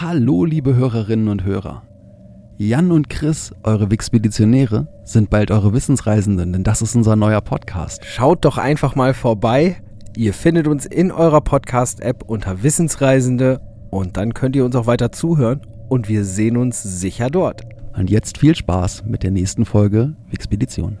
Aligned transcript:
Hallo, 0.00 0.44
liebe 0.44 0.76
Hörerinnen 0.76 1.26
und 1.26 1.42
Hörer. 1.42 1.82
Jan 2.56 2.92
und 2.92 3.10
Chris, 3.10 3.52
eure 3.64 3.90
Wixpeditionäre, 3.90 4.86
sind 5.02 5.28
bald 5.28 5.50
eure 5.50 5.72
Wissensreisenden, 5.72 6.52
denn 6.52 6.62
das 6.62 6.82
ist 6.82 6.94
unser 6.94 7.16
neuer 7.16 7.40
Podcast. 7.40 8.04
Schaut 8.04 8.44
doch 8.44 8.58
einfach 8.58 8.94
mal 8.94 9.12
vorbei. 9.12 9.82
Ihr 10.16 10.34
findet 10.34 10.68
uns 10.68 10.86
in 10.86 11.10
eurer 11.10 11.40
Podcast-App 11.40 12.22
unter 12.22 12.62
Wissensreisende 12.62 13.60
und 13.90 14.16
dann 14.16 14.34
könnt 14.34 14.54
ihr 14.54 14.64
uns 14.64 14.76
auch 14.76 14.86
weiter 14.86 15.10
zuhören 15.10 15.62
und 15.88 16.08
wir 16.08 16.24
sehen 16.24 16.56
uns 16.56 16.80
sicher 16.80 17.28
dort. 17.28 17.62
Und 17.96 18.08
jetzt 18.08 18.38
viel 18.38 18.54
Spaß 18.54 19.02
mit 19.04 19.24
der 19.24 19.32
nächsten 19.32 19.64
Folge 19.64 20.14
Wixpedition. 20.30 21.00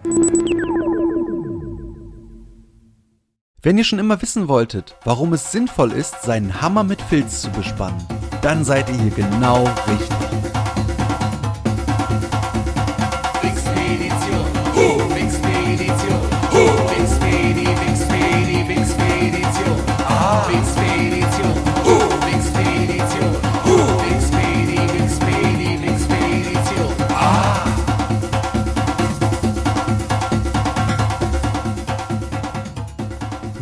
Wenn 3.62 3.78
ihr 3.78 3.84
schon 3.84 4.00
immer 4.00 4.20
wissen 4.22 4.48
wolltet, 4.48 4.96
warum 5.04 5.32
es 5.34 5.52
sinnvoll 5.52 5.92
ist, 5.92 6.22
seinen 6.22 6.60
Hammer 6.60 6.82
mit 6.82 7.00
Filz 7.00 7.42
zu 7.42 7.50
bespannen, 7.50 8.00
dann 8.42 8.64
seid 8.64 8.88
ihr 8.88 8.96
hier 8.96 9.10
genau 9.10 9.64
richtig. 9.88 10.57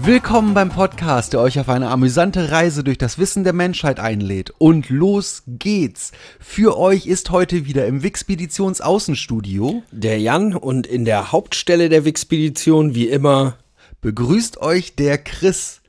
Willkommen 0.06 0.54
beim 0.54 0.68
Podcast, 0.68 1.32
der 1.32 1.40
euch 1.40 1.58
auf 1.58 1.68
eine 1.68 1.88
amüsante 1.88 2.52
Reise 2.52 2.84
durch 2.84 2.96
das 2.96 3.18
Wissen 3.18 3.42
der 3.42 3.52
Menschheit 3.52 3.98
einlädt. 3.98 4.52
Und 4.56 4.88
los 4.88 5.42
geht's! 5.48 6.12
Für 6.38 6.78
euch 6.78 7.06
ist 7.06 7.30
heute 7.30 7.66
wieder 7.66 7.88
im 7.88 8.04
Wixpeditions 8.04 8.80
Außenstudio 8.80 9.82
Der 9.90 10.20
Jan 10.20 10.54
und 10.54 10.86
in 10.86 11.06
der 11.06 11.32
Hauptstelle 11.32 11.88
der 11.88 12.04
Wixpedition 12.04 12.94
wie 12.94 13.08
immer 13.08 13.58
begrüßt 14.00 14.58
euch 14.58 14.94
der 14.94 15.18
Chris. 15.18 15.80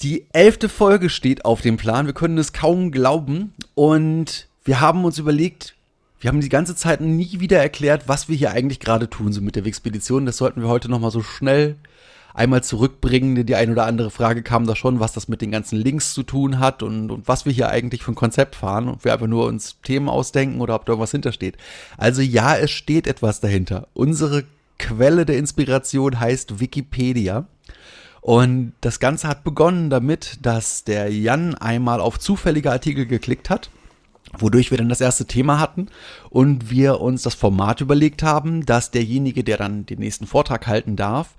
Die 0.00 0.26
elfte 0.32 0.68
Folge 0.68 1.10
steht 1.10 1.44
auf 1.44 1.60
dem 1.60 1.76
Plan. 1.76 2.06
Wir 2.06 2.14
können 2.14 2.38
es 2.38 2.52
kaum 2.52 2.92
glauben. 2.92 3.52
Und 3.74 4.46
wir 4.62 4.80
haben 4.80 5.04
uns 5.04 5.18
überlegt, 5.18 5.74
wir 6.20 6.28
haben 6.28 6.40
die 6.40 6.50
ganze 6.50 6.76
Zeit 6.76 7.00
nie 7.00 7.40
wieder 7.40 7.58
erklärt, 7.58 8.04
was 8.06 8.28
wir 8.28 8.36
hier 8.36 8.52
eigentlich 8.52 8.78
gerade 8.78 9.10
tun, 9.10 9.32
so 9.32 9.40
mit 9.40 9.56
der 9.56 9.64
Wixpedition. 9.64 10.24
Das 10.24 10.36
sollten 10.36 10.62
wir 10.62 10.68
heute 10.68 10.88
nochmal 10.88 11.10
so 11.10 11.20
schnell 11.20 11.74
einmal 12.34 12.62
zurückbringen. 12.62 13.46
Die 13.46 13.54
eine 13.54 13.72
oder 13.72 13.86
andere 13.86 14.10
Frage 14.10 14.42
kam 14.42 14.66
da 14.66 14.76
schon, 14.76 15.00
was 15.00 15.12
das 15.12 15.28
mit 15.28 15.40
den 15.40 15.50
ganzen 15.50 15.78
Links 15.78 16.14
zu 16.14 16.22
tun 16.22 16.58
hat 16.58 16.82
und, 16.82 17.10
und 17.10 17.28
was 17.28 17.44
wir 17.44 17.52
hier 17.52 17.68
eigentlich 17.68 18.02
für 18.02 18.12
ein 18.12 18.16
Konzept 18.16 18.56
fahren 18.56 18.88
und 18.88 19.04
wir 19.04 19.12
einfach 19.12 19.26
nur 19.26 19.46
uns 19.46 19.76
Themen 19.82 20.08
ausdenken 20.08 20.60
oder 20.60 20.74
ob 20.74 20.86
da 20.86 20.92
irgendwas 20.92 21.10
hintersteht. 21.10 21.56
Also 21.96 22.22
ja, 22.22 22.56
es 22.56 22.70
steht 22.70 23.06
etwas 23.06 23.40
dahinter. 23.40 23.88
Unsere 23.94 24.44
Quelle 24.78 25.26
der 25.26 25.36
Inspiration 25.36 26.18
heißt 26.18 26.58
Wikipedia. 26.58 27.46
Und 28.22 28.72
das 28.80 29.00
Ganze 29.00 29.28
hat 29.28 29.44
begonnen 29.44 29.88
damit, 29.90 30.38
dass 30.42 30.84
der 30.84 31.12
Jan 31.12 31.54
einmal 31.54 32.00
auf 32.00 32.18
zufällige 32.18 32.70
Artikel 32.70 33.06
geklickt 33.06 33.48
hat, 33.48 33.70
wodurch 34.38 34.70
wir 34.70 34.78
dann 34.78 34.90
das 34.90 35.00
erste 35.00 35.26
Thema 35.26 35.58
hatten 35.58 35.88
und 36.28 36.70
wir 36.70 37.00
uns 37.00 37.22
das 37.22 37.34
Format 37.34 37.80
überlegt 37.80 38.22
haben, 38.22 38.66
dass 38.66 38.90
derjenige, 38.90 39.42
der 39.42 39.56
dann 39.56 39.86
den 39.86 40.00
nächsten 40.00 40.26
Vortrag 40.26 40.66
halten 40.66 40.96
darf, 40.96 41.34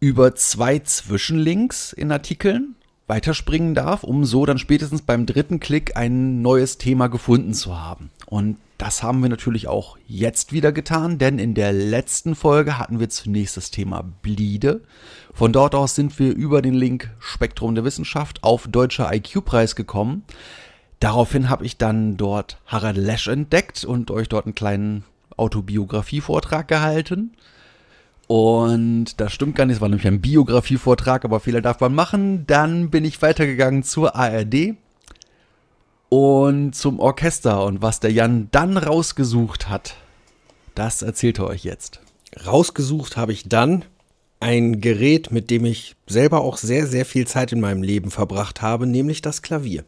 über 0.00 0.34
zwei 0.34 0.78
Zwischenlinks 0.78 1.92
in 1.92 2.12
Artikeln 2.12 2.76
weiterspringen 3.08 3.74
darf, 3.74 4.04
um 4.04 4.24
so 4.24 4.46
dann 4.46 4.58
spätestens 4.58 5.02
beim 5.02 5.26
dritten 5.26 5.60
Klick 5.60 5.96
ein 5.96 6.42
neues 6.42 6.78
Thema 6.78 7.08
gefunden 7.08 7.54
zu 7.54 7.80
haben. 7.80 8.10
Und 8.26 8.58
das 8.76 9.02
haben 9.02 9.22
wir 9.22 9.28
natürlich 9.28 9.66
auch 9.66 9.98
jetzt 10.06 10.52
wieder 10.52 10.70
getan, 10.70 11.18
denn 11.18 11.38
in 11.38 11.54
der 11.54 11.72
letzten 11.72 12.36
Folge 12.36 12.78
hatten 12.78 13.00
wir 13.00 13.08
zunächst 13.08 13.56
das 13.56 13.70
Thema 13.72 14.04
Bliede. 14.22 14.82
Von 15.32 15.52
dort 15.52 15.74
aus 15.74 15.94
sind 15.94 16.18
wir 16.18 16.34
über 16.34 16.62
den 16.62 16.74
Link 16.74 17.10
Spektrum 17.18 17.74
der 17.74 17.84
Wissenschaft 17.84 18.44
auf 18.44 18.68
Deutscher 18.68 19.12
IQ-Preis 19.12 19.74
gekommen. 19.74 20.22
Daraufhin 21.00 21.48
habe 21.48 21.64
ich 21.64 21.76
dann 21.76 22.16
dort 22.16 22.58
Harald 22.66 22.98
Lesch 22.98 23.26
entdeckt 23.26 23.84
und 23.84 24.10
euch 24.10 24.28
dort 24.28 24.46
einen 24.46 24.54
kleinen 24.54 25.04
Autobiografie-Vortrag 25.36 26.68
gehalten. 26.68 27.32
Und 28.28 29.20
das 29.20 29.32
stimmt 29.32 29.56
gar 29.56 29.64
nicht, 29.64 29.76
es 29.76 29.80
war 29.80 29.88
nämlich 29.88 30.06
ein 30.06 30.20
Biografievortrag, 30.20 31.24
aber 31.24 31.40
Fehler 31.40 31.62
darf 31.62 31.80
man 31.80 31.94
machen. 31.94 32.46
Dann 32.46 32.90
bin 32.90 33.06
ich 33.06 33.20
weitergegangen 33.22 33.82
zur 33.82 34.14
ARD 34.14 34.74
und 36.10 36.74
zum 36.74 37.00
Orchester. 37.00 37.64
Und 37.64 37.80
was 37.80 38.00
der 38.00 38.12
Jan 38.12 38.48
dann 38.52 38.76
rausgesucht 38.76 39.70
hat, 39.70 39.96
das 40.74 41.00
erzählt 41.00 41.38
er 41.38 41.46
euch 41.46 41.64
jetzt. 41.64 42.00
rausgesucht 42.46 43.16
habe 43.16 43.32
ich 43.32 43.48
dann 43.48 43.86
ein 44.40 44.82
Gerät, 44.82 45.30
mit 45.32 45.50
dem 45.50 45.64
ich 45.64 45.96
selber 46.06 46.42
auch 46.42 46.58
sehr, 46.58 46.86
sehr 46.86 47.06
viel 47.06 47.26
Zeit 47.26 47.52
in 47.52 47.60
meinem 47.60 47.82
Leben 47.82 48.10
verbracht 48.10 48.60
habe, 48.60 48.86
nämlich 48.86 49.22
das 49.22 49.40
Klavier. 49.40 49.84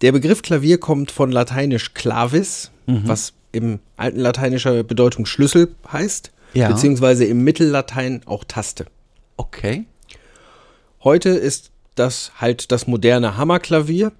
Der 0.00 0.12
Begriff 0.12 0.40
Klavier 0.40 0.78
kommt 0.78 1.10
von 1.10 1.30
lateinisch 1.30 1.92
clavis, 1.92 2.70
was 2.86 3.34
im 3.52 3.80
alten 3.96 4.18
lateinischer 4.18 4.82
Bedeutung 4.82 5.26
Schlüssel 5.26 5.74
heißt, 5.90 6.32
Ja. 6.54 6.68
beziehungsweise 6.68 7.24
im 7.24 7.44
Mittellatein 7.44 8.22
auch 8.26 8.44
Taste. 8.44 8.86
Okay. 9.36 9.84
Heute 11.02 11.30
ist 11.30 11.70
das 11.94 12.32
halt 12.40 12.72
das 12.72 12.86
moderne 12.86 13.36
Hammerklavier. 13.36 14.12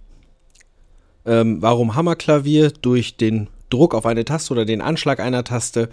Ähm, 1.25 1.63
warum 1.63 1.95
Hammerklavier? 1.95 2.71
Durch 2.71 3.17
den 3.17 3.49
Druck 3.71 3.95
auf 3.95 4.07
eine 4.07 4.25
Taste 4.25 4.53
oder 4.53 4.65
den 4.65 4.81
Anschlag 4.81 5.21
einer 5.21 5.45
Taste 5.45 5.89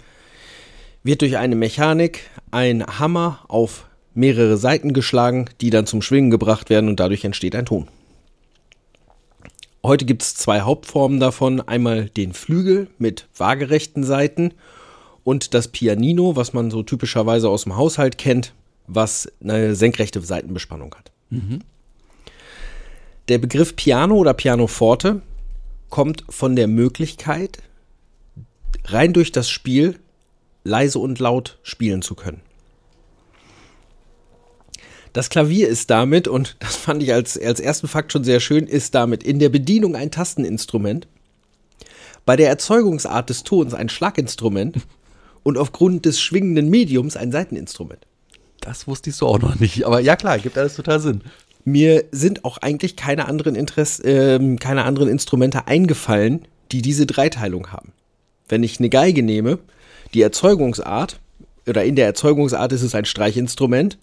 wird 1.02 1.20
durch 1.20 1.36
eine 1.36 1.56
Mechanik 1.56 2.20
ein 2.50 2.84
Hammer 2.86 3.40
auf 3.48 3.86
mehrere 4.14 4.56
Seiten 4.56 4.92
geschlagen, 4.92 5.46
die 5.60 5.70
dann 5.70 5.86
zum 5.86 6.02
Schwingen 6.02 6.30
gebracht 6.30 6.70
werden 6.70 6.88
und 6.88 7.00
dadurch 7.00 7.24
entsteht 7.24 7.56
ein 7.56 7.66
Ton. 7.66 7.88
Heute 9.82 10.06
gibt 10.06 10.22
es 10.22 10.34
zwei 10.34 10.62
Hauptformen 10.62 11.20
davon. 11.20 11.60
Einmal 11.60 12.06
den 12.08 12.32
Flügel 12.32 12.88
mit 12.98 13.26
waagerechten 13.36 14.02
Seiten 14.02 14.54
und 15.24 15.54
das 15.54 15.68
Pianino, 15.68 16.36
was 16.36 16.52
man 16.52 16.70
so 16.70 16.82
typischerweise 16.82 17.48
aus 17.48 17.64
dem 17.64 17.76
Haushalt 17.76 18.18
kennt, 18.18 18.52
was 18.86 19.32
eine 19.42 19.74
senkrechte 19.74 20.20
Seitenbespannung 20.20 20.94
hat. 20.94 21.10
Der 23.28 23.38
Begriff 23.38 23.74
Piano 23.74 24.16
oder 24.16 24.34
Pianoforte 24.34 25.22
kommt 25.88 26.24
von 26.28 26.56
der 26.56 26.68
Möglichkeit, 26.68 27.62
rein 28.84 29.12
durch 29.14 29.32
das 29.32 29.48
Spiel 29.48 29.98
leise 30.62 30.98
und 30.98 31.18
laut 31.18 31.58
spielen 31.62 32.02
zu 32.02 32.14
können. 32.14 32.40
Das 35.12 35.30
Klavier 35.30 35.68
ist 35.68 35.90
damit, 35.90 36.26
und 36.26 36.56
das 36.58 36.74
fand 36.74 37.02
ich 37.02 37.12
als, 37.12 37.38
als 37.38 37.60
ersten 37.60 37.86
Fakt 37.86 38.12
schon 38.12 38.24
sehr 38.24 38.40
schön, 38.40 38.66
ist 38.66 38.94
damit 38.94 39.22
in 39.22 39.38
der 39.38 39.48
Bedienung 39.48 39.94
ein 39.94 40.10
Tasteninstrument, 40.10 41.06
bei 42.26 42.36
der 42.36 42.48
Erzeugungsart 42.48 43.30
des 43.30 43.44
Tons 43.44 43.74
ein 43.74 43.88
Schlaginstrument 43.88 44.78
und 45.44 45.56
aufgrund 45.56 46.04
des 46.06 46.20
schwingenden 46.20 46.68
Mediums 46.68 47.16
ein 47.16 47.30
Saiteninstrument. 47.30 48.04
Das 48.60 48.88
wusste 48.88 49.10
ich 49.10 49.16
so 49.16 49.28
auch 49.28 49.38
noch 49.38 49.60
nicht. 49.60 49.84
Aber 49.84 50.00
ja 50.00 50.16
klar, 50.16 50.38
gibt 50.38 50.58
alles 50.58 50.74
total 50.74 50.98
Sinn. 50.98 51.20
Mir 51.64 52.04
sind 52.10 52.44
auch 52.44 52.58
eigentlich 52.58 52.96
keine 52.96 53.28
anderen, 53.28 53.54
Interess 53.54 54.02
ähm, 54.04 54.58
keine 54.58 54.84
anderen 54.84 55.08
Instrumente 55.08 55.68
eingefallen, 55.68 56.46
die 56.72 56.82
diese 56.82 57.06
Dreiteilung 57.06 57.72
haben. 57.72 57.92
Wenn 58.48 58.62
ich 58.62 58.78
eine 58.78 58.88
Geige 58.88 59.22
nehme, 59.22 59.58
die 60.12 60.22
Erzeugungsart, 60.22 61.20
oder 61.66 61.84
in 61.84 61.96
der 61.96 62.06
Erzeugungsart 62.06 62.72
ist 62.72 62.82
es 62.82 62.94
ein 62.94 63.04
Streichinstrument, 63.04 63.98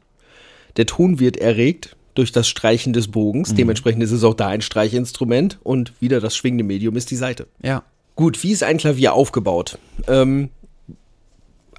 der 0.77 0.85
Ton 0.85 1.19
wird 1.19 1.37
erregt 1.37 1.95
durch 2.13 2.31
das 2.31 2.47
Streichen 2.47 2.93
des 2.93 3.09
Bogens, 3.09 3.53
dementsprechend 3.53 4.03
ist 4.03 4.11
es 4.11 4.23
auch 4.23 4.33
da 4.33 4.47
ein 4.47 4.61
Streichinstrument 4.61 5.59
und 5.63 5.93
wieder 5.99 6.19
das 6.19 6.35
schwingende 6.35 6.63
Medium 6.63 6.95
ist 6.95 7.09
die 7.11 7.15
Saite. 7.15 7.47
Ja. 7.61 7.83
Gut, 8.15 8.43
wie 8.43 8.51
ist 8.51 8.63
ein 8.63 8.77
Klavier 8.77 9.13
aufgebaut? 9.13 9.79
Ähm, 10.07 10.49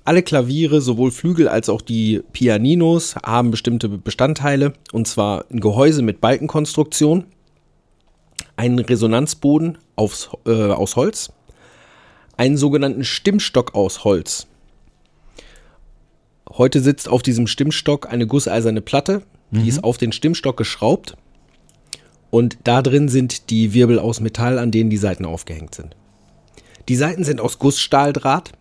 alle 0.04 0.22
Klaviere, 0.22 0.80
sowohl 0.80 1.10
Flügel 1.10 1.48
als 1.48 1.68
auch 1.68 1.80
die 1.80 2.22
Pianinos, 2.32 3.16
haben 3.16 3.50
bestimmte 3.50 3.88
Bestandteile, 3.88 4.72
und 4.92 5.06
zwar 5.06 5.44
ein 5.50 5.60
Gehäuse 5.60 6.02
mit 6.02 6.20
Balkenkonstruktion, 6.20 7.24
einen 8.56 8.78
Resonanzboden 8.78 9.78
aufs, 9.96 10.30
äh, 10.46 10.50
aus 10.50 10.96
Holz, 10.96 11.32
einen 12.36 12.56
sogenannten 12.56 13.04
Stimmstock 13.04 13.74
aus 13.74 14.04
Holz. 14.04 14.46
Heute 16.48 16.80
sitzt 16.80 17.08
auf 17.08 17.22
diesem 17.22 17.46
Stimmstock 17.46 18.10
eine 18.10 18.26
gusseiserne 18.26 18.80
Platte, 18.80 19.22
die 19.50 19.68
ist 19.68 19.84
auf 19.84 19.98
den 19.98 20.12
Stimmstock 20.12 20.56
geschraubt 20.56 21.14
und 22.30 22.56
da 22.64 22.80
drin 22.80 23.10
sind 23.10 23.50
die 23.50 23.74
Wirbel 23.74 23.98
aus 23.98 24.20
Metall, 24.20 24.58
an 24.58 24.70
denen 24.70 24.88
die 24.88 24.96
Saiten 24.96 25.26
aufgehängt 25.26 25.74
sind. 25.74 25.94
Die 26.88 26.96
Saiten 26.96 27.24
sind 27.24 27.42
aus 27.42 27.58
Gussstahldraht. 27.58 28.52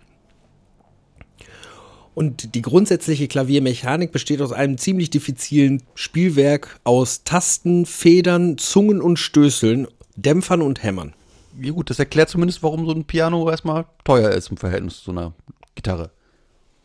Und 2.13 2.56
die 2.56 2.62
grundsätzliche 2.62 3.28
Klaviermechanik 3.28 4.12
besteht 4.12 4.42
aus 4.42 4.52
einem 4.52 4.78
ziemlich 4.78 5.10
diffizilen 5.10 5.84
Spielwerk 5.96 6.80
aus 6.84 7.24
Tasten, 7.24 7.86
Federn, 7.86 8.58
Zungen 8.58 9.02
und 9.02 9.18
Stößeln, 9.18 9.88
Dämpfern 10.18 10.62
und 10.62 10.84
Hämmern. 10.84 11.13
Ja 11.60 11.72
gut, 11.72 11.90
das 11.90 12.00
erklärt 12.00 12.30
zumindest, 12.30 12.63
warum 12.63 12.86
so 12.86 12.92
ein 12.92 13.06
Piano 13.06 13.50
erstmal 13.50 13.86
teuer 14.04 14.31
ist 14.31 14.50
im 14.50 14.58
Verhältnis 14.58 15.04
zu 15.04 15.12
einer 15.12 15.34
Gitarre. 15.75 16.12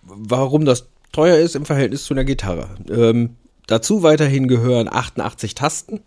Warum 0.02 0.64
das 0.64 0.88
teuer 1.12 1.38
ist 1.38 1.56
im 1.56 1.64
Verhältnis 1.64 2.05
zu 2.05 2.14
einer 2.14 2.25
Gitarre. 2.25 2.69
Ähm, 2.88 3.37
dazu 3.67 4.02
weiterhin 4.02 4.49
gehören 4.49 4.88
88 4.88 5.55
Tasten. 5.55 6.00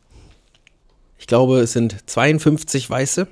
Ich 1.17 1.27
glaube, 1.27 1.59
es 1.59 1.73
sind 1.73 2.09
52 2.09 2.89
weiße 2.89 3.27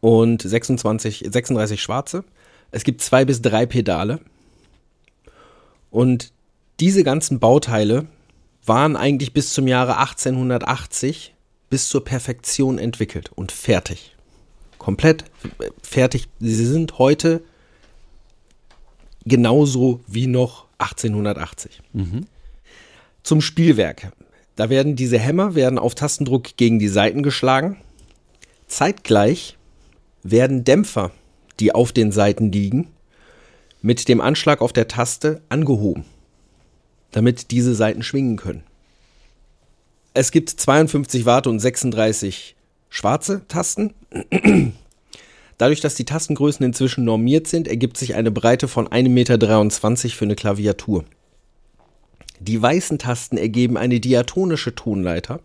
und 0.00 0.42
26, 0.42 1.26
36 1.30 1.82
schwarze. 1.82 2.24
Es 2.70 2.84
gibt 2.84 3.02
zwei 3.02 3.24
bis 3.24 3.42
drei 3.42 3.66
Pedale. 3.66 4.20
Und 5.90 6.32
diese 6.80 7.02
ganzen 7.02 7.38
Bauteile 7.40 8.06
waren 8.64 8.96
eigentlich 8.96 9.32
bis 9.32 9.52
zum 9.52 9.66
Jahre 9.66 9.96
1880 9.98 11.34
bis 11.70 11.88
zur 11.88 12.04
Perfektion 12.04 12.78
entwickelt 12.78 13.30
und 13.34 13.52
fertig. 13.52 14.14
Komplett 14.78 15.24
fertig. 15.82 16.28
Sie 16.40 16.66
sind 16.66 16.98
heute 16.98 17.42
genauso 19.24 20.00
wie 20.06 20.26
noch 20.26 20.66
1880. 20.78 21.82
Zum 23.22 23.40
Spielwerk. 23.40 24.12
Da 24.56 24.70
werden 24.70 24.96
diese 24.96 25.18
Hämmer 25.18 25.54
werden 25.54 25.78
auf 25.78 25.94
Tastendruck 25.94 26.56
gegen 26.56 26.78
die 26.78 26.88
Saiten 26.88 27.22
geschlagen. 27.22 27.76
Zeitgleich 28.66 29.56
werden 30.22 30.64
Dämpfer, 30.64 31.12
die 31.60 31.74
auf 31.74 31.92
den 31.92 32.12
Saiten 32.12 32.52
liegen, 32.52 32.88
mit 33.82 34.08
dem 34.08 34.20
Anschlag 34.20 34.60
auf 34.60 34.72
der 34.72 34.88
Taste 34.88 35.40
angehoben, 35.48 36.04
damit 37.12 37.50
diese 37.50 37.74
Saiten 37.74 38.02
schwingen 38.02 38.36
können. 38.36 38.62
Es 40.14 40.32
gibt 40.32 40.50
52 40.50 41.26
Watt 41.26 41.46
und 41.46 41.60
36 41.60 42.56
schwarze 42.88 43.42
Tasten. 43.48 43.94
Dadurch, 45.58 45.80
dass 45.80 45.94
die 45.96 46.04
Tastengrößen 46.04 46.64
inzwischen 46.64 47.04
normiert 47.04 47.46
sind, 47.46 47.68
ergibt 47.68 47.96
sich 47.96 48.14
eine 48.14 48.30
Breite 48.30 48.68
von 48.68 48.88
1,23 48.88 49.08
Meter 49.08 50.16
für 50.16 50.24
eine 50.24 50.36
Klaviatur. 50.36 51.04
Die 52.40 52.60
weißen 52.60 52.98
Tasten 52.98 53.36
ergeben 53.36 53.76
eine 53.76 53.98
diatonische 53.98 54.74
Tonleiter, 54.74 55.40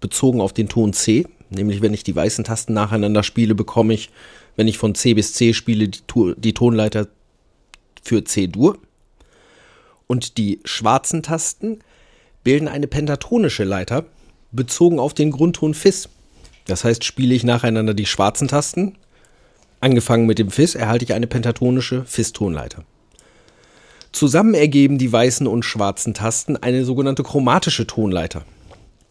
bezogen 0.00 0.40
auf 0.40 0.52
den 0.52 0.68
Ton 0.68 0.92
C. 0.94 1.26
Nämlich, 1.50 1.82
wenn 1.82 1.92
ich 1.92 2.02
die 2.02 2.16
weißen 2.16 2.44
Tasten 2.44 2.72
nacheinander 2.72 3.22
spiele, 3.22 3.54
bekomme 3.54 3.92
ich, 3.92 4.10
wenn 4.56 4.68
ich 4.68 4.78
von 4.78 4.94
C 4.94 5.14
bis 5.14 5.32
C 5.34 5.52
spiele, 5.52 5.88
die, 5.88 6.00
die 6.36 6.54
Tonleiter 6.54 7.08
für 8.02 8.24
C-Dur. 8.24 8.78
Und 10.06 10.36
die 10.36 10.60
schwarzen 10.64 11.22
Tasten 11.22 11.78
bilden 12.44 12.68
eine 12.68 12.86
pentatonische 12.86 13.64
Leiter, 13.64 14.04
bezogen 14.50 14.98
auf 14.98 15.14
den 15.14 15.30
Grundton 15.30 15.74
Fis. 15.74 16.08
Das 16.66 16.84
heißt, 16.84 17.04
spiele 17.04 17.34
ich 17.34 17.44
nacheinander 17.44 17.94
die 17.94 18.06
schwarzen 18.06 18.48
Tasten, 18.48 18.96
angefangen 19.80 20.26
mit 20.26 20.38
dem 20.38 20.50
Fis, 20.50 20.74
erhalte 20.74 21.04
ich 21.04 21.14
eine 21.14 21.26
pentatonische 21.26 22.04
Fis-Tonleiter. 22.04 22.84
Zusammen 24.12 24.54
ergeben 24.54 24.98
die 24.98 25.10
weißen 25.10 25.46
und 25.46 25.64
schwarzen 25.64 26.12
Tasten 26.12 26.56
eine 26.56 26.84
sogenannte 26.84 27.22
chromatische 27.22 27.86
Tonleiter. 27.86 28.44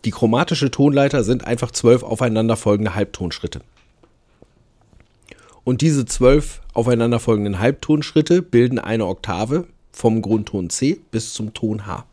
Die 0.05 0.11
chromatische 0.11 0.71
Tonleiter 0.71 1.23
sind 1.23 1.45
einfach 1.45 1.71
zwölf 1.71 2.03
aufeinanderfolgende 2.03 2.95
Halbtonschritte. 2.95 3.61
Und 5.63 5.81
diese 5.81 6.05
zwölf 6.05 6.61
aufeinanderfolgenden 6.73 7.59
Halbtonschritte 7.59 8.41
bilden 8.41 8.79
eine 8.79 9.05
Oktave 9.05 9.67
vom 9.91 10.21
Grundton 10.21 10.69
C 10.69 10.99
bis 11.11 11.33
zum 11.33 11.53
Ton 11.53 11.85
H. 11.85 12.05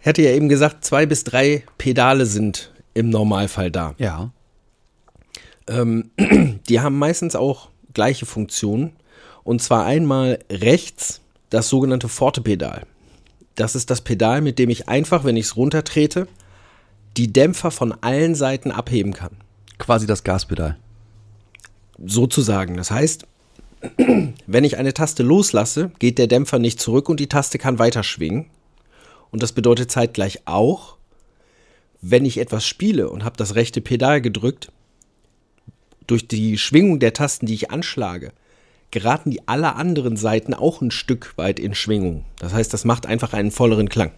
Ich 0.00 0.06
hatte 0.06 0.22
ja 0.22 0.30
eben 0.30 0.48
gesagt, 0.48 0.84
zwei 0.84 1.06
bis 1.06 1.24
drei 1.24 1.64
Pedale 1.78 2.26
sind 2.26 2.72
im 2.94 3.10
Normalfall 3.10 3.70
da. 3.70 3.94
Ja. 3.98 4.32
Ähm, 5.68 6.10
die 6.68 6.80
haben 6.80 6.98
meistens 6.98 7.36
auch 7.36 7.68
gleiche 7.94 8.26
Funktionen. 8.26 8.92
Und 9.44 9.62
zwar 9.62 9.84
einmal 9.84 10.38
rechts 10.50 11.20
das 11.50 11.68
sogenannte 11.68 12.08
Forte-Pedal. 12.08 12.86
Das 13.54 13.74
ist 13.74 13.90
das 13.90 14.00
Pedal, 14.00 14.40
mit 14.40 14.58
dem 14.58 14.70
ich 14.70 14.88
einfach, 14.88 15.24
wenn 15.24 15.36
ich 15.36 15.46
es 15.46 15.56
runtertrete, 15.56 16.26
die 17.16 17.32
Dämpfer 17.32 17.70
von 17.70 17.92
allen 18.00 18.34
Seiten 18.34 18.70
abheben 18.70 19.12
kann. 19.12 19.36
Quasi 19.82 20.06
das 20.06 20.22
Gaspedal. 20.22 20.76
Sozusagen. 21.98 22.76
Das 22.76 22.92
heißt, 22.92 23.26
wenn 24.46 24.62
ich 24.62 24.76
eine 24.76 24.94
Taste 24.94 25.24
loslasse, 25.24 25.90
geht 25.98 26.18
der 26.18 26.28
Dämpfer 26.28 26.60
nicht 26.60 26.78
zurück 26.78 27.08
und 27.08 27.18
die 27.18 27.28
Taste 27.28 27.58
kann 27.58 27.80
weiter 27.80 28.04
schwingen. 28.04 28.46
Und 29.32 29.42
das 29.42 29.50
bedeutet 29.50 29.90
zeitgleich 29.90 30.42
auch, 30.44 30.98
wenn 32.00 32.24
ich 32.24 32.38
etwas 32.38 32.64
spiele 32.64 33.10
und 33.10 33.24
habe 33.24 33.36
das 33.36 33.56
rechte 33.56 33.80
Pedal 33.80 34.20
gedrückt, 34.20 34.70
durch 36.06 36.28
die 36.28 36.58
Schwingung 36.58 37.00
der 37.00 37.12
Tasten, 37.12 37.46
die 37.46 37.54
ich 37.54 37.72
anschlage, 37.72 38.30
geraten 38.92 39.32
die 39.32 39.48
alle 39.48 39.74
anderen 39.74 40.16
Seiten 40.16 40.54
auch 40.54 40.80
ein 40.80 40.92
Stück 40.92 41.32
weit 41.36 41.58
in 41.58 41.74
Schwingung. 41.74 42.24
Das 42.38 42.54
heißt, 42.54 42.72
das 42.72 42.84
macht 42.84 43.06
einfach 43.06 43.32
einen 43.32 43.50
volleren 43.50 43.88
Klang. 43.88 44.12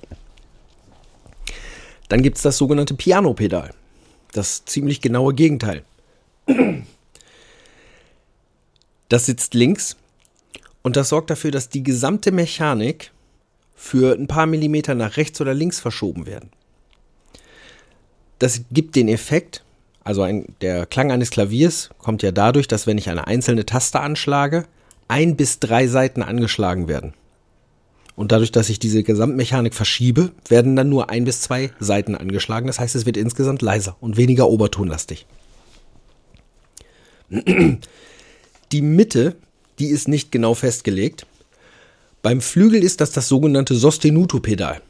Dann 2.11 2.23
gibt 2.23 2.37
es 2.37 2.43
das 2.43 2.59
sogenannte 2.59 2.93
Piano-Pedal. 2.93 3.71
Das 4.35 4.65
ziemlich 4.65 5.01
genaue 5.01 5.33
Gegenteil. 5.33 5.85
Das 9.09 9.27
sitzt 9.27 9.55
links 9.55 9.97
und 10.83 10.97
das 10.97 11.09
sorgt 11.09 11.31
dafür, 11.31 11.53
dass 11.53 11.69
die 11.69 11.85
gesamte 11.85 12.33
Mechanik 12.33 13.13
für 13.77 14.15
ein 14.15 14.27
paar 14.27 14.47
Millimeter 14.47 14.95
nach 14.95 15.17
rechts 15.17 15.41
oder 15.41 15.55
links 15.55 15.79
verschoben 15.79 16.27
werden. 16.27 16.51
Das 18.41 18.63
gibt 18.73 18.97
den 18.97 19.09
Effekt, 19.09 19.63
also 20.03 20.23
ein, 20.23 20.47
der 20.61 20.85
Klang 20.85 21.13
eines 21.13 21.31
Klaviers 21.31 21.91
kommt 21.99 22.23
ja 22.25 22.33
dadurch, 22.33 22.67
dass 22.67 22.89
wenn 22.89 22.99
ich 22.99 23.09
eine 23.09 23.29
einzelne 23.29 23.65
Taste 23.65 24.01
anschlage, 24.01 24.67
ein 25.07 25.37
bis 25.37 25.61
drei 25.61 25.87
Seiten 25.87 26.23
angeschlagen 26.23 26.89
werden. 26.89 27.15
Und 28.17 28.31
dadurch, 28.31 28.53
dass 28.53 28.69
ich 28.69 28.79
diese 28.79 29.03
Gesamtmechanik 29.03 29.75
verschiebe, 29.75 30.33
werden 30.49 30.77
dann 30.77 30.89
nur 30.89 31.11
ein 31.11 31.25
bis 31.25 31.41
zwei 31.41 31.73
Seiten 31.81 32.15
angeschlagen. 32.15 32.69
Das 32.69 32.79
heißt, 32.79 32.95
es 32.95 33.07
wird 33.07 33.17
insgesamt 33.17 33.61
leiser 33.61 33.97
und 34.01 34.17
weniger 34.17 34.49
obertonlastig. 34.49 35.27
Die 38.73 38.83
Mitte, 38.83 39.37
die 39.79 39.87
ist 39.87 40.07
nicht 40.07 40.31
genau 40.31 40.55
festgelegt. 40.55 41.27
Beim 42.23 42.41
Flügel 42.41 42.83
ist 42.85 43.01
das 43.01 43.11
das 43.11 43.29
sogenannte 43.29 43.75
Sostenuto-Pedal. 43.75 44.81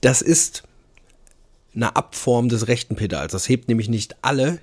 Das 0.00 0.22
ist 0.22 0.62
eine 1.74 1.96
Abform 1.96 2.48
des 2.48 2.68
rechten 2.68 2.96
Pedals. 2.96 3.32
Das 3.32 3.48
hebt 3.48 3.68
nämlich 3.68 3.88
nicht 3.88 4.16
alle 4.22 4.60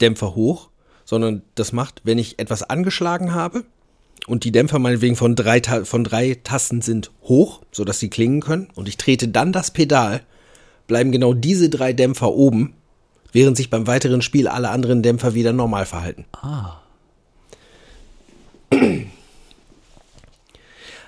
Dämpfer 0.00 0.34
hoch, 0.34 0.68
sondern 1.04 1.42
das 1.54 1.72
macht, 1.72 2.02
wenn 2.04 2.18
ich 2.18 2.38
etwas 2.38 2.62
angeschlagen 2.62 3.34
habe 3.34 3.64
und 4.26 4.44
die 4.44 4.52
Dämpfer 4.52 4.78
meinetwegen 4.78 5.16
von 5.16 5.36
drei, 5.36 5.60
von 5.62 6.04
drei 6.04 6.38
Tasten 6.42 6.82
sind 6.82 7.10
hoch, 7.22 7.62
sodass 7.72 7.98
sie 7.98 8.10
klingen 8.10 8.40
können, 8.40 8.68
und 8.74 8.88
ich 8.88 8.96
trete 8.96 9.28
dann 9.28 9.52
das 9.52 9.70
Pedal, 9.70 10.22
bleiben 10.86 11.12
genau 11.12 11.34
diese 11.34 11.68
drei 11.68 11.92
Dämpfer 11.92 12.32
oben, 12.32 12.74
während 13.32 13.56
sich 13.56 13.70
beim 13.70 13.86
weiteren 13.86 14.22
Spiel 14.22 14.48
alle 14.48 14.70
anderen 14.70 15.02
Dämpfer 15.02 15.34
wieder 15.34 15.52
normal 15.52 15.86
verhalten. 15.86 16.24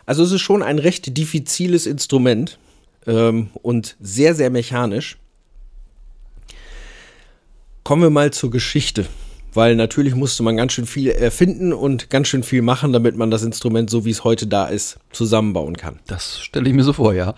Also 0.06 0.24
es 0.24 0.32
ist 0.32 0.40
schon 0.40 0.62
ein 0.62 0.78
recht 0.78 1.16
diffiziles 1.16 1.86
Instrument 1.86 2.58
ähm, 3.06 3.50
und 3.62 3.96
sehr, 4.00 4.34
sehr 4.34 4.50
mechanisch. 4.50 5.18
Kommen 7.84 8.02
wir 8.02 8.10
mal 8.10 8.32
zur 8.32 8.50
Geschichte, 8.50 9.06
weil 9.54 9.76
natürlich 9.76 10.14
musste 10.14 10.42
man 10.42 10.56
ganz 10.56 10.72
schön 10.72 10.86
viel 10.86 11.10
erfinden 11.10 11.72
und 11.72 12.10
ganz 12.10 12.28
schön 12.28 12.42
viel 12.42 12.62
machen, 12.62 12.92
damit 12.92 13.16
man 13.16 13.30
das 13.30 13.42
Instrument, 13.42 13.90
so 13.90 14.04
wie 14.04 14.10
es 14.10 14.24
heute 14.24 14.46
da 14.46 14.66
ist, 14.66 14.98
zusammenbauen 15.12 15.76
kann. 15.76 15.98
Das 16.06 16.40
stelle 16.40 16.68
ich 16.68 16.74
mir 16.74 16.84
so 16.84 16.92
vor, 16.92 17.14
ja. 17.14 17.34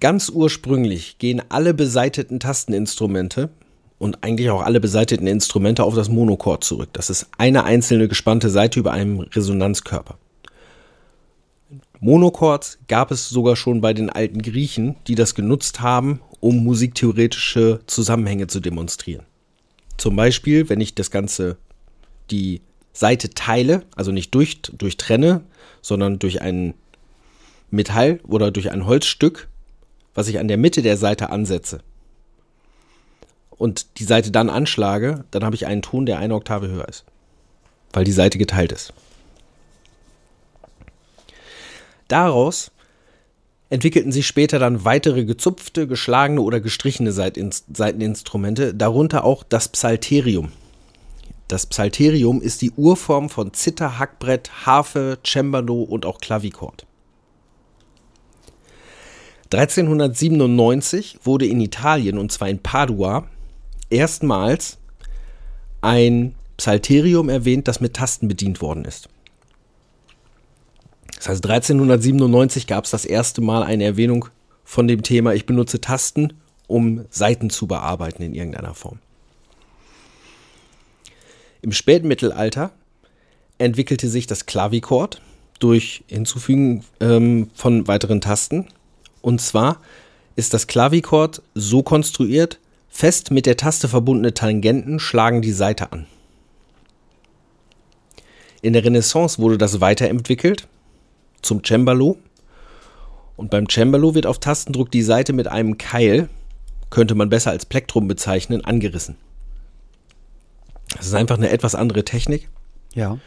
Ganz 0.00 0.28
ursprünglich 0.28 1.18
gehen 1.18 1.42
alle 1.48 1.74
beseiteten 1.74 2.40
Tasteninstrumente 2.40 3.50
und 3.98 4.24
eigentlich 4.24 4.50
auch 4.50 4.62
alle 4.62 4.80
beseiteten 4.80 5.28
Instrumente 5.28 5.84
auf 5.84 5.94
das 5.94 6.08
Monochord 6.08 6.64
zurück. 6.64 6.88
Das 6.92 7.08
ist 7.08 7.28
eine 7.38 7.62
einzelne 7.62 8.08
gespannte 8.08 8.50
Seite 8.50 8.80
über 8.80 8.90
einem 8.90 9.20
Resonanzkörper. 9.20 10.18
Monochords 12.00 12.78
gab 12.88 13.12
es 13.12 13.28
sogar 13.28 13.54
schon 13.54 13.80
bei 13.80 13.94
den 13.94 14.10
alten 14.10 14.42
Griechen, 14.42 14.96
die 15.06 15.14
das 15.14 15.36
genutzt 15.36 15.80
haben, 15.82 16.20
um 16.42 16.64
musiktheoretische 16.64 17.80
Zusammenhänge 17.86 18.48
zu 18.48 18.58
demonstrieren. 18.58 19.24
Zum 19.96 20.16
Beispiel, 20.16 20.68
wenn 20.68 20.80
ich 20.80 20.92
das 20.96 21.12
Ganze, 21.12 21.56
die 22.32 22.62
Seite 22.92 23.30
teile, 23.30 23.84
also 23.94 24.10
nicht 24.10 24.34
durch, 24.34 24.60
durchtrenne, 24.60 25.44
sondern 25.82 26.18
durch 26.18 26.42
ein 26.42 26.74
Metall 27.70 28.18
oder 28.26 28.50
durch 28.50 28.72
ein 28.72 28.86
Holzstück, 28.86 29.48
was 30.14 30.26
ich 30.26 30.40
an 30.40 30.48
der 30.48 30.58
Mitte 30.58 30.82
der 30.82 30.96
Seite 30.96 31.30
ansetze 31.30 31.80
und 33.50 34.00
die 34.00 34.04
Seite 34.04 34.32
dann 34.32 34.50
anschlage, 34.50 35.24
dann 35.30 35.44
habe 35.44 35.54
ich 35.54 35.68
einen 35.68 35.82
Ton, 35.82 36.06
der 36.06 36.18
eine 36.18 36.34
Oktave 36.34 36.66
höher 36.66 36.88
ist, 36.88 37.04
weil 37.92 38.02
die 38.02 38.10
Seite 38.10 38.36
geteilt 38.36 38.72
ist. 38.72 38.92
Daraus 42.08 42.72
entwickelten 43.72 44.12
sich 44.12 44.26
später 44.26 44.58
dann 44.58 44.84
weitere 44.84 45.24
gezupfte, 45.24 45.86
geschlagene 45.86 46.42
oder 46.42 46.60
gestrichene 46.60 47.10
Saiteninstrumente, 47.10 48.74
darunter 48.74 49.24
auch 49.24 49.42
das 49.44 49.68
Psalterium. 49.68 50.52
Das 51.48 51.64
Psalterium 51.64 52.42
ist 52.42 52.60
die 52.60 52.72
Urform 52.72 53.30
von 53.30 53.54
Zither, 53.54 53.98
Hackbrett, 53.98 54.66
Harfe, 54.66 55.18
Cembalo 55.24 55.80
und 55.84 56.04
auch 56.04 56.18
Klavichord. 56.18 56.84
1397 59.54 61.20
wurde 61.24 61.46
in 61.46 61.62
Italien, 61.62 62.18
und 62.18 62.30
zwar 62.30 62.50
in 62.50 62.58
Padua, 62.58 63.26
erstmals 63.88 64.76
ein 65.80 66.34
Psalterium 66.58 67.30
erwähnt, 67.30 67.68
das 67.68 67.80
mit 67.80 67.94
Tasten 67.94 68.28
bedient 68.28 68.60
worden 68.60 68.84
ist. 68.84 69.08
Das 71.22 71.28
heißt, 71.28 71.46
1397 71.46 72.66
gab 72.66 72.84
es 72.84 72.90
das 72.90 73.04
erste 73.04 73.42
Mal 73.42 73.62
eine 73.62 73.84
Erwähnung 73.84 74.26
von 74.64 74.88
dem 74.88 75.04
Thema, 75.04 75.32
ich 75.34 75.46
benutze 75.46 75.80
Tasten, 75.80 76.32
um 76.66 77.04
Seiten 77.10 77.48
zu 77.48 77.68
bearbeiten 77.68 78.24
in 78.24 78.34
irgendeiner 78.34 78.74
Form. 78.74 78.98
Im 81.60 81.70
Spätmittelalter 81.70 82.72
entwickelte 83.58 84.08
sich 84.08 84.26
das 84.26 84.46
Klavichord 84.46 85.22
durch 85.60 86.02
Hinzufügen 86.08 86.84
ähm, 86.98 87.50
von 87.54 87.86
weiteren 87.86 88.20
Tasten. 88.20 88.66
Und 89.20 89.40
zwar 89.40 89.80
ist 90.34 90.52
das 90.54 90.66
Klavichord 90.66 91.40
so 91.54 91.84
konstruiert, 91.84 92.58
fest 92.88 93.30
mit 93.30 93.46
der 93.46 93.56
Taste 93.56 93.86
verbundene 93.86 94.34
Tangenten 94.34 94.98
schlagen 94.98 95.40
die 95.40 95.52
Saite 95.52 95.92
an. 95.92 96.06
In 98.60 98.72
der 98.72 98.84
Renaissance 98.84 99.38
wurde 99.40 99.56
das 99.56 99.80
weiterentwickelt 99.80 100.66
zum 101.42 101.62
Cembalo. 101.64 102.18
Und 103.36 103.50
beim 103.50 103.68
Cembalo 103.68 104.14
wird 104.14 104.26
auf 104.26 104.38
Tastendruck 104.38 104.90
die 104.90 105.02
Saite 105.02 105.32
mit 105.32 105.48
einem 105.48 105.78
Keil, 105.78 106.28
könnte 106.90 107.14
man 107.14 107.28
besser 107.28 107.50
als 107.50 107.66
Plektrum 107.66 108.08
bezeichnen, 108.08 108.64
angerissen. 108.64 109.16
Das 110.96 111.06
ist 111.06 111.14
einfach 111.14 111.38
eine 111.38 111.50
etwas 111.50 111.74
andere 111.74 112.04
Technik. 112.04 112.48
Ja. 112.94 113.18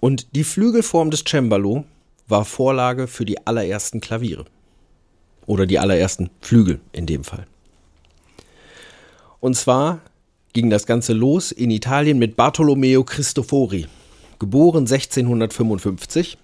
Und 0.00 0.34
die 0.34 0.44
Flügelform 0.44 1.10
des 1.10 1.24
Cembalo 1.26 1.84
war 2.26 2.44
Vorlage 2.44 3.06
für 3.06 3.24
die 3.24 3.46
allerersten 3.46 4.00
Klaviere. 4.00 4.44
Oder 5.46 5.66
die 5.66 5.78
allerersten 5.78 6.30
Flügel 6.40 6.80
in 6.92 7.06
dem 7.06 7.24
Fall. 7.24 7.46
Und 9.40 9.54
zwar 9.56 10.00
ging 10.52 10.70
das 10.70 10.86
Ganze 10.86 11.12
los 11.12 11.52
in 11.52 11.70
Italien 11.70 12.18
mit 12.18 12.36
Bartolomeo 12.36 13.04
Cristofori, 13.04 13.86
geboren 14.38 14.80
1655. 14.80 16.36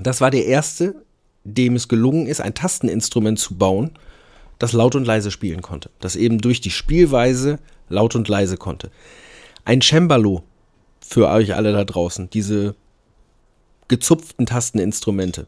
Das 0.00 0.20
war 0.20 0.30
der 0.30 0.46
erste, 0.46 0.94
dem 1.44 1.76
es 1.76 1.88
gelungen 1.88 2.26
ist, 2.26 2.40
ein 2.40 2.54
Tasteninstrument 2.54 3.38
zu 3.38 3.54
bauen, 3.56 3.92
das 4.58 4.72
laut 4.72 4.94
und 4.94 5.06
leise 5.06 5.30
spielen 5.30 5.62
konnte. 5.62 5.90
Das 6.00 6.16
eben 6.16 6.38
durch 6.38 6.60
die 6.60 6.70
Spielweise 6.70 7.58
laut 7.88 8.14
und 8.14 8.28
leise 8.28 8.56
konnte. 8.56 8.90
Ein 9.64 9.80
Cembalo 9.80 10.42
für 11.00 11.28
euch 11.28 11.54
alle 11.54 11.72
da 11.72 11.84
draußen, 11.84 12.30
diese 12.30 12.74
gezupften 13.88 14.46
Tasteninstrumente, 14.46 15.46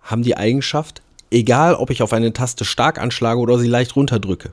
haben 0.00 0.22
die 0.22 0.36
Eigenschaft, 0.36 1.02
egal 1.30 1.74
ob 1.74 1.90
ich 1.90 2.02
auf 2.02 2.12
eine 2.12 2.32
Taste 2.32 2.64
stark 2.64 2.98
anschlage 2.98 3.40
oder 3.40 3.58
sie 3.58 3.68
leicht 3.68 3.94
runterdrücke, 3.94 4.50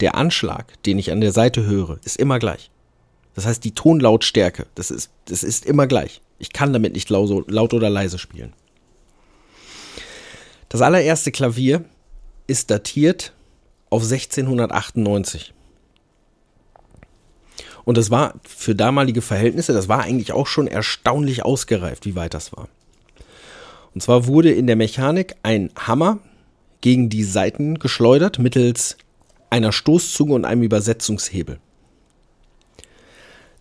der 0.00 0.14
Anschlag, 0.14 0.82
den 0.84 0.98
ich 0.98 1.12
an 1.12 1.20
der 1.20 1.32
Seite 1.32 1.64
höre, 1.66 1.98
ist 2.04 2.16
immer 2.16 2.38
gleich. 2.38 2.70
Das 3.34 3.44
heißt, 3.46 3.62
die 3.64 3.72
Tonlautstärke, 3.72 4.66
das 4.74 4.90
ist, 4.90 5.10
das 5.26 5.42
ist 5.42 5.66
immer 5.66 5.86
gleich. 5.86 6.22
Ich 6.38 6.52
kann 6.52 6.72
damit 6.72 6.92
nicht 6.92 7.08
laut, 7.10 7.72
oder 7.72 7.90
leise 7.90 8.18
spielen. 8.18 8.52
Das 10.68 10.82
allererste 10.82 11.32
Klavier 11.32 11.84
ist 12.46 12.70
datiert 12.70 13.32
auf 13.90 14.02
1698. 14.02 15.54
Und 17.84 17.96
das 17.96 18.10
war 18.10 18.34
für 18.42 18.74
damalige 18.74 19.22
Verhältnisse, 19.22 19.72
das 19.72 19.88
war 19.88 20.02
eigentlich 20.02 20.32
auch 20.32 20.48
schon 20.48 20.66
erstaunlich 20.66 21.44
ausgereift, 21.44 22.04
wie 22.04 22.16
weit 22.16 22.34
das 22.34 22.52
war. 22.52 22.68
Und 23.94 24.02
zwar 24.02 24.26
wurde 24.26 24.52
in 24.52 24.66
der 24.66 24.76
Mechanik 24.76 25.36
ein 25.42 25.70
Hammer 25.76 26.18
gegen 26.80 27.08
die 27.08 27.24
Saiten 27.24 27.78
geschleudert 27.78 28.38
mittels 28.38 28.98
einer 29.50 29.72
Stoßzunge 29.72 30.34
und 30.34 30.44
einem 30.44 30.62
Übersetzungshebel. 30.62 31.60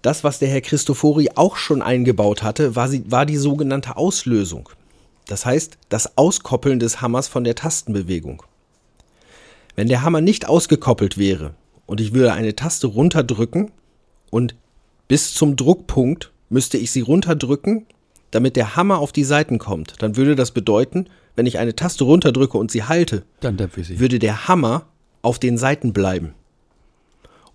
Das, 0.06 0.24
was 0.24 0.38
der 0.38 0.50
Herr 0.50 0.62
Christofori 0.62 1.32
auch 1.34 1.56
schon 1.56 1.82
eingebaut 1.82 2.44
hatte, 2.44 2.76
war, 2.76 2.88
sie, 2.88 3.10
war 3.10 3.26
die 3.26 3.38
sogenannte 3.38 3.98
Auslösung. 3.98 4.70
Das 5.26 5.48
heißt, 5.48 5.80
das 5.90 6.16
Auskoppeln 6.16 6.78
des 6.78 7.02
Hammers 7.02 7.28
von 7.28 7.44
der 7.44 7.56
Tastenbewegung. 7.56 8.44
Wenn 9.76 9.88
der 9.88 10.04
Hammer 10.04 10.22
nicht 10.22 10.48
ausgekoppelt 10.48 11.18
wäre 11.18 11.56
und 11.88 12.02
ich 12.02 12.14
würde 12.14 12.34
eine 12.34 12.56
Taste 12.56 12.86
runterdrücken 12.86 13.72
und 14.30 14.54
bis 15.08 15.34
zum 15.34 15.56
Druckpunkt 15.56 16.32
müsste 16.50 16.78
ich 16.78 16.92
sie 16.92 17.02
runterdrücken, 17.02 17.88
damit 18.30 18.58
der 18.58 18.76
Hammer 18.76 19.00
auf 19.00 19.12
die 19.12 19.24
Seiten 19.24 19.58
kommt, 19.58 20.04
dann 20.04 20.18
würde 20.18 20.36
das 20.36 20.52
bedeuten, 20.52 21.08
wenn 21.36 21.48
ich 21.48 21.58
eine 21.58 21.76
Taste 21.76 22.04
runterdrücke 22.04 22.60
und 22.60 22.70
sie 22.70 22.84
halte, 22.84 23.24
sie. 23.88 24.00
würde 24.00 24.20
der 24.20 24.48
Hammer 24.48 24.86
auf 25.24 25.40
den 25.40 25.58
Seiten 25.58 25.94
bleiben. 25.94 26.36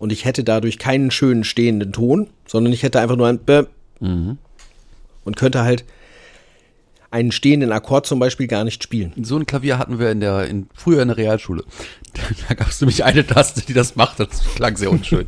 Und 0.01 0.11
ich 0.11 0.25
hätte 0.25 0.43
dadurch 0.43 0.79
keinen 0.79 1.11
schönen 1.11 1.43
stehenden 1.43 1.93
Ton, 1.93 2.27
sondern 2.47 2.73
ich 2.73 2.81
hätte 2.81 2.99
einfach 2.99 3.17
nur 3.17 3.27
ein 3.27 3.37
Bäm 3.37 3.67
und 5.23 5.35
könnte 5.37 5.61
halt 5.61 5.85
einen 7.11 7.31
stehenden 7.31 7.71
Akkord 7.71 8.07
zum 8.07 8.17
Beispiel 8.17 8.47
gar 8.47 8.63
nicht 8.63 8.81
spielen. 8.81 9.13
So 9.21 9.37
ein 9.37 9.45
Klavier 9.45 9.77
hatten 9.77 9.99
wir 9.99 10.09
in 10.09 10.19
der, 10.19 10.47
in, 10.47 10.67
früher 10.73 11.03
in 11.03 11.09
der 11.09 11.17
Realschule. 11.17 11.63
Da 12.47 12.55
gab 12.55 12.69
es 12.69 12.81
nämlich 12.81 13.03
eine 13.03 13.27
Taste, 13.27 13.61
die 13.61 13.73
das 13.73 13.95
macht. 13.95 14.19
Das 14.19 14.43
klang 14.55 14.75
sehr 14.75 14.89
unschön. 14.89 15.27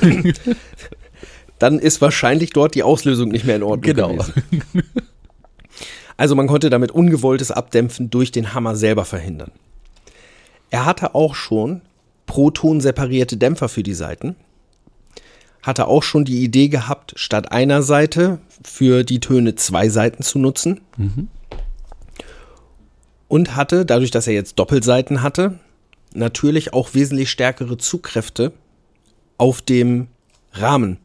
Dann 1.58 1.78
ist 1.78 2.00
wahrscheinlich 2.00 2.54
dort 2.54 2.74
die 2.74 2.82
Auslösung 2.82 3.28
nicht 3.28 3.44
mehr 3.44 3.56
in 3.56 3.62
Ordnung 3.62 3.94
genau. 3.94 4.08
gewesen. 4.14 4.42
Also 6.16 6.34
man 6.34 6.46
konnte 6.46 6.70
damit 6.70 6.92
ungewolltes 6.92 7.50
Abdämpfen 7.50 8.08
durch 8.08 8.32
den 8.32 8.54
Hammer 8.54 8.74
selber 8.74 9.04
verhindern. 9.04 9.52
Er 10.70 10.86
hatte 10.86 11.14
auch 11.14 11.34
schon 11.34 11.82
pro 12.26 12.50
Ton 12.50 12.80
separierte 12.80 13.36
Dämpfer 13.36 13.68
für 13.68 13.82
die 13.82 13.94
Saiten. 13.94 14.36
Hatte 15.62 15.88
auch 15.88 16.02
schon 16.02 16.24
die 16.24 16.44
Idee 16.44 16.68
gehabt, 16.68 17.14
statt 17.16 17.50
einer 17.50 17.82
Seite 17.82 18.38
für 18.62 19.02
die 19.04 19.20
Töne 19.20 19.54
zwei 19.54 19.88
Seiten 19.88 20.22
zu 20.22 20.38
nutzen. 20.38 20.80
Und 23.28 23.56
hatte, 23.56 23.84
dadurch, 23.84 24.10
dass 24.10 24.26
er 24.28 24.34
jetzt 24.34 24.58
Doppelseiten 24.58 25.22
hatte, 25.22 25.58
natürlich 26.14 26.72
auch 26.72 26.94
wesentlich 26.94 27.30
stärkere 27.30 27.76
Zugkräfte 27.78 28.52
auf 29.38 29.60
dem 29.62 30.06
Rahmen 30.52 30.98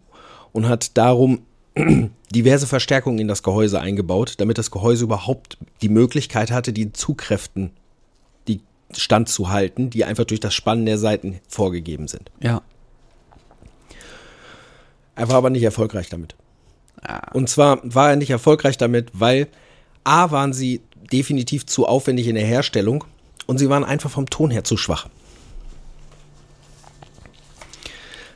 und 0.52 0.68
hat 0.68 0.98
darum 0.98 1.42
diverse 2.32 2.68
Verstärkungen 2.68 3.20
in 3.20 3.28
das 3.28 3.44
Gehäuse 3.44 3.80
eingebaut, 3.80 4.36
damit 4.38 4.58
das 4.58 4.72
Gehäuse 4.72 5.04
überhaupt 5.04 5.58
die 5.82 5.90
Möglichkeit 5.90 6.52
hatte, 6.52 6.74
die 6.74 6.94
Zugkräften 6.94 7.72
die 8.92 9.00
Stand 9.00 9.30
zu 9.30 9.50
halten, 9.50 9.90
die 9.90 10.06
einfach 10.06 10.26
durch 10.26 10.40
das 10.40 10.54
Spannen 10.54 10.86
der 10.86 10.98
Seiten 10.98 11.40
vorgegeben 11.48 12.08
sind. 12.08 12.32
Ja. 12.42 12.62
Er 15.16 15.30
war 15.30 15.36
aber 15.36 15.50
nicht 15.50 15.64
erfolgreich 15.64 16.10
damit. 16.10 16.36
Und 17.34 17.50
zwar 17.50 17.80
war 17.84 18.12
er 18.12 18.16
nicht 18.16 18.30
erfolgreich 18.30 18.78
damit, 18.78 19.10
weil 19.14 19.48
A 20.04 20.32
waren 20.32 20.54
sie 20.54 20.82
definitiv 21.12 21.66
zu 21.66 21.86
aufwendig 21.86 22.28
in 22.28 22.36
der 22.36 22.46
Herstellung 22.46 23.04
und 23.48 23.58
sie 23.58 23.70
waren 23.70 23.84
einfach 23.84 24.10
vom 24.10 24.30
Ton 24.30 24.52
her 24.52 24.64
zu 24.64 24.78
schwach. 24.78 25.10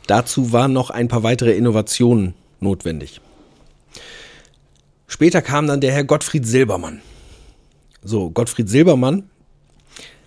Dazu 0.07 0.51
waren 0.51 0.73
noch 0.73 0.89
ein 0.89 1.07
paar 1.07 1.23
weitere 1.23 1.55
Innovationen 1.55 2.33
notwendig. 2.59 3.21
Später 5.07 5.41
kam 5.41 5.67
dann 5.67 5.81
der 5.81 5.93
Herr 5.93 6.03
Gottfried 6.03 6.45
Silbermann. 6.45 7.01
So, 8.03 8.29
Gottfried 8.29 8.69
Silbermann 8.69 9.29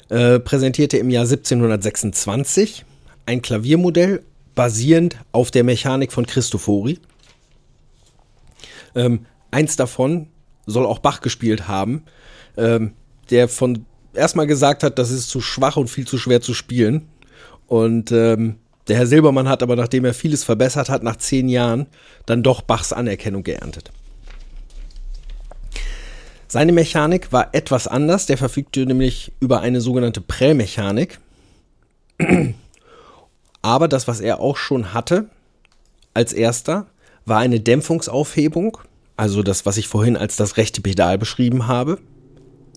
äh, 0.08 0.38
präsentierte 0.38 0.98
im 0.98 1.10
Jahr 1.10 1.24
1726 1.24 2.84
ein 3.26 3.42
Klaviermodell 3.42 4.22
basierend 4.54 5.16
auf 5.32 5.50
der 5.50 5.64
Mechanik 5.64 6.12
von 6.12 6.26
Cristofori. 6.26 6.98
Ähm, 8.94 9.26
eins 9.50 9.76
davon 9.76 10.28
soll 10.66 10.86
auch 10.86 10.98
Bach 10.98 11.20
gespielt 11.20 11.68
haben, 11.68 12.02
ähm, 12.56 12.92
der 13.30 13.48
von 13.48 13.84
erstmal 14.14 14.46
gesagt 14.46 14.82
hat, 14.82 14.98
das 14.98 15.10
ist 15.10 15.28
zu 15.28 15.40
schwach 15.40 15.76
und 15.76 15.88
viel 15.88 16.06
zu 16.06 16.18
schwer 16.18 16.40
zu 16.40 16.54
spielen. 16.54 17.08
Und 17.66 18.10
ähm, 18.12 18.56
der 18.88 18.96
Herr 18.96 19.06
Silbermann 19.06 19.48
hat 19.48 19.62
aber, 19.62 19.76
nachdem 19.76 20.04
er 20.04 20.14
vieles 20.14 20.44
verbessert 20.44 20.88
hat, 20.88 21.02
nach 21.02 21.16
zehn 21.16 21.48
Jahren 21.48 21.86
dann 22.26 22.42
doch 22.42 22.62
Bachs 22.62 22.92
Anerkennung 22.92 23.44
geerntet. 23.44 23.90
Seine 26.48 26.72
Mechanik 26.72 27.30
war 27.30 27.54
etwas 27.54 27.86
anders. 27.86 28.26
Der 28.26 28.38
verfügte 28.38 28.86
nämlich 28.86 29.32
über 29.38 29.60
eine 29.60 29.80
sogenannte 29.80 30.22
Prämechanik. 30.22 31.20
Aber 33.62 33.88
das, 33.88 34.08
was 34.08 34.20
er 34.20 34.40
auch 34.40 34.56
schon 34.56 34.94
hatte, 34.94 35.28
als 36.14 36.32
erster, 36.32 36.86
war 37.26 37.38
eine 37.38 37.60
Dämpfungsaufhebung. 37.60 38.78
Also 39.16 39.42
das, 39.42 39.66
was 39.66 39.76
ich 39.76 39.88
vorhin 39.88 40.16
als 40.16 40.36
das 40.36 40.56
rechte 40.56 40.80
Pedal 40.80 41.18
beschrieben 41.18 41.66
habe. 41.66 41.98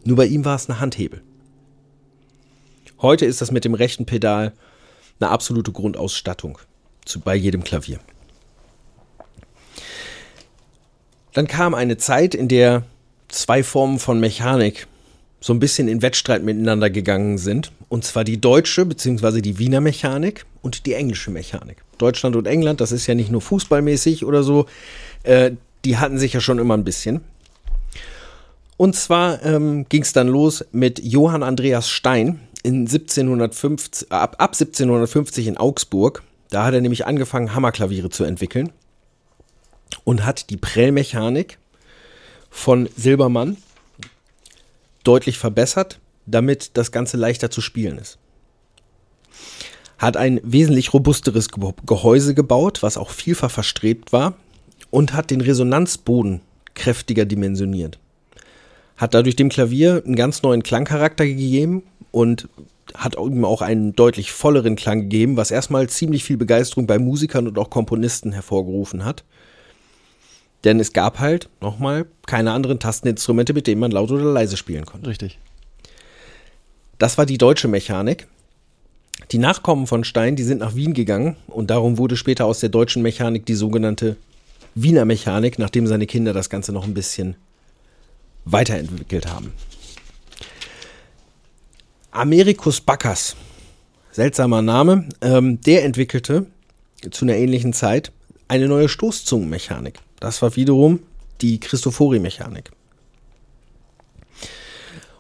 Nur 0.04 0.18
bei 0.18 0.26
ihm 0.26 0.44
war 0.44 0.56
es 0.56 0.70
eine 0.70 0.80
Handhebel. 0.80 1.22
Heute 3.02 3.26
ist 3.26 3.42
das 3.42 3.52
mit 3.52 3.64
dem 3.64 3.74
rechten 3.74 4.06
Pedal 4.06 4.52
eine 5.20 5.30
absolute 5.30 5.72
Grundausstattung 5.72 6.58
zu, 7.06 7.20
bei 7.20 7.36
jedem 7.36 7.64
Klavier. 7.64 8.00
Dann 11.34 11.48
kam 11.48 11.74
eine 11.74 11.98
Zeit, 11.98 12.36
in 12.36 12.48
der 12.48 12.84
zwei 13.34 13.64
Formen 13.64 14.00
von 14.00 14.20
Mechanik 14.20 14.88
so 15.42 15.54
ein 15.54 15.60
bisschen 15.60 15.88
in 15.88 16.04
Wettstreit 16.04 16.44
miteinander 16.44 16.90
gegangen 16.90 17.38
sind. 17.38 17.72
Und 17.90 18.06
zwar 18.06 18.24
die 18.24 18.40
deutsche 18.40 18.86
bzw. 18.86 19.42
die 19.42 19.58
Wiener 19.58 19.82
Mechanik 19.82 20.46
und 20.62 20.86
die 20.86 20.94
englische 20.94 21.32
Mechanik. 21.32 21.78
Deutschland 21.98 22.36
und 22.36 22.48
England, 22.48 22.80
das 22.80 22.92
ist 22.92 23.08
ja 23.08 23.16
nicht 23.16 23.32
nur 23.32 23.42
fußballmäßig 23.42 24.24
oder 24.24 24.44
so, 24.44 24.68
äh, 25.24 25.52
die 25.84 25.98
hatten 25.98 26.20
sich 26.20 26.34
ja 26.34 26.42
schon 26.42 26.60
immer 26.60 26.78
ein 26.78 26.84
bisschen. 26.84 27.22
Und 28.78 28.96
zwar 28.96 29.44
ähm, 29.44 29.86
ging 29.90 30.04
es 30.04 30.14
dann 30.14 30.28
los 30.28 30.66
mit 30.72 31.04
Johann 31.04 31.44
Andreas 31.44 31.90
Stein 31.90 32.40
in 32.64 32.82
1750, 32.82 34.12
ab, 34.12 34.36
ab 34.38 34.54
1750 34.54 35.48
in 35.48 35.58
Augsburg. 35.58 36.24
Da 36.50 36.66
hat 36.66 36.74
er 36.74 36.82
nämlich 36.82 37.06
angefangen, 37.06 37.56
Hammerklaviere 37.56 38.10
zu 38.10 38.24
entwickeln 38.24 38.72
und 40.04 40.26
hat 40.26 40.50
die 40.50 40.58
Prellmechanik 40.58 41.58
von 42.52 42.88
Silbermann 42.96 43.58
deutlich 45.04 45.40
verbessert, 45.40 46.00
damit 46.28 46.78
das 46.78 46.92
Ganze 46.92 47.18
leichter 47.18 47.50
zu 47.50 47.62
spielen 47.62 47.98
ist. 47.98 48.20
Hat 49.98 50.18
ein 50.18 50.40
wesentlich 50.44 50.94
robusteres 50.94 51.50
Gehäuse 51.50 52.36
gebaut, 52.36 52.84
was 52.84 52.98
auch 52.98 53.10
vielfach 53.10 53.50
verstrebt 53.50 54.14
war, 54.14 54.36
und 54.92 55.14
hat 55.14 55.32
den 55.32 55.42
Resonanzboden 55.42 56.42
kräftiger 56.76 57.26
dimensioniert. 57.26 57.98
Hat 58.98 59.14
dadurch 59.14 59.36
dem 59.36 59.50
Klavier 59.50 60.04
einen 60.06 60.16
ganz 60.16 60.44
neuen 60.44 60.62
Klangcharakter 60.62 61.26
gegeben 61.26 61.84
und 62.12 62.50
hat 62.94 63.16
ihm 63.16 63.46
auch 63.46 63.62
einen 63.62 63.96
deutlich 63.96 64.32
volleren 64.32 64.76
Klang 64.76 65.02
gegeben, 65.02 65.38
was 65.38 65.50
erstmal 65.50 65.88
ziemlich 65.90 66.24
viel 66.24 66.38
Begeisterung 66.38 66.88
bei 66.88 67.00
Musikern 67.00 67.48
und 67.48 67.58
auch 67.58 67.70
Komponisten 67.70 68.34
hervorgerufen 68.34 69.06
hat. 69.06 69.24
Denn 70.64 70.80
es 70.80 70.94
gab 70.94 71.20
halt, 71.20 71.50
nochmal, 71.60 72.06
keine 72.28 72.52
anderen 72.52 72.80
Tasteninstrumente, 72.80 73.54
mit 73.54 73.68
denen 73.68 73.82
man 73.82 73.92
laut 73.92 74.12
oder 74.12 74.26
leise 74.26 74.58
spielen 74.58 74.86
konnte. 74.86 75.10
Richtig. 75.10 75.40
Das 77.00 77.18
war 77.18 77.26
die 77.26 77.40
deutsche 77.40 77.68
Mechanik. 77.68 78.28
Die 79.32 79.40
Nachkommen 79.40 79.88
von 79.88 80.04
Stein, 80.04 80.36
die 80.36 80.44
sind 80.44 80.60
nach 80.60 80.76
Wien 80.76 80.94
gegangen 80.94 81.36
und 81.48 81.70
darum 81.70 81.98
wurde 81.98 82.18
später 82.18 82.46
aus 82.46 82.60
der 82.60 82.70
deutschen 82.70 83.02
Mechanik 83.02 83.46
die 83.46 83.56
sogenannte 83.56 84.18
Wiener 84.76 85.06
Mechanik, 85.06 85.60
nachdem 85.60 85.88
seine 85.88 86.06
Kinder 86.06 86.34
das 86.34 86.50
Ganze 86.50 86.72
noch 86.72 86.86
ein 86.86 86.94
bisschen 86.94 87.36
weiterentwickelt 88.46 89.28
haben. 89.28 89.54
Amerikus 92.12 92.82
Bacchus, 92.82 93.36
seltsamer 94.12 94.62
Name, 94.62 95.08
ähm, 95.22 95.62
der 95.62 95.86
entwickelte 95.86 96.48
zu 97.10 97.26
einer 97.26 97.36
ähnlichen 97.36 97.74
Zeit 97.74 98.12
eine 98.48 98.68
neue 98.68 98.90
Stoßzungenmechanik. 98.90 100.00
Das 100.22 100.42
war 100.42 100.56
wiederum 100.56 101.00
die 101.42 101.60
Christofori-Mechanik. 101.60 102.72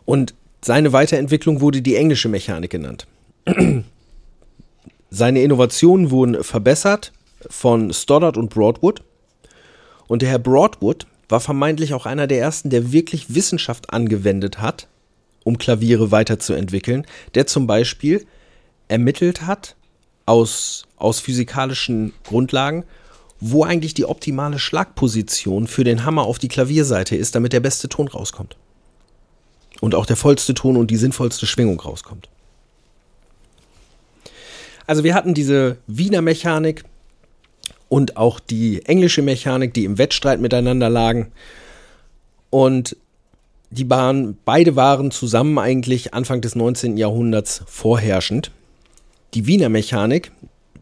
Und 0.05 0.35
seine 0.63 0.93
Weiterentwicklung 0.93 1.59
wurde 1.59 1.81
die 1.81 1.95
englische 1.95 2.29
Mechanik 2.29 2.71
genannt. 2.71 3.07
Seine 5.09 5.41
Innovationen 5.41 6.11
wurden 6.11 6.41
verbessert 6.43 7.11
von 7.49 7.91
Stoddard 7.91 8.37
und 8.37 8.49
Broadwood. 8.49 9.01
Und 10.07 10.21
der 10.21 10.29
Herr 10.29 10.39
Broadwood 10.39 11.07
war 11.27 11.39
vermeintlich 11.39 11.93
auch 11.93 12.05
einer 12.05 12.27
der 12.27 12.39
ersten, 12.39 12.69
der 12.69 12.91
wirklich 12.93 13.33
Wissenschaft 13.33 13.91
angewendet 13.91 14.61
hat, 14.61 14.87
um 15.43 15.57
Klaviere 15.57 16.11
weiterzuentwickeln, 16.11 17.07
der 17.33 17.47
zum 17.47 17.65
Beispiel 17.65 18.25
ermittelt 18.87 19.47
hat 19.47 19.75
aus, 20.25 20.83
aus 20.97 21.19
physikalischen 21.19 22.13
Grundlagen, 22.23 22.85
wo 23.41 23.63
eigentlich 23.63 23.95
die 23.95 24.05
optimale 24.05 24.59
Schlagposition 24.59 25.67
für 25.67 25.83
den 25.83 26.05
Hammer 26.05 26.23
auf 26.23 26.37
die 26.37 26.47
Klavierseite 26.47 27.15
ist, 27.15 27.35
damit 27.35 27.53
der 27.53 27.59
beste 27.59 27.89
Ton 27.89 28.07
rauskommt. 28.07 28.55
Und 29.81 29.95
auch 29.95 30.05
der 30.05 30.15
vollste 30.15 30.53
Ton 30.53 30.77
und 30.77 30.91
die 30.91 30.97
sinnvollste 30.97 31.47
Schwingung 31.47 31.79
rauskommt. 31.79 32.29
Also 34.85 35.03
wir 35.03 35.15
hatten 35.15 35.33
diese 35.33 35.77
Wiener 35.87 36.21
Mechanik 36.21 36.83
und 37.89 38.15
auch 38.15 38.39
die 38.39 38.85
englische 38.85 39.23
Mechanik, 39.23 39.73
die 39.73 39.85
im 39.85 39.97
Wettstreit 39.97 40.39
miteinander 40.39 40.89
lagen. 40.89 41.31
Und 42.51 42.95
die 43.71 43.89
waren, 43.89 44.37
beide 44.45 44.75
waren 44.75 45.09
zusammen 45.09 45.57
eigentlich 45.57 46.13
Anfang 46.13 46.41
des 46.41 46.55
19. 46.55 46.97
Jahrhunderts 46.97 47.63
vorherrschend. 47.65 48.51
Die 49.33 49.47
Wiener 49.47 49.69
Mechanik 49.69 50.31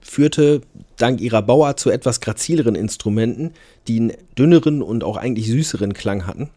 führte 0.02 0.62
dank 1.02 1.22
ihrer 1.22 1.42
Bauart 1.42 1.80
zu 1.80 1.90
etwas 1.90 2.22
grazileren 2.22 2.76
Instrumenten, 2.76 3.54
die 3.88 4.00
einen 4.00 4.14
dünneren 4.38 4.82
und 4.82 5.04
auch 5.04 5.18
eigentlich 5.18 5.48
süßeren 5.48 5.94
Klang 5.94 6.28
hatten. 6.28 6.50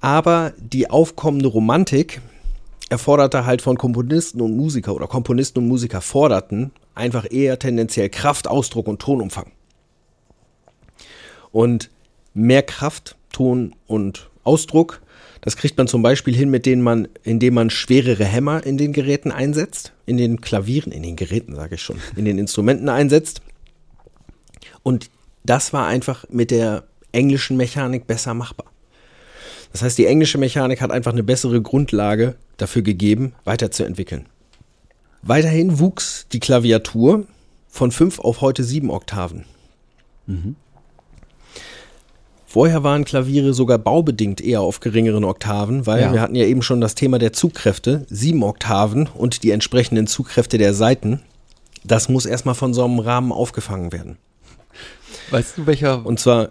Aber 0.00 0.52
die 0.58 0.90
aufkommende 0.90 1.48
Romantik 1.48 2.20
erforderte 2.88 3.46
halt 3.46 3.62
von 3.62 3.78
Komponisten 3.78 4.40
und 4.40 4.56
Musiker 4.56 4.94
oder 4.94 5.06
Komponisten 5.06 5.60
und 5.60 5.68
Musiker 5.68 6.00
forderten 6.00 6.72
einfach 6.94 7.26
eher 7.30 7.58
tendenziell 7.58 8.08
Kraft, 8.08 8.48
Ausdruck 8.48 8.88
und 8.88 9.00
Tonumfang. 9.00 9.50
Und 11.50 11.90
mehr 12.34 12.62
Kraft, 12.62 13.16
Ton 13.30 13.74
und 13.86 14.30
Ausdruck. 14.44 15.01
Das 15.42 15.56
kriegt 15.56 15.76
man 15.76 15.88
zum 15.88 16.02
Beispiel 16.02 16.34
hin, 16.34 16.50
mit 16.50 16.66
denen 16.66 16.82
man, 16.82 17.08
indem 17.24 17.54
man 17.54 17.68
schwerere 17.68 18.24
Hämmer 18.24 18.64
in 18.64 18.78
den 18.78 18.92
Geräten 18.92 19.32
einsetzt, 19.32 19.92
in 20.06 20.16
den 20.16 20.40
Klavieren, 20.40 20.92
in 20.92 21.02
den 21.02 21.16
Geräten 21.16 21.56
sage 21.56 21.74
ich 21.74 21.82
schon, 21.82 21.98
in 22.16 22.24
den 22.24 22.38
Instrumenten 22.38 22.88
einsetzt. 22.88 23.42
Und 24.84 25.10
das 25.44 25.72
war 25.72 25.88
einfach 25.88 26.24
mit 26.30 26.52
der 26.52 26.84
englischen 27.10 27.56
Mechanik 27.56 28.06
besser 28.06 28.34
machbar. 28.34 28.66
Das 29.72 29.82
heißt, 29.82 29.98
die 29.98 30.06
englische 30.06 30.38
Mechanik 30.38 30.80
hat 30.80 30.92
einfach 30.92 31.12
eine 31.12 31.24
bessere 31.24 31.60
Grundlage 31.60 32.36
dafür 32.56 32.82
gegeben, 32.82 33.32
weiterzuentwickeln. 33.44 34.26
Weiterhin 35.22 35.80
wuchs 35.80 36.26
die 36.32 36.40
Klaviatur 36.40 37.26
von 37.68 37.90
fünf 37.90 38.20
auf 38.20 38.42
heute 38.42 38.62
sieben 38.62 38.90
Oktaven. 38.90 39.44
Mhm. 40.26 40.54
Vorher 42.52 42.84
waren 42.84 43.06
Klaviere 43.06 43.54
sogar 43.54 43.78
baubedingt 43.78 44.42
eher 44.42 44.60
auf 44.60 44.80
geringeren 44.80 45.24
Oktaven, 45.24 45.86
weil 45.86 46.02
ja. 46.02 46.12
wir 46.12 46.20
hatten 46.20 46.34
ja 46.34 46.44
eben 46.44 46.60
schon 46.60 46.82
das 46.82 46.94
Thema 46.94 47.18
der 47.18 47.32
Zugkräfte, 47.32 48.04
sieben 48.10 48.42
Oktaven 48.42 49.08
und 49.14 49.42
die 49.42 49.52
entsprechenden 49.52 50.06
Zugkräfte 50.06 50.58
der 50.58 50.74
Saiten. 50.74 51.22
Das 51.82 52.10
muss 52.10 52.26
erstmal 52.26 52.54
von 52.54 52.74
so 52.74 52.84
einem 52.84 52.98
Rahmen 52.98 53.32
aufgefangen 53.32 53.90
werden. 53.90 54.18
Weißt 55.30 55.56
du, 55.56 55.66
welcher. 55.66 56.04
Und 56.04 56.20
zwar. 56.20 56.50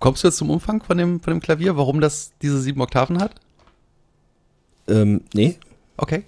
Kommst 0.00 0.24
du 0.24 0.26
jetzt 0.26 0.38
zum 0.38 0.50
Umfang 0.50 0.82
von 0.82 0.98
dem, 0.98 1.20
von 1.20 1.34
dem 1.34 1.40
Klavier, 1.40 1.76
warum 1.76 2.00
das 2.00 2.32
diese 2.42 2.60
sieben 2.60 2.80
Oktaven 2.80 3.20
hat? 3.20 3.36
Ähm, 4.88 5.20
nee. 5.32 5.58
Okay. 5.96 6.24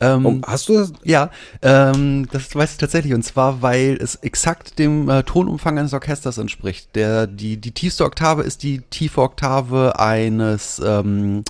Ähm, 0.00 0.26
oh, 0.26 0.40
hast 0.46 0.68
du 0.68 0.74
das? 0.74 0.92
Ja, 1.04 1.30
ähm, 1.62 2.28
das 2.30 2.54
weiß 2.54 2.72
ich 2.72 2.78
tatsächlich. 2.78 3.14
Und 3.14 3.22
zwar, 3.22 3.62
weil 3.62 3.98
es 4.00 4.16
exakt 4.16 4.78
dem 4.78 5.08
äh, 5.08 5.22
Tonumfang 5.22 5.78
eines 5.78 5.92
Orchesters 5.92 6.38
entspricht. 6.38 6.94
Der, 6.94 7.26
die, 7.26 7.56
die 7.56 7.72
tiefste 7.72 8.04
Oktave 8.04 8.42
ist 8.42 8.62
die 8.62 8.80
tiefe 8.90 9.22
Oktave 9.22 9.98
eines, 9.98 10.80
ähm, 10.84 11.44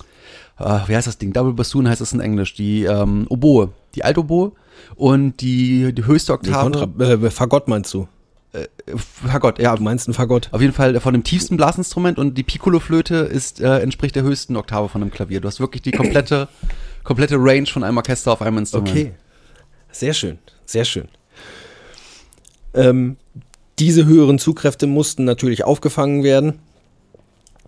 äh, 0.58 0.78
wie 0.86 0.96
heißt 0.96 1.06
das 1.06 1.18
Ding? 1.18 1.32
Double 1.32 1.52
Bassoon 1.52 1.88
heißt 1.88 2.00
es 2.00 2.12
in 2.12 2.20
Englisch. 2.20 2.54
Die 2.54 2.84
ähm, 2.84 3.26
Oboe, 3.28 3.70
die 3.94 4.04
Altoboe. 4.04 4.52
Und 4.94 5.40
die, 5.40 5.92
die 5.92 6.06
höchste 6.06 6.32
Oktave. 6.32 6.88
Nee, 6.96 7.04
äh, 7.04 7.30
Fagott 7.30 7.68
meinst 7.68 7.92
du? 7.92 8.08
Äh, 8.52 8.66
Fagott, 8.96 9.58
ja. 9.58 9.74
Du 9.74 9.82
meinst 9.82 10.08
ein 10.08 10.14
Fagott? 10.14 10.48
Auf 10.52 10.60
jeden 10.60 10.72
Fall 10.72 10.98
von 11.00 11.12
dem 11.12 11.24
tiefsten 11.24 11.56
Blasinstrument 11.56 12.18
und 12.18 12.38
die 12.38 12.42
Piccolo-Flöte 12.42 13.16
ist, 13.16 13.60
äh, 13.60 13.80
entspricht 13.80 14.16
der 14.16 14.22
höchsten 14.22 14.56
Oktave 14.56 14.88
von 14.88 15.02
einem 15.02 15.10
Klavier. 15.10 15.40
Du 15.40 15.48
hast 15.48 15.60
wirklich 15.60 15.82
die 15.82 15.90
komplette 15.90 16.48
komplette 17.08 17.36
Range 17.38 17.64
von 17.64 17.84
einem 17.84 17.96
Orchester 17.96 18.32
auf 18.32 18.42
einem 18.42 18.58
Instrument. 18.58 18.90
Okay. 18.90 19.12
Sehr 19.90 20.12
schön, 20.12 20.38
sehr 20.66 20.84
schön. 20.84 21.08
Ähm, 22.74 23.16
diese 23.78 24.04
höheren 24.04 24.38
Zugkräfte 24.38 24.86
mussten 24.86 25.24
natürlich 25.24 25.64
aufgefangen 25.64 26.22
werden. 26.22 26.58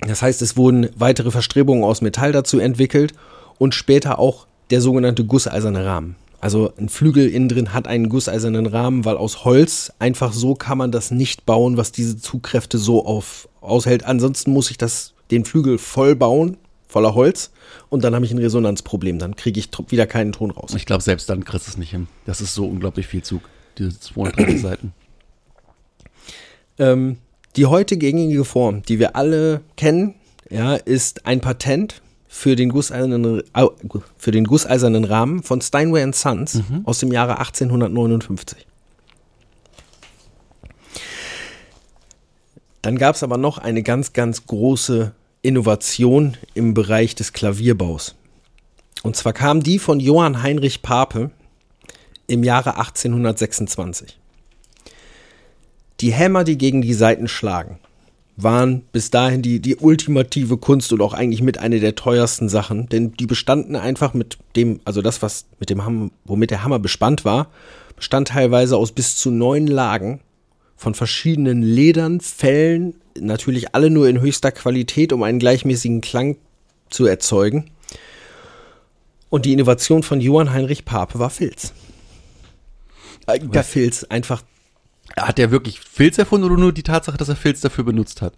Das 0.01 0.21
heißt, 0.21 0.43
es 0.43 0.59
wurden 0.59 0.91
weitere 0.95 1.31
Verstrebungen 1.31 1.85
aus 1.85 2.03
Metall 2.03 2.33
dazu 2.33 2.59
entwickelt 2.59 3.15
und 3.57 3.75
später 3.75 4.19
auch 4.19 4.47
der 4.69 4.83
sogenannte 4.83 5.25
gusseiserne 5.25 5.87
Rahmen. 5.87 6.17
Also 6.43 6.75
ein 6.77 6.91
Flügel 6.91 7.27
innen 7.27 7.49
drin 7.49 7.73
hat 7.73 7.89
einen 7.89 8.11
gusseisernen 8.11 8.67
Rahmen, 8.67 9.07
weil 9.07 9.17
aus 9.17 9.47
Holz 9.47 9.91
einfach 9.99 10.35
so 10.35 10.55
kann 10.55 10.77
man 10.77 10.93
das 10.93 11.11
nicht 11.11 11.47
bauen, 11.47 11.79
was 11.79 11.93
diese 11.93 12.19
Zugkräfte 12.19 12.77
so 12.77 13.07
auf, 13.07 13.49
aushält. 13.63 14.05
Ansonsten 14.05 14.53
muss 14.53 14.71
ich 14.71 14.77
das, 14.77 15.15
den 15.31 15.47
Flügel 15.47 15.79
voll 15.79 16.15
bauen, 16.15 16.59
voller 16.91 17.15
Holz 17.15 17.51
und 17.89 18.05
dann 18.05 18.15
habe 18.15 18.25
ich 18.25 18.33
ein 18.33 18.39
Resonanzproblem. 18.39 19.19
Dann 19.19 19.37
kriege 19.37 19.59
ich 19.61 19.71
wieder 19.89 20.07
keinen 20.07 20.33
Ton 20.33 20.51
raus. 20.51 20.75
Ich 20.77 20.87
glaube, 20.87 21.03
selbst 21.03 21.31
dann 21.31 21.45
kriegst 21.45 21.67
du 21.67 21.71
es 21.71 21.79
nicht 21.79 21.91
hin. 21.91 22.09
Das 22.27 22.41
ist 22.41 22.55
so 22.55 22.67
unglaublich 22.67 23.07
viel 23.07 23.23
Zug, 23.23 23.43
diese 23.79 23.99
230 24.01 24.61
Seiten. 24.61 24.93
Ähm, 26.79 27.19
die 27.57 27.67
heute 27.67 27.97
gängige 27.97 28.45
Form, 28.45 28.83
die 28.83 28.99
wir 28.99 29.17
alle 29.17 29.61
kennen, 29.77 30.15
ja, 30.51 30.75
ist 30.75 31.27
ein 31.27 31.41
Patent 31.41 32.03
für 32.29 32.55
den 32.55 32.71
gusseisernen, 32.71 33.43
für 34.17 34.31
den 34.31 34.45
gusseisernen 34.45 35.05
Rahmen 35.05 35.43
von 35.43 35.61
Steinway 35.61 36.13
Sons 36.13 36.63
aus 36.85 37.01
dem 37.01 37.13
Jahre 37.13 37.39
1859. 37.39 38.67
Dann 42.83 42.97
gab 42.97 43.17
es 43.17 43.23
aber 43.23 43.37
noch 43.37 43.59
eine 43.59 43.83
ganz, 43.83 44.13
ganz 44.13 44.47
große 44.47 45.13
Innovation 45.43 46.37
im 46.55 46.75
Bereich 46.75 47.15
des 47.15 47.33
Klavierbaus. 47.33 48.15
Und 49.03 49.17
zwar 49.17 49.33
kam 49.33 49.63
die 49.63 49.79
von 49.79 49.99
Johann 49.99 50.43
Heinrich 50.43 50.83
Pape 50.83 51.31
im 52.27 52.45
Jahre 52.45 52.77
1826. 52.77 54.19
Die 56.01 56.13
Hämmer, 56.13 56.45
die 56.45 56.59
gegen 56.59 56.83
die 56.83 56.95
Saiten 56.95 57.29
schlagen, 57.29 57.79
waren 58.37 58.83
bis 58.93 59.11
dahin 59.11 59.43
die, 59.43 59.61
die 59.61 59.77
ultimative 59.77 60.57
Kunst 60.57 60.93
und 60.93 61.03
auch 61.03 61.13
eigentlich 61.13 61.43
mit 61.43 61.59
eine 61.59 61.81
der 61.81 61.95
teuersten 61.95 62.49
Sachen, 62.49 62.89
denn 62.89 63.13
die 63.13 63.27
bestanden 63.27 63.77
einfach 63.77 64.15
mit 64.15 64.39
dem, 64.57 64.81
also 64.85 65.03
das, 65.03 65.23
was 65.23 65.47
mit 65.59 65.71
dem 65.71 65.85
Hammer, 65.85 66.11
womit 66.25 66.51
der 66.51 66.65
Hammer 66.65 66.79
bespannt 66.79 67.25
war, 67.25 67.49
bestand 67.97 68.29
teilweise 68.29 68.77
aus 68.77 68.93
bis 68.93 69.17
zu 69.17 69.31
neun 69.31 69.67
Lagen 69.67 70.21
von 70.77 70.95
verschiedenen 70.95 71.63
Ledern, 71.63 72.21
Fellen, 72.21 72.95
natürlich 73.19 73.75
alle 73.75 73.91
nur 73.91 74.09
in 74.09 74.21
höchster 74.21 74.53
Qualität, 74.53 75.13
um 75.13 75.23
einen 75.23 75.39
gleichmäßigen 75.39 76.01
Klang 76.01 76.37
zu 76.89 77.07
erzeugen. 77.07 77.71
Und 79.29 79.45
die 79.45 79.53
Innovation 79.53 80.03
von 80.03 80.21
Johann 80.21 80.53
Heinrich 80.53 80.85
Pape 80.85 81.19
war 81.19 81.31
Filz. 81.31 81.73
Weil 83.27 83.63
Filz 83.63 84.05
einfach 84.05 84.43
Hat 85.17 85.39
der 85.39 85.51
wirklich 85.51 85.81
Filz 85.81 86.19
erfunden 86.19 86.47
oder 86.47 86.57
nur 86.57 86.73
die 86.73 86.83
Tatsache, 86.83 87.17
dass 87.17 87.29
er 87.29 87.37
Filz 87.37 87.61
dafür 87.61 87.85
benutzt 87.85 88.23
hat? 88.23 88.35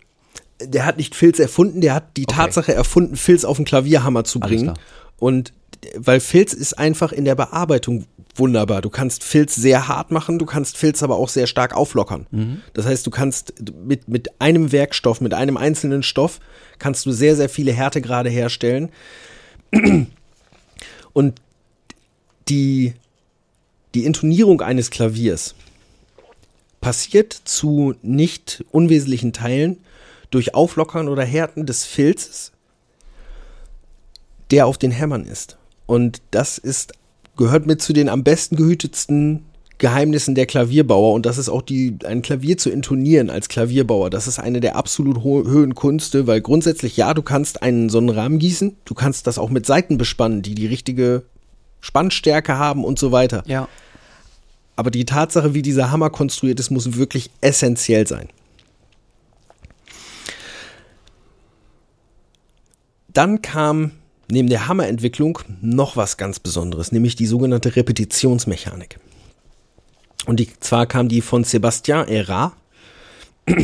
der 0.66 0.86
hat 0.86 0.96
nicht 0.96 1.14
Filz 1.14 1.38
erfunden, 1.38 1.80
der 1.80 1.94
hat 1.94 2.16
die 2.16 2.24
Okay. 2.26 2.36
Tatsache 2.36 2.74
erfunden, 2.74 3.16
Filz 3.16 3.44
auf 3.44 3.56
den 3.56 3.64
Klavierhammer 3.64 4.24
zu 4.24 4.40
bringen. 4.40 4.74
Und 5.18 5.52
weil 5.96 6.20
Filz 6.20 6.52
ist 6.52 6.78
einfach 6.78 7.12
in 7.12 7.24
der 7.24 7.34
Bearbeitung 7.34 8.06
wunderbar. 8.34 8.80
Du 8.82 8.90
kannst 8.90 9.24
Filz 9.24 9.54
sehr 9.54 9.88
hart 9.88 10.10
machen, 10.10 10.38
du 10.38 10.46
kannst 10.46 10.76
Filz 10.76 11.02
aber 11.02 11.16
auch 11.16 11.28
sehr 11.28 11.46
stark 11.46 11.74
auflockern. 11.74 12.26
Mhm. 12.30 12.62
Das 12.72 12.86
heißt, 12.86 13.06
du 13.06 13.10
kannst 13.10 13.54
mit, 13.84 14.08
mit 14.08 14.40
einem 14.40 14.72
Werkstoff, 14.72 15.20
mit 15.20 15.34
einem 15.34 15.56
einzelnen 15.56 16.02
Stoff, 16.02 16.40
kannst 16.78 17.04
du 17.06 17.12
sehr, 17.12 17.36
sehr 17.36 17.48
viele 17.48 17.72
Härtegrade 17.72 18.30
herstellen. 18.30 18.90
Und 21.12 21.40
die, 22.48 22.94
die 23.94 24.04
Intonierung 24.04 24.62
eines 24.62 24.90
Klaviers 24.90 25.54
passiert 26.80 27.32
zu 27.32 27.94
nicht 28.02 28.64
unwesentlichen 28.70 29.32
Teilen 29.32 29.78
durch 30.30 30.54
Auflockern 30.54 31.08
oder 31.08 31.24
Härten 31.24 31.66
des 31.66 31.84
Filzes, 31.84 32.52
der 34.50 34.66
auf 34.66 34.78
den 34.78 34.90
Hämmern 34.90 35.24
ist. 35.24 35.58
Und 35.86 36.22
das 36.30 36.58
ist, 36.58 36.94
gehört 37.36 37.66
mit 37.66 37.82
zu 37.82 37.92
den 37.92 38.08
am 38.08 38.24
besten 38.24 38.56
gehütetsten 38.56 39.44
Geheimnissen 39.78 40.34
der 40.34 40.46
Klavierbauer. 40.46 41.12
Und 41.12 41.26
das 41.26 41.38
ist 41.38 41.48
auch 41.48 41.62
die, 41.62 41.96
ein 42.04 42.22
Klavier 42.22 42.56
zu 42.56 42.70
intonieren 42.70 43.30
als 43.30 43.48
Klavierbauer. 43.48 44.10
Das 44.10 44.28
ist 44.28 44.38
eine 44.38 44.60
der 44.60 44.76
absolut 44.76 45.24
ho 45.24 45.44
höhen 45.44 45.74
Kunste, 45.74 46.26
weil 46.26 46.40
grundsätzlich, 46.40 46.96
ja, 46.96 47.14
du 47.14 47.22
kannst 47.22 47.62
einen 47.62 47.88
so 47.88 47.98
einen 47.98 48.10
Rahmen 48.10 48.38
gießen, 48.38 48.76
du 48.84 48.94
kannst 48.94 49.26
das 49.26 49.38
auch 49.38 49.50
mit 49.50 49.66
Saiten 49.66 49.98
bespannen, 49.98 50.42
die 50.42 50.54
die 50.54 50.66
richtige 50.66 51.24
Spannstärke 51.80 52.58
haben 52.58 52.84
und 52.84 52.98
so 52.98 53.10
weiter. 53.10 53.42
Ja. 53.46 53.68
Aber 54.76 54.90
die 54.90 55.04
Tatsache, 55.04 55.52
wie 55.52 55.62
dieser 55.62 55.90
Hammer 55.90 56.10
konstruiert 56.10 56.60
ist, 56.60 56.70
muss 56.70 56.96
wirklich 56.96 57.30
essentiell 57.40 58.06
sein. 58.06 58.28
Dann 63.12 63.42
kam 63.42 63.90
neben 64.32 64.48
der 64.48 64.66
Hammerentwicklung 64.66 65.40
noch 65.60 65.96
was 65.96 66.16
ganz 66.16 66.40
Besonderes, 66.40 66.90
nämlich 66.90 67.16
die 67.16 67.26
sogenannte 67.26 67.76
Repetitionsmechanik. 67.76 68.98
Und 70.24 70.40
die, 70.40 70.48
zwar 70.58 70.86
kam 70.86 71.08
die 71.08 71.20
von 71.20 71.44
Sébastien 71.44 72.06
Erard, 72.06 72.54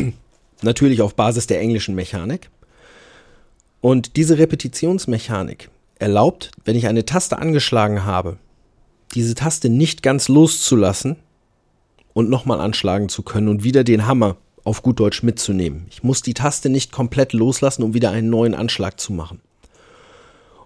natürlich 0.61 1.01
auf 1.01 1.15
Basis 1.15 1.47
der 1.47 1.59
englischen 1.59 1.95
Mechanik. 1.95 2.51
Und 3.81 4.15
diese 4.15 4.37
Repetitionsmechanik 4.37 5.69
erlaubt, 5.97 6.51
wenn 6.65 6.75
ich 6.75 6.87
eine 6.87 7.03
Taste 7.03 7.39
angeschlagen 7.39 8.05
habe, 8.05 8.37
diese 9.15 9.33
Taste 9.33 9.69
nicht 9.69 10.03
ganz 10.03 10.27
loszulassen 10.27 11.15
und 12.13 12.29
nochmal 12.29 12.61
anschlagen 12.61 13.09
zu 13.09 13.23
können 13.23 13.47
und 13.47 13.63
wieder 13.63 13.83
den 13.83 14.05
Hammer 14.05 14.37
auf 14.63 14.83
gut 14.83 14.99
Deutsch 14.99 15.23
mitzunehmen. 15.23 15.87
Ich 15.89 16.03
muss 16.03 16.21
die 16.21 16.35
Taste 16.35 16.69
nicht 16.69 16.91
komplett 16.91 17.33
loslassen, 17.33 17.81
um 17.81 17.95
wieder 17.95 18.11
einen 18.11 18.29
neuen 18.29 18.53
Anschlag 18.53 18.99
zu 18.99 19.13
machen. 19.13 19.41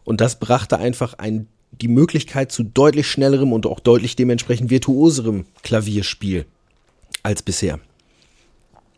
Und 0.04 0.22
das 0.22 0.40
brachte 0.40 0.78
einfach 0.78 1.16
ein, 1.16 1.48
die 1.72 1.88
Möglichkeit 1.88 2.52
zu 2.52 2.64
deutlich 2.64 3.08
schnellerem 3.08 3.54
und 3.54 3.66
auch 3.66 3.80
deutlich 3.80 4.16
dementsprechend 4.16 4.70
virtuoserem 4.70 5.46
Klavierspiel 5.64 6.46
als 7.24 7.42
bisher. 7.42 7.80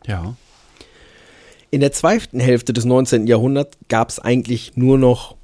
Ja. 0.06 0.36
In 1.70 1.80
der 1.80 1.92
zweiten 1.92 2.40
Hälfte 2.40 2.72
des 2.72 2.84
19. 2.84 3.26
Jahrhunderts 3.26 3.76
gab 3.88 4.10
es 4.10 4.18
eigentlich 4.18 4.76
nur 4.76 4.98
noch 4.98 5.36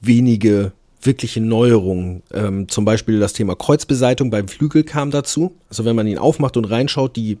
wenige 0.00 0.72
wirkliche 1.02 1.40
Neuerungen. 1.40 2.22
Ähm, 2.32 2.68
zum 2.68 2.84
Beispiel 2.84 3.20
das 3.20 3.32
Thema 3.32 3.54
Kreuzbesaitigung 3.54 4.30
beim 4.30 4.48
Flügel 4.48 4.84
kam 4.84 5.10
dazu. 5.10 5.54
Also 5.68 5.84
wenn 5.84 5.96
man 5.96 6.06
ihn 6.06 6.18
aufmacht 6.18 6.56
und 6.56 6.66
reinschaut, 6.66 7.16
die 7.16 7.38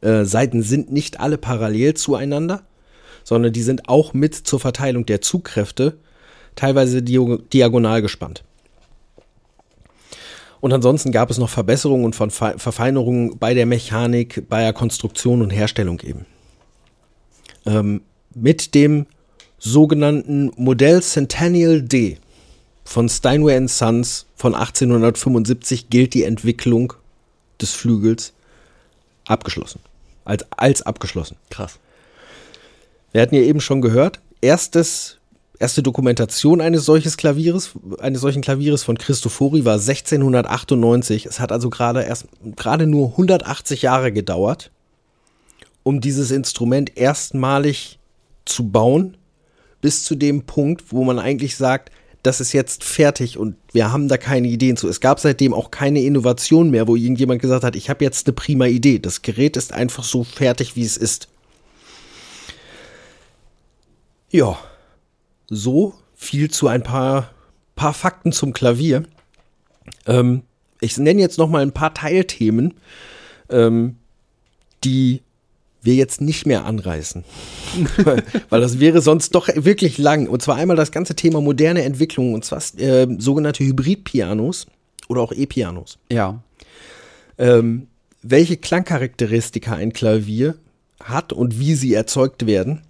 äh, 0.00 0.24
Seiten 0.24 0.62
sind 0.62 0.92
nicht 0.92 1.20
alle 1.20 1.38
parallel 1.38 1.94
zueinander, 1.94 2.62
sondern 3.24 3.52
die 3.52 3.62
sind 3.62 3.88
auch 3.88 4.14
mit 4.14 4.34
zur 4.34 4.60
Verteilung 4.60 5.06
der 5.06 5.20
Zugkräfte 5.20 5.96
teilweise 6.58 7.02
diagonal 7.02 8.02
gespannt. 8.02 8.42
Und 10.60 10.72
ansonsten 10.72 11.12
gab 11.12 11.30
es 11.30 11.38
noch 11.38 11.48
Verbesserungen 11.48 12.04
und 12.04 12.14
Verfeinerungen 12.16 13.38
bei 13.38 13.54
der 13.54 13.64
Mechanik, 13.64 14.48
bei 14.48 14.62
der 14.62 14.72
Konstruktion 14.72 15.40
und 15.40 15.50
Herstellung 15.50 16.00
eben. 16.00 16.26
Ähm, 17.64 18.02
mit 18.34 18.74
dem 18.74 19.06
sogenannten 19.58 20.50
Modell 20.56 21.00
Centennial 21.00 21.80
D 21.80 22.18
von 22.84 23.08
Steinway 23.08 23.68
Sons 23.68 24.26
von 24.34 24.54
1875 24.54 25.90
gilt 25.90 26.14
die 26.14 26.24
Entwicklung 26.24 26.92
des 27.60 27.72
Flügels 27.72 28.32
abgeschlossen. 29.26 29.80
Als, 30.24 30.44
als 30.50 30.82
abgeschlossen. 30.82 31.36
Krass. 31.50 31.78
Wir 33.12 33.22
hatten 33.22 33.36
ja 33.36 33.42
eben 33.42 33.60
schon 33.60 33.80
gehört, 33.80 34.20
erstes, 34.40 35.17
erste 35.58 35.82
Dokumentation 35.82 36.60
eines 36.60 36.84
solches 36.84 37.16
Klavieres, 37.16 37.72
eines 38.00 38.20
solchen 38.20 38.42
Klavieres 38.42 38.84
von 38.84 38.98
Cristofori 38.98 39.64
war 39.64 39.74
1698. 39.74 41.26
Es 41.26 41.40
hat 41.40 41.52
also 41.52 41.70
gerade 41.70 42.02
erst 42.02 42.26
gerade 42.56 42.86
nur 42.86 43.10
180 43.12 43.82
Jahre 43.82 44.12
gedauert, 44.12 44.70
um 45.82 46.00
dieses 46.00 46.30
Instrument 46.30 46.96
erstmalig 46.96 47.98
zu 48.44 48.68
bauen, 48.68 49.16
bis 49.80 50.04
zu 50.04 50.14
dem 50.14 50.42
Punkt, 50.42 50.92
wo 50.92 51.04
man 51.04 51.18
eigentlich 51.18 51.56
sagt, 51.56 51.90
das 52.22 52.40
ist 52.40 52.52
jetzt 52.52 52.82
fertig 52.82 53.38
und 53.38 53.56
wir 53.72 53.92
haben 53.92 54.08
da 54.08 54.16
keine 54.16 54.48
Ideen 54.48 54.76
zu. 54.76 54.88
Es 54.88 55.00
gab 55.00 55.20
seitdem 55.20 55.54
auch 55.54 55.70
keine 55.70 56.02
Innovation 56.02 56.70
mehr, 56.70 56.88
wo 56.88 56.96
irgendjemand 56.96 57.40
gesagt 57.40 57.64
hat, 57.64 57.76
ich 57.76 57.90
habe 57.90 58.04
jetzt 58.04 58.26
eine 58.26 58.34
prima 58.34 58.66
Idee. 58.66 58.98
Das 58.98 59.22
Gerät 59.22 59.56
ist 59.56 59.72
einfach 59.72 60.02
so 60.04 60.24
fertig, 60.24 60.74
wie 60.74 60.84
es 60.84 60.96
ist. 60.96 61.28
Ja, 64.30 64.58
so 65.48 65.94
viel 66.14 66.50
zu 66.50 66.68
ein 66.68 66.82
paar, 66.82 67.30
paar 67.76 67.94
Fakten 67.94 68.32
zum 68.32 68.52
Klavier. 68.52 69.04
Ähm, 70.06 70.42
ich 70.80 70.96
nenne 70.98 71.20
jetzt 71.20 71.38
noch 71.38 71.48
mal 71.48 71.62
ein 71.62 71.72
paar 71.72 71.94
Teilthemen, 71.94 72.74
ähm, 73.50 73.96
die 74.84 75.22
wir 75.82 75.94
jetzt 75.94 76.20
nicht 76.20 76.46
mehr 76.46 76.64
anreißen. 76.64 77.24
Weil 78.50 78.60
das 78.60 78.80
wäre 78.80 79.00
sonst 79.00 79.34
doch 79.34 79.48
wirklich 79.54 79.98
lang. 79.98 80.28
Und 80.28 80.42
zwar 80.42 80.56
einmal 80.56 80.76
das 80.76 80.92
ganze 80.92 81.14
Thema 81.14 81.40
moderne 81.40 81.82
Entwicklung, 81.82 82.34
und 82.34 82.44
zwar 82.44 82.62
äh, 82.78 83.06
sogenannte 83.18 83.64
Hybridpianos 83.64 84.66
oder 85.08 85.22
auch 85.22 85.32
E-Pianos. 85.32 85.98
Ja. 86.10 86.42
Ähm, 87.38 87.86
welche 88.22 88.56
Klangcharakteristika 88.56 89.74
ein 89.74 89.92
Klavier 89.92 90.56
hat 91.02 91.32
und 91.32 91.60
wie 91.60 91.74
sie 91.74 91.94
erzeugt 91.94 92.46
werden. 92.46 92.82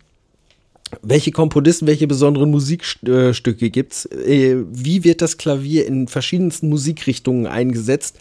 Welche 1.03 1.33
Komponisten, 1.33 1.87
welche 1.87 2.07
besonderen 2.07 2.51
Musikstücke 2.51 3.71
gibt's? 3.71 4.07
Äh, 4.07 4.57
wie 4.71 5.05
wird 5.05 5.23
das 5.23 5.39
Klavier 5.39 5.87
in 5.87 6.09
verschiedensten 6.09 6.69
Musikrichtungen 6.69 7.47
eingesetzt? 7.47 8.17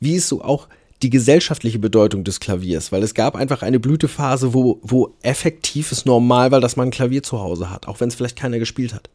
Wie 0.00 0.14
ist 0.14 0.28
so 0.28 0.42
auch 0.42 0.68
die 1.02 1.10
gesellschaftliche 1.10 1.78
Bedeutung 1.78 2.24
des 2.24 2.40
Klaviers? 2.40 2.92
Weil 2.92 3.02
es 3.02 3.14
gab 3.14 3.36
einfach 3.36 3.62
eine 3.62 3.80
Blütephase, 3.80 4.54
wo, 4.54 4.80
wo 4.82 5.14
effektiv 5.22 5.92
es 5.92 6.04
normal 6.04 6.50
war, 6.50 6.60
dass 6.60 6.76
man 6.76 6.88
ein 6.88 6.92
Klavier 6.92 7.22
zu 7.22 7.38
Hause 7.40 7.70
hat, 7.70 7.86
auch 7.88 8.00
wenn 8.00 8.08
es 8.08 8.14
vielleicht 8.14 8.36
keiner 8.36 8.58
gespielt 8.58 8.94
hat. 8.94 9.08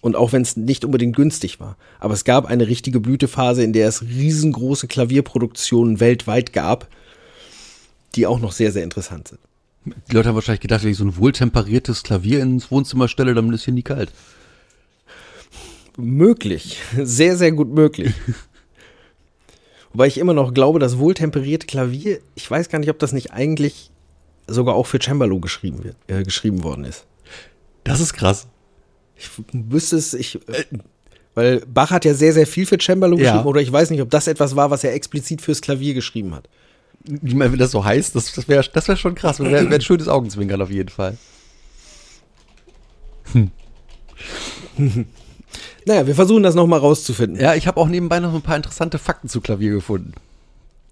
Und 0.00 0.16
auch 0.16 0.32
wenn 0.32 0.42
es 0.42 0.56
nicht 0.56 0.84
unbedingt 0.84 1.16
günstig 1.16 1.58
war. 1.60 1.76
Aber 1.98 2.14
es 2.14 2.24
gab 2.24 2.46
eine 2.46 2.68
richtige 2.68 3.00
Blütephase, 3.00 3.64
in 3.64 3.72
der 3.72 3.88
es 3.88 4.02
riesengroße 4.02 4.86
Klavierproduktionen 4.86 5.98
weltweit 6.00 6.52
gab, 6.52 6.88
die 8.14 8.26
auch 8.26 8.40
noch 8.40 8.52
sehr, 8.52 8.72
sehr 8.72 8.84
interessant 8.84 9.28
sind. 9.28 9.40
Die 9.84 10.14
Leute 10.14 10.28
haben 10.28 10.34
wahrscheinlich 10.34 10.60
gedacht, 10.60 10.82
wenn 10.84 10.90
ich 10.90 10.96
so 10.98 11.04
ein 11.04 11.16
wohltemperiertes 11.16 12.02
Klavier 12.02 12.40
ins 12.42 12.70
Wohnzimmer 12.70 13.08
stelle, 13.08 13.34
dann 13.34 13.52
ist 13.52 13.64
hier 13.64 13.74
nie 13.74 13.82
kalt. 13.82 14.10
möglich. 15.96 16.78
Sehr, 17.02 17.36
sehr 17.36 17.52
gut 17.52 17.68
möglich. 17.72 18.12
Wobei 19.92 20.06
ich 20.06 20.18
immer 20.18 20.34
noch 20.34 20.52
glaube, 20.54 20.78
das 20.78 20.98
wohltemperierte 20.98 21.66
Klavier, 21.66 22.20
ich 22.34 22.48
weiß 22.50 22.68
gar 22.68 22.78
nicht, 22.78 22.90
ob 22.90 22.98
das 22.98 23.12
nicht 23.12 23.32
eigentlich 23.32 23.90
sogar 24.46 24.74
auch 24.74 24.86
für 24.86 24.98
Cembalo 25.00 25.40
geschrieben, 25.40 25.82
wird, 25.84 25.96
äh, 26.06 26.22
geschrieben 26.22 26.62
worden 26.62 26.84
ist. 26.84 27.04
Das 27.84 28.00
ist 28.00 28.12
krass. 28.12 28.46
Ich 29.16 29.28
wüsste 29.52 29.96
es, 29.96 30.14
ich, 30.14 30.36
äh, 30.48 30.64
weil 31.34 31.60
Bach 31.66 31.90
hat 31.90 32.04
ja 32.04 32.14
sehr, 32.14 32.32
sehr 32.32 32.46
viel 32.46 32.66
für 32.66 32.78
Cembalo 32.78 33.16
Ja. 33.16 33.22
geschrieben, 33.32 33.46
oder 33.48 33.60
ich 33.60 33.72
weiß 33.72 33.90
nicht, 33.90 34.02
ob 34.02 34.10
das 34.10 34.26
etwas 34.28 34.54
war, 34.56 34.70
was 34.70 34.84
er 34.84 34.92
explizit 34.94 35.40
fürs 35.42 35.60
Klavier 35.62 35.94
geschrieben 35.94 36.34
hat. 36.34 36.48
Wenn 37.04 37.58
das 37.58 37.70
so 37.70 37.84
heißt, 37.84 38.14
das, 38.14 38.32
das 38.32 38.48
wäre 38.48 38.64
das 38.72 38.88
wär 38.88 38.96
schon 38.96 39.14
krass. 39.14 39.40
Wäre 39.40 39.70
wär 39.70 39.74
ein 39.74 39.80
schönes 39.80 40.08
Augenzwinkern 40.08 40.60
auf 40.60 40.70
jeden 40.70 40.90
Fall. 40.90 41.16
Naja, 45.84 46.06
wir 46.06 46.14
versuchen 46.14 46.42
das 46.42 46.54
nochmal 46.54 46.80
rauszufinden. 46.80 47.40
Ja, 47.40 47.54
ich 47.54 47.66
habe 47.66 47.80
auch 47.80 47.88
nebenbei 47.88 48.20
noch 48.20 48.34
ein 48.34 48.42
paar 48.42 48.56
interessante 48.56 48.98
Fakten 48.98 49.28
zu 49.28 49.40
Klavier 49.40 49.70
gefunden. 49.70 50.12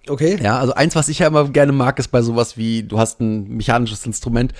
Okay? 0.09 0.39
Ja, 0.43 0.59
also 0.59 0.73
eins, 0.73 0.95
was 0.95 1.09
ich 1.09 1.19
ja 1.19 1.27
immer 1.27 1.49
gerne 1.49 1.73
mag, 1.73 1.99
ist 1.99 2.09
bei 2.09 2.23
sowas 2.23 2.57
wie, 2.57 2.83
du 2.83 2.99
hast 2.99 3.21
ein 3.21 3.49
mechanisches 3.57 4.07
Instrument. 4.07 4.55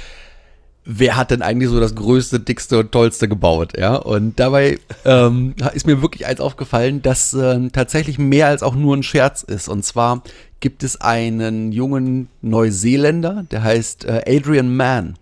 Wer 0.89 1.17
hat 1.17 1.33
denn 1.33 1.43
eigentlich 1.43 1.69
so 1.69 1.81
das 1.81 1.97
größte, 1.97 2.39
dickste 2.39 2.79
und 2.79 2.93
tollste 2.93 3.29
gebaut? 3.29 3.77
Ja, 3.77 3.97
und 3.97 4.39
dabei 4.39 4.79
ähm, 5.05 5.57
ist 5.75 5.85
mir 5.85 6.01
wirklich 6.01 6.27
eins 6.27 6.41
aufgefallen, 6.41 7.03
dass 7.03 7.35
ähm, 7.35 7.73
tatsächlich 7.73 8.19
mehr 8.19 8.47
als 8.47 8.63
auch 8.63 8.77
nur 8.77 8.97
ein 8.97 9.03
Scherz 9.03 9.43
ist. 9.43 9.69
Und 9.69 9.85
zwar 9.85 10.23
gibt 10.61 10.85
es 10.85 11.01
einen 11.01 11.73
jungen 11.73 12.29
Neuseeländer, 12.41 13.47
der 13.51 13.65
heißt 13.65 14.05
äh, 14.05 14.23
Adrian 14.29 14.77
Mann. 14.77 15.17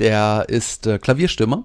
Der 0.00 0.46
ist 0.48 0.88
äh, 0.88 0.98
Klavierstimmer. 0.98 1.62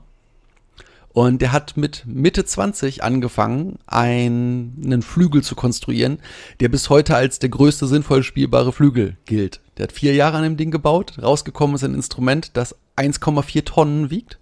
Und 1.14 1.42
der 1.42 1.52
hat 1.52 1.76
mit 1.76 2.04
Mitte 2.06 2.46
20 2.46 3.04
angefangen, 3.04 3.80
einen, 3.86 4.82
einen 4.86 5.02
Flügel 5.02 5.44
zu 5.44 5.56
konstruieren, 5.56 6.20
der 6.60 6.70
bis 6.70 6.90
heute 6.90 7.16
als 7.16 7.40
der 7.40 7.50
größte 7.50 7.88
sinnvoll 7.88 8.24
spielbare 8.24 8.72
Flügel 8.72 9.18
gilt. 9.26 9.60
Der 9.78 9.84
hat 9.84 9.92
vier 9.92 10.14
Jahre 10.14 10.38
an 10.38 10.44
dem 10.44 10.58
Ding 10.58 10.72
gebaut. 10.72 11.14
Rausgekommen 11.22 11.76
ist 11.76 11.84
ein 11.84 11.96
Instrument, 11.96 12.52
das 12.56 12.76
1,4 12.98 13.66
Tonnen 13.66 14.10
wiegt 14.10 14.40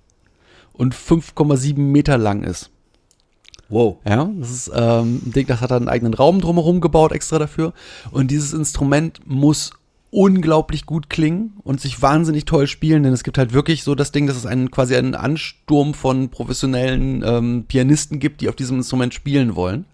und 0.73 0.95
5,7 0.95 1.77
Meter 1.79 2.17
lang 2.17 2.43
ist. 2.43 2.71
Wow. 3.69 3.97
Ja, 4.05 4.29
das 4.39 4.49
ist 4.49 4.71
ähm, 4.73 5.21
ein 5.25 5.31
Ding, 5.33 5.47
das 5.47 5.61
hat 5.61 5.71
er 5.71 5.77
einen 5.77 5.89
eigenen 5.89 6.15
Raum 6.15 6.41
drumherum 6.41 6.81
gebaut, 6.81 7.11
extra 7.11 7.37
dafür. 7.37 7.73
Und 8.11 8.31
dieses 8.31 8.53
Instrument 8.53 9.21
muss 9.25 9.71
unglaublich 10.11 10.87
gut 10.87 11.09
klingen 11.09 11.53
und 11.63 11.79
sich 11.79 12.01
wahnsinnig 12.01 12.45
toll 12.45 12.65
spielen, 12.65 13.03
denn 13.03 13.13
es 13.13 13.23
gibt 13.23 13.37
halt 13.37 13.53
wirklich 13.53 13.83
so 13.83 13.93
das 13.93 14.11
Ding, 14.11 14.25
dass 14.25 14.37
es 14.37 14.47
einen 14.47 14.71
quasi 14.71 14.95
einen 14.95 15.13
Ansturm 15.13 15.93
von 15.93 16.29
professionellen 16.29 17.23
ähm, 17.23 17.65
Pianisten 17.67 18.19
gibt, 18.19 18.41
die 18.41 18.49
auf 18.49 18.55
diesem 18.55 18.77
Instrument 18.77 19.13
spielen 19.13 19.55
wollen. 19.55 19.85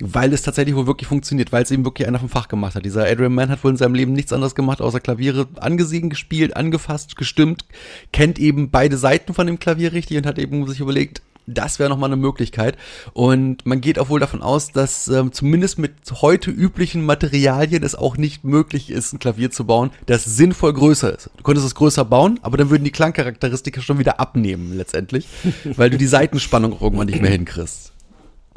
Weil 0.00 0.32
es 0.32 0.42
tatsächlich 0.42 0.76
wohl 0.76 0.86
wirklich 0.86 1.08
funktioniert, 1.08 1.52
weil 1.52 1.62
es 1.62 1.70
eben 1.70 1.84
wirklich 1.84 2.06
einer 2.06 2.18
vom 2.18 2.28
Fach 2.28 2.48
gemacht 2.48 2.74
hat. 2.74 2.84
Dieser 2.84 3.06
Adrian 3.06 3.34
Mann 3.34 3.48
hat 3.48 3.64
wohl 3.64 3.70
in 3.70 3.76
seinem 3.78 3.94
Leben 3.94 4.12
nichts 4.12 4.32
anderes 4.32 4.54
gemacht, 4.54 4.80
außer 4.80 5.00
Klaviere 5.00 5.48
angesehen, 5.56 6.10
gespielt, 6.10 6.56
angefasst, 6.56 7.16
gestimmt, 7.16 7.64
kennt 8.12 8.38
eben 8.38 8.70
beide 8.70 8.98
Seiten 8.98 9.32
von 9.32 9.46
dem 9.46 9.58
Klavier 9.58 9.92
richtig 9.92 10.18
und 10.18 10.26
hat 10.26 10.38
eben 10.38 10.66
sich 10.66 10.80
überlegt, 10.80 11.22
das 11.46 11.78
wäre 11.78 11.88
nochmal 11.88 12.08
eine 12.10 12.20
Möglichkeit. 12.20 12.76
Und 13.12 13.64
man 13.64 13.80
geht 13.80 13.98
auch 13.98 14.08
wohl 14.08 14.20
davon 14.20 14.42
aus, 14.42 14.72
dass 14.72 15.08
ähm, 15.08 15.32
zumindest 15.32 15.78
mit 15.78 15.92
heute 16.20 16.50
üblichen 16.50 17.04
Materialien 17.04 17.82
es 17.82 17.94
auch 17.94 18.16
nicht 18.16 18.44
möglich 18.44 18.90
ist, 18.90 19.12
ein 19.12 19.18
Klavier 19.18 19.50
zu 19.50 19.64
bauen, 19.64 19.90
das 20.06 20.24
sinnvoll 20.24 20.72
größer 20.72 21.14
ist. 21.16 21.30
Du 21.36 21.44
könntest 21.44 21.66
es 21.66 21.74
größer 21.74 22.04
bauen, 22.04 22.40
aber 22.42 22.56
dann 22.56 22.70
würden 22.70 22.84
die 22.84 22.90
Klangcharakteristika 22.90 23.80
schon 23.80 23.98
wieder 23.98 24.20
abnehmen 24.20 24.76
letztendlich, 24.76 25.28
weil 25.64 25.90
du 25.90 25.96
die 25.96 26.06
Seitenspannung 26.06 26.76
irgendwann 26.80 27.06
nicht 27.06 27.22
mehr 27.22 27.30
hinkriegst. 27.30 27.92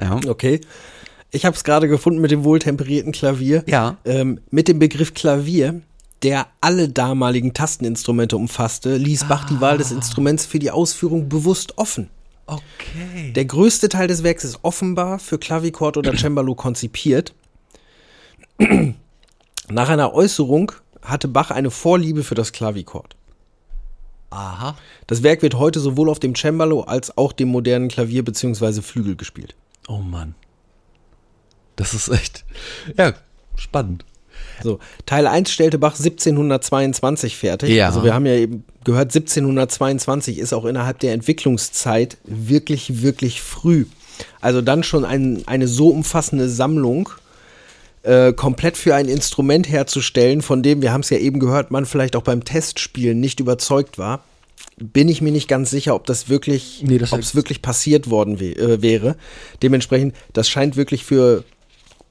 Ja. 0.02 0.20
Okay. 0.28 0.62
Ich 1.32 1.46
habe 1.46 1.56
es 1.56 1.64
gerade 1.64 1.88
gefunden 1.88 2.22
mit 2.22 2.32
dem 2.32 2.44
wohltemperierten 2.44 3.12
Klavier. 3.12 3.64
Ja. 3.68 3.98
Ähm, 4.06 4.40
mit 4.50 4.68
dem 4.68 4.80
Begriff 4.80 5.14
Klavier, 5.14 5.82
der 6.24 6.48
alle 6.60 6.90
damaligen 6.90 7.54
Tasteninstrumente 7.54 8.36
umfasste, 8.36 8.98
ließ 8.98 9.26
Bach 9.28 9.46
die 9.46 9.62
Wahl 9.62 9.78
des 9.78 9.92
Instruments 9.92 10.46
für 10.46 10.60
die 10.60 10.72
Ausführung 10.72 11.30
bewusst 11.30 11.78
offen. 11.78 12.10
Okay. 12.48 13.32
Der 13.36 13.46
größte 13.46 13.90
Teil 13.90 14.08
des 14.08 14.24
Werks 14.24 14.44
ist 14.44 14.60
offenbar 14.64 15.20
für 15.20 15.38
Klavichord 15.38 15.98
oder 15.98 16.18
Cembalo 16.18 16.56
konzipiert. 16.56 17.34
Nach 19.70 19.90
einer 19.90 20.14
Äußerung 20.14 20.72
hatte 21.04 21.28
Bach 21.28 21.52
eine 21.52 21.70
Vorliebe 21.70 22.24
für 22.24 22.36
das 22.36 22.52
Klavichord. 22.52 23.16
Aha. 24.32 24.76
Das 25.06 25.22
Werk 25.22 25.44
wird 25.44 25.56
heute 25.56 25.80
sowohl 25.80 26.10
auf 26.10 26.20
dem 26.20 26.36
Cembalo 26.36 26.82
als 26.82 27.16
auch 27.18 27.34
dem 27.34 27.50
modernen 27.50 27.88
Klavier 27.88 28.26
bzw. 28.26 28.82
Flügel 28.82 29.16
gespielt. 29.16 29.56
Oh 29.88 30.00
Mann. 30.00 30.34
Das 31.80 31.94
ist 31.94 32.10
echt, 32.10 32.44
ja, 32.98 33.14
spannend. 33.56 34.04
So, 34.62 34.80
Teil 35.06 35.28
1 35.28 35.50
stellte 35.50 35.78
Bach 35.80 35.94
1722 35.98 37.38
fertig. 37.38 37.70
Ja. 37.70 37.88
Also 37.88 38.04
wir 38.04 38.14
haben 38.14 38.26
ja 38.26 38.34
eben 38.36 38.66
gehört, 38.84 39.16
1722 39.16 40.38
ist 40.40 40.54
auch 40.54 40.66
innerhalb 40.66 41.00
der 41.00 41.14
Entwicklungszeit 41.14 42.18
wirklich, 42.26 43.02
wirklich 43.02 43.42
früh. 43.42 43.86
Also 44.42 44.62
dann 44.62 44.84
schon 44.84 45.06
ein, 45.06 45.44
eine 45.48 45.68
so 45.70 45.88
umfassende 45.90 46.50
Sammlung 46.50 47.10
äh, 48.04 48.34
komplett 48.34 48.76
für 48.78 48.96
ein 48.96 49.08
Instrument 49.08 49.70
herzustellen, 49.70 50.42
von 50.42 50.62
dem, 50.64 50.82
wir 50.82 50.92
haben 50.92 51.02
es 51.02 51.10
ja 51.10 51.18
eben 51.18 51.40
gehört, 51.40 51.72
man 51.72 51.86
vielleicht 51.86 52.16
auch 52.18 52.24
beim 52.24 52.44
Testspielen 52.44 53.20
nicht 53.20 53.40
überzeugt 53.40 53.98
war. 53.98 54.24
Bin 54.78 55.08
ich 55.10 55.22
mir 55.22 55.32
nicht 55.32 55.48
ganz 55.48 55.70
sicher, 55.70 55.96
ob 55.96 56.06
das 56.06 56.28
wirklich, 56.30 56.84
Nee, 56.86 57.00
ob 57.12 57.20
es 57.20 57.36
wirklich 57.36 57.62
passiert 57.62 58.10
worden 58.10 58.38
wä- 58.40 58.58
äh, 58.58 58.82
wäre. 58.82 59.16
Dementsprechend, 59.62 60.16
das 60.34 60.50
scheint 60.50 60.76
wirklich 60.76 61.04
für 61.06 61.44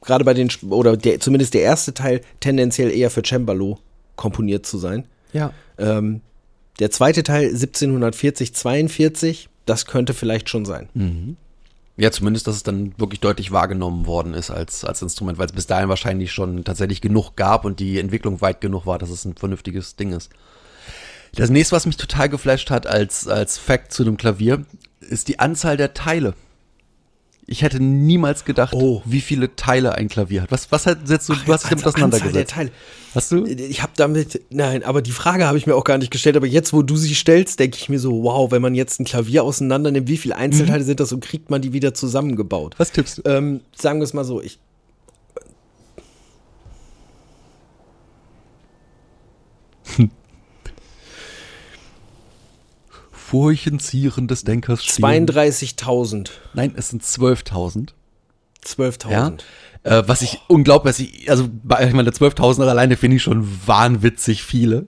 gerade 0.02 0.24
bei 0.24 0.34
den, 0.34 0.50
oder 0.68 0.96
der, 0.96 1.20
zumindest 1.20 1.54
der 1.54 1.62
erste 1.62 1.94
Teil, 1.94 2.20
tendenziell 2.40 2.90
eher 2.90 3.10
für 3.10 3.22
Cembalo 3.22 3.78
komponiert 4.16 4.66
zu 4.66 4.78
sein. 4.78 5.04
Ja. 5.32 5.52
Ähm, 5.78 6.20
der 6.78 6.90
zweite 6.90 7.22
Teil 7.22 7.48
1740, 7.48 8.54
42, 8.54 9.48
das 9.66 9.86
könnte 9.86 10.14
vielleicht 10.14 10.48
schon 10.48 10.64
sein. 10.64 10.88
Ja, 11.96 12.12
zumindest, 12.12 12.46
dass 12.46 12.54
es 12.54 12.62
dann 12.62 12.94
wirklich 12.96 13.18
deutlich 13.18 13.50
wahrgenommen 13.50 14.06
worden 14.06 14.32
ist 14.32 14.50
als, 14.50 14.84
als 14.84 15.02
Instrument, 15.02 15.36
weil 15.38 15.46
es 15.46 15.52
bis 15.52 15.66
dahin 15.66 15.88
wahrscheinlich 15.88 16.32
schon 16.32 16.62
tatsächlich 16.62 17.00
genug 17.00 17.34
gab 17.34 17.64
und 17.64 17.80
die 17.80 17.98
Entwicklung 17.98 18.40
weit 18.40 18.60
genug 18.60 18.86
war, 18.86 18.98
dass 18.98 19.10
es 19.10 19.24
ein 19.24 19.34
vernünftiges 19.34 19.96
Ding 19.96 20.12
ist. 20.12 20.30
Das 21.34 21.50
nächste, 21.50 21.74
was 21.74 21.86
mich 21.86 21.96
total 21.96 22.28
geflasht 22.28 22.70
hat 22.70 22.86
als, 22.86 23.26
als 23.26 23.58
Fact 23.58 23.92
zu 23.92 24.04
dem 24.04 24.16
Klavier, 24.16 24.64
ist 25.00 25.26
die 25.26 25.40
Anzahl 25.40 25.76
der 25.76 25.92
Teile. 25.92 26.34
Ich 27.50 27.62
hätte 27.62 27.82
niemals 27.82 28.44
gedacht, 28.44 28.74
Oh. 28.74 29.00
wie 29.06 29.22
viele 29.22 29.56
Teile 29.56 29.94
ein 29.94 30.08
Klavier 30.08 30.42
hat. 30.42 30.50
Was, 30.52 30.70
was 30.70 30.84
hat, 30.86 31.08
setzt 31.08 31.30
du, 31.30 31.34
du 31.34 31.52
hast 31.52 31.62
dich 31.64 31.70
damit 31.70 31.86
auseinandergesetzt? 31.86 32.52
Teile. 32.52 32.70
Hast 33.14 33.32
du? 33.32 33.46
Ich 33.46 33.82
habe 33.82 33.92
damit, 33.96 34.42
nein, 34.50 34.84
aber 34.84 35.00
die 35.00 35.12
Frage 35.12 35.46
habe 35.46 35.56
ich 35.56 35.66
mir 35.66 35.74
auch 35.74 35.84
gar 35.84 35.96
nicht 35.96 36.10
gestellt. 36.10 36.36
Aber 36.36 36.46
jetzt, 36.46 36.74
wo 36.74 36.82
du 36.82 36.94
sie 36.96 37.14
stellst, 37.14 37.58
denke 37.58 37.78
ich 37.80 37.88
mir 37.88 37.98
so, 37.98 38.22
wow, 38.22 38.50
wenn 38.52 38.60
man 38.60 38.74
jetzt 38.74 39.00
ein 39.00 39.06
Klavier 39.06 39.44
auseinander 39.44 39.90
nimmt, 39.90 40.08
wie 40.08 40.18
viele 40.18 40.36
Einzelteile 40.36 40.84
sind 40.84 41.00
das 41.00 41.10
und 41.12 41.20
kriegt 41.24 41.48
man 41.48 41.62
die 41.62 41.72
wieder 41.72 41.94
zusammengebaut? 41.94 42.74
Was 42.76 42.92
tippst 42.92 43.18
du? 43.18 43.22
Ähm, 43.24 43.60
sagen 43.74 43.98
wir 44.00 44.04
es 44.04 44.12
mal 44.12 44.24
so, 44.24 44.42
ich. 44.42 44.58
Furchenzieren 53.28 54.26
des 54.26 54.44
Denkers 54.44 54.82
stehen. 54.82 55.04
32.000. 55.04 56.30
Nein, 56.54 56.72
es 56.76 56.88
sind 56.88 57.02
12.000. 57.02 57.90
12.000. 58.64 59.10
Ja. 59.10 59.32
Äh, 59.82 60.08
was 60.08 60.22
ich 60.22 60.40
unglaublich, 60.48 60.88
was 60.88 60.98
ich, 60.98 61.30
also 61.30 61.44
ich 61.44 61.92
meine, 61.92 62.08
12.000er 62.08 62.68
alleine 62.68 62.96
finde 62.96 63.18
ich 63.18 63.22
schon 63.22 63.46
wahnwitzig 63.66 64.42
viele. 64.42 64.86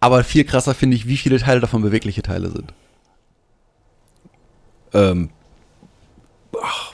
Aber 0.00 0.22
viel 0.22 0.44
krasser 0.44 0.74
finde 0.74 0.96
ich, 0.96 1.06
wie 1.06 1.16
viele 1.16 1.38
Teile 1.38 1.60
davon 1.60 1.80
bewegliche 1.80 2.20
Teile 2.20 2.50
sind. 2.50 2.74
Ähm, 4.92 5.30
ach, 6.62 6.92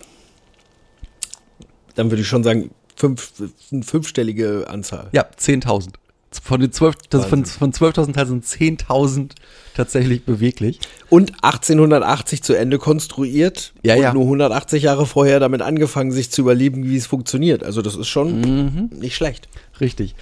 dann 1.96 2.10
würde 2.12 2.22
ich 2.22 2.28
schon 2.28 2.44
sagen, 2.44 2.70
fünf, 2.94 3.32
eine 3.72 3.82
fünfstellige 3.82 4.66
Anzahl. 4.68 5.08
Ja, 5.10 5.26
10.000. 5.36 5.94
Von 6.42 6.60
den 6.60 6.72
12, 6.72 6.94
das 7.10 7.26
von, 7.26 7.44
von 7.44 7.72
12.000 7.72 8.12
Teilen 8.14 8.28
sind 8.28 8.44
10.000 8.46 9.32
tatsächlich 9.74 10.24
beweglich. 10.24 10.80
Und 11.10 11.32
1880 11.44 12.42
zu 12.42 12.54
Ende 12.54 12.78
konstruiert 12.78 13.72
Ja, 13.82 13.94
und 13.96 14.02
ja. 14.02 14.12
nur 14.14 14.22
180 14.24 14.82
Jahre 14.82 15.06
vorher 15.06 15.40
damit 15.40 15.62
angefangen, 15.62 16.10
sich 16.12 16.30
zu 16.30 16.40
überleben, 16.42 16.84
wie 16.84 16.96
es 16.96 17.06
funktioniert. 17.06 17.62
Also 17.64 17.82
das 17.82 17.96
ist 17.96 18.08
schon 18.08 18.40
Mhm. 18.40 18.90
nicht 18.98 19.14
schlecht. 19.16 19.48
Richtig. 19.80 20.14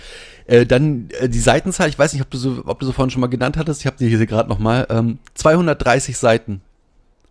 Äh, 0.46 0.66
dann 0.66 1.09
äh, 1.20 1.29
die 1.29 1.38
Seitenzahl, 1.40 1.88
ich 1.88 1.98
weiß 1.98 2.12
nicht, 2.12 2.22
ob 2.22 2.31
du 2.31 2.38
so, 2.38 2.62
ob 2.66 2.79
du 2.81 2.87
so 2.87 2.92
vorhin 2.92 3.11
schon 3.11 3.20
mal 3.20 3.26
genannt 3.29 3.57
hattest, 3.57 3.81
ich 3.81 3.87
habe 3.87 3.96
die 3.98 4.09
hier 4.09 4.26
gerade 4.26 4.48
nochmal. 4.48 4.87
Ähm, 4.90 5.18
230 5.35 6.16
Seiten 6.16 6.61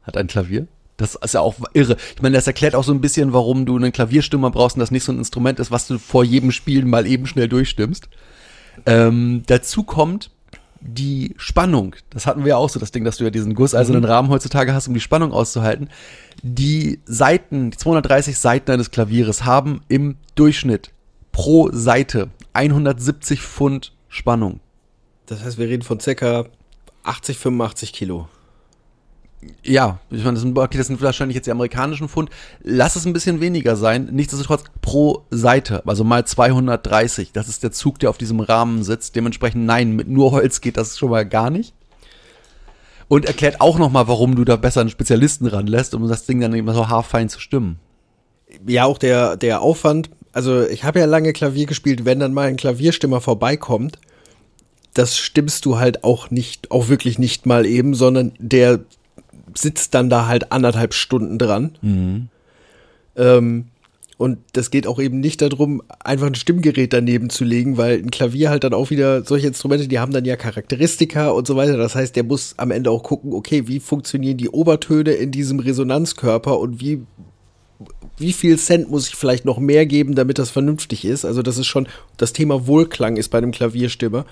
hat 0.04 0.18
ein 0.18 0.28
Klavier. 0.28 0.68
Das 0.98 1.16
ist 1.16 1.34
ja 1.34 1.42
auch 1.42 1.56
irre. 1.74 1.98
Ich 2.16 2.22
meine, 2.22 2.36
das 2.36 2.48
erklärt 2.48 2.74
auch 2.76 2.84
so 2.84 2.94
ein 2.94 3.02
bisschen, 3.02 3.34
warum 3.34 3.66
du 3.66 3.76
einen 3.76 3.92
Klavierstimmer 3.92 4.50
brauchst 4.52 4.78
und 4.78 4.80
das 4.80 4.92
nicht 4.92 5.04
so 5.04 5.12
ein 5.12 5.18
Instrument 5.18 5.60
ist, 5.60 5.70
was 5.72 5.88
du 5.88 5.98
vor 6.00 6.24
jedem 6.24 6.52
Spiel 6.52 6.86
mal 6.86 7.06
eben 7.06 7.28
schnell 7.28 7.50
durchstimmst. 7.50 8.08
Ähm, 8.86 9.44
dazu 9.48 9.84
kommt 9.84 10.32
die 10.82 11.34
Spannung. 11.38 11.96
Das 12.12 12.28
hatten 12.28 12.44
wir 12.44 12.50
ja 12.50 12.58
auch 12.58 12.70
so, 12.70 12.80
das 12.80 12.92
Ding, 12.92 13.04
dass 13.04 13.18
du 13.18 13.24
ja 13.24 13.30
diesen 13.30 13.56
gusseisernen 13.56 14.04
Rahmen 14.04 14.30
heutzutage 14.30 14.74
hast, 14.74 14.88
um 14.88 14.94
die 14.94 15.00
Spannung 15.00 15.32
auszuhalten. 15.32 15.90
Die 16.44 17.00
Seiten, 17.06 17.72
die 17.72 17.78
230 17.78 18.38
Seiten 18.38 18.72
eines 18.72 18.92
Klavieres 18.92 19.46
haben 19.46 19.82
im 19.88 20.18
Durchschnitt 20.36 20.92
pro 21.32 21.70
Seite 21.72 22.30
170 22.54 23.42
Pfund 23.42 23.94
Spannung. 24.10 24.60
Das 25.26 25.44
heißt, 25.44 25.58
wir 25.58 25.68
reden 25.68 25.84
von 25.84 26.00
circa 26.00 26.46
80, 27.04 27.38
85 27.38 27.92
Kilo. 27.92 28.30
Ja, 29.64 30.00
ich 30.10 30.24
meine, 30.24 30.34
das 30.34 30.42
sind, 30.42 30.58
okay, 30.58 30.78
das 30.78 30.88
sind 30.88 31.02
wahrscheinlich 31.02 31.36
jetzt 31.36 31.46
die 31.46 31.52
amerikanischen 31.52 32.10
Pfund. 32.10 32.30
Lass 32.64 32.96
es 32.96 33.06
ein 33.06 33.14
bisschen 33.14 33.42
weniger 33.42 33.76
sein. 33.76 34.10
Nichtsdestotrotz 34.12 34.64
pro 34.82 35.24
Seite, 35.30 35.84
also 35.86 36.04
mal 36.04 36.26
230. 36.26 37.32
Das 37.32 37.48
ist 37.48 37.64
der 37.64 37.72
Zug, 37.72 38.00
der 38.00 38.10
auf 38.10 38.18
diesem 38.18 38.40
Rahmen 38.40 38.84
sitzt. 38.84 39.16
Dementsprechend, 39.16 39.66
nein, 39.66 39.96
mit 39.96 40.08
nur 40.08 40.32
Holz 40.32 40.62
geht 40.62 40.78
das 40.78 40.98
schon 40.98 41.10
mal 41.10 41.26
gar 41.26 41.50
nicht. 41.50 41.74
Und 43.08 43.26
erklärt 43.26 43.62
auch 43.62 43.78
nochmal, 43.78 44.08
warum 44.08 44.36
du 44.36 44.46
da 44.46 44.56
besser 44.56 44.82
einen 44.82 44.90
Spezialisten 44.90 45.46
ranlässt, 45.46 45.94
um 45.94 46.08
das 46.08 46.26
Ding 46.26 46.40
dann 46.40 46.54
immer 46.54 46.74
so 46.74 46.88
haarfein 46.88 47.30
zu 47.30 47.40
stimmen. 47.40 47.80
Ja, 48.66 48.86
auch 48.86 48.98
der, 48.98 49.38
der 49.38 49.62
Aufwand. 49.62 50.10
Also, 50.32 50.68
ich 50.68 50.84
habe 50.84 51.00
ja 51.00 51.06
lange 51.06 51.34
Klavier 51.34 51.68
gespielt. 51.68 52.06
Wenn 52.06 52.20
dann 52.20 52.34
mal 52.34 52.48
ein 52.48 52.58
Klavierstimmer 52.58 53.22
vorbeikommt, 53.22 54.00
das 54.96 55.18
stimmst 55.18 55.66
du 55.66 55.78
halt 55.78 56.04
auch 56.04 56.32
nicht, 56.32 56.72
auch 56.72 56.88
wirklich 56.88 57.20
nicht 57.20 57.46
mal 57.46 57.66
eben, 57.66 57.94
sondern 57.94 58.34
der 58.40 58.80
sitzt 59.58 59.94
dann 59.94 60.10
da 60.10 60.28
halt 60.28 60.52
anderthalb 60.52 60.94
Stunden 60.94 61.38
dran. 61.38 61.78
Ähm, 63.16 63.66
und 64.18 64.38
das 64.54 64.72
geht 64.72 64.88
auch 64.88 65.00
eben 65.00 65.20
nicht 65.20 65.42
darum, 65.42 65.82
einfach 66.00 66.28
ein 66.28 66.36
Stimmgerät 66.36 66.94
daneben 66.94 67.30
zu 67.30 67.44
legen, 67.44 67.76
weil 67.76 67.98
ein 67.98 68.12
Klavier 68.12 68.50
halt 68.50 68.64
dann 68.64 68.74
auch 68.74 68.90
wieder 68.90 69.24
solche 69.26 69.48
Instrumente, 69.48 69.90
die 69.90 70.00
haben 70.00 70.14
dann 70.14 70.24
ja 70.24 70.38
Charakteristika 70.38 71.30
und 71.30 71.46
so 71.46 71.58
weiter. 71.58 71.76
Das 71.76 71.96
heißt, 71.96 72.16
der 72.16 72.24
muss 72.24 72.54
am 72.58 72.72
Ende 72.72 72.92
auch 72.92 73.04
gucken, 73.04 73.34
okay, 73.34 73.68
wie 73.68 73.82
funktionieren 73.82 74.38
die 74.38 74.50
Obertöne 74.50 75.12
in 75.12 75.32
diesem 75.32 75.60
Resonanzkörper 75.60 76.58
und 76.58 76.80
wie, 76.80 77.02
wie 78.18 78.32
viel 78.32 78.58
Cent 78.58 78.90
muss 78.90 79.10
ich 79.10 79.16
vielleicht 79.16 79.44
noch 79.44 79.60
mehr 79.60 79.86
geben, 79.86 80.16
damit 80.16 80.40
das 80.40 80.50
vernünftig 80.50 81.04
ist. 81.04 81.26
Also 81.26 81.42
das 81.42 81.58
ist 81.58 81.68
schon, 81.68 81.88
das 82.16 82.32
Thema 82.32 82.68
Wohlklang 82.68 83.18
ist 83.18 83.30
bei 83.30 83.40
einem 83.40 83.52
Klavierstimmer 83.52 84.26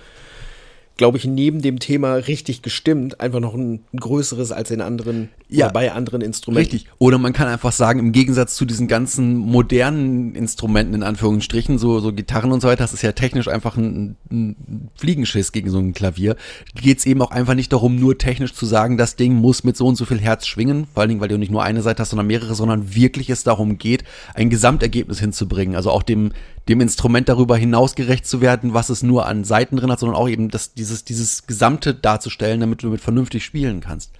glaube 0.97 1.17
ich, 1.17 1.25
neben 1.25 1.61
dem 1.61 1.79
Thema 1.79 2.13
richtig 2.15 2.61
gestimmt, 2.61 3.19
einfach 3.19 3.39
noch 3.39 3.55
ein, 3.55 3.81
größeres 3.95 4.51
als 4.51 4.69
in 4.69 4.79
anderen, 4.81 5.29
Ja. 5.49 5.69
bei 5.69 5.91
anderen 5.91 6.21
Instrumenten. 6.21 6.71
Richtig. 6.71 6.89
Oder 6.99 7.17
man 7.17 7.33
kann 7.33 7.47
einfach 7.47 7.71
sagen, 7.71 7.99
im 7.99 8.11
Gegensatz 8.11 8.55
zu 8.55 8.65
diesen 8.65 8.87
ganzen 8.87 9.35
modernen 9.37 10.35
Instrumenten, 10.35 10.93
in 10.93 11.03
Anführungsstrichen, 11.03 11.77
so, 11.79 11.99
so 11.99 12.13
Gitarren 12.13 12.51
und 12.51 12.61
so 12.61 12.67
weiter, 12.67 12.83
das 12.83 12.93
ist 12.93 13.01
ja 13.01 13.11
technisch 13.11 13.47
einfach 13.47 13.75
ein, 13.75 14.15
ein 14.31 14.89
Fliegenschiss 14.95 15.51
gegen 15.51 15.69
so 15.69 15.79
ein 15.79 15.93
Klavier, 15.93 16.35
geht 16.79 16.99
es 16.99 17.05
eben 17.05 17.21
auch 17.21 17.31
einfach 17.31 17.55
nicht 17.55 17.73
darum, 17.73 17.95
nur 17.95 18.17
technisch 18.17 18.53
zu 18.53 18.65
sagen, 18.65 18.97
das 18.97 19.15
Ding 19.15 19.33
muss 19.33 19.63
mit 19.63 19.75
so 19.75 19.87
und 19.87 19.95
so 19.95 20.05
viel 20.05 20.19
Herz 20.19 20.45
schwingen, 20.45 20.85
vor 20.93 21.01
allen 21.01 21.09
Dingen, 21.09 21.21
weil 21.21 21.27
du 21.27 21.37
nicht 21.39 21.51
nur 21.51 21.63
eine 21.63 21.81
Seite 21.81 22.01
hast, 22.01 22.11
sondern 22.11 22.27
mehrere, 22.27 22.53
sondern 22.53 22.93
wirklich 22.95 23.29
es 23.31 23.43
darum 23.43 23.77
geht, 23.79 24.03
ein 24.35 24.49
Gesamtergebnis 24.51 25.19
hinzubringen. 25.19 25.75
Also 25.75 25.89
auch 25.89 26.03
dem, 26.03 26.31
dem 26.69 26.81
Instrument 26.81 27.27
darüber 27.27 27.57
hinaus 27.57 27.95
gerecht 27.95 28.25
zu 28.25 28.39
werden, 28.39 28.73
was 28.73 28.89
es 28.89 29.03
nur 29.03 29.25
an 29.25 29.43
Seiten 29.43 29.75
drin 29.77 29.91
hat, 29.91 29.99
sondern 29.99 30.17
auch 30.17 30.29
eben 30.29 30.49
das, 30.49 30.73
dieses, 30.73 31.03
dieses 31.03 31.45
Gesamte 31.45 31.93
darzustellen, 31.93 32.59
damit 32.59 32.81
du 32.81 32.87
damit 32.87 33.01
vernünftig 33.01 33.43
spielen 33.43 33.81
kannst. 33.81 34.11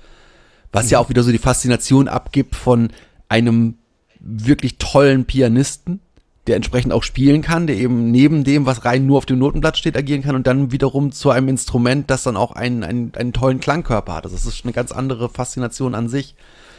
Was 0.72 0.90
ja 0.90 1.00
auch 1.00 1.10
wieder 1.10 1.24
so 1.24 1.32
die 1.32 1.38
Faszination 1.38 2.08
abgibt 2.08 2.56
von 2.56 2.90
einem 3.30 3.76
wirklich 4.20 4.78
tollen 4.78 5.26
Pianisten, 5.26 6.00
der 6.48 6.58
entsprechend 6.58 6.92
auch 6.92 7.04
spielen 7.04 7.42
kann, 7.42 7.68
der 7.68 7.78
eben 7.78 8.12
neben 8.12 8.44
dem, 8.44 8.66
was 8.66 8.84
rein 8.84 9.06
nur 9.06 9.18
auf 9.18 9.26
dem 9.26 9.40
Notenblatt 9.40 9.78
steht, 9.78 9.96
agieren 9.96 10.24
kann 10.24 10.36
und 10.36 10.46
dann 10.46 10.72
wiederum 10.72 11.12
zu 11.12 11.30
einem 11.30 11.48
Instrument, 11.48 12.10
das 12.10 12.24
dann 12.24 12.36
auch 12.36 12.52
einen, 12.52 12.84
einen, 12.84 13.14
einen 13.16 13.32
tollen 13.32 13.62
Klangkörper 13.62 14.16
hat. 14.16 14.26
Also 14.26 14.36
das 14.36 14.46
ist 14.46 14.66
eine 14.66 14.74
ganz 14.74 14.92
andere 14.92 15.30
Faszination 15.30 15.96
an 15.96 16.10
sich. 16.10 16.36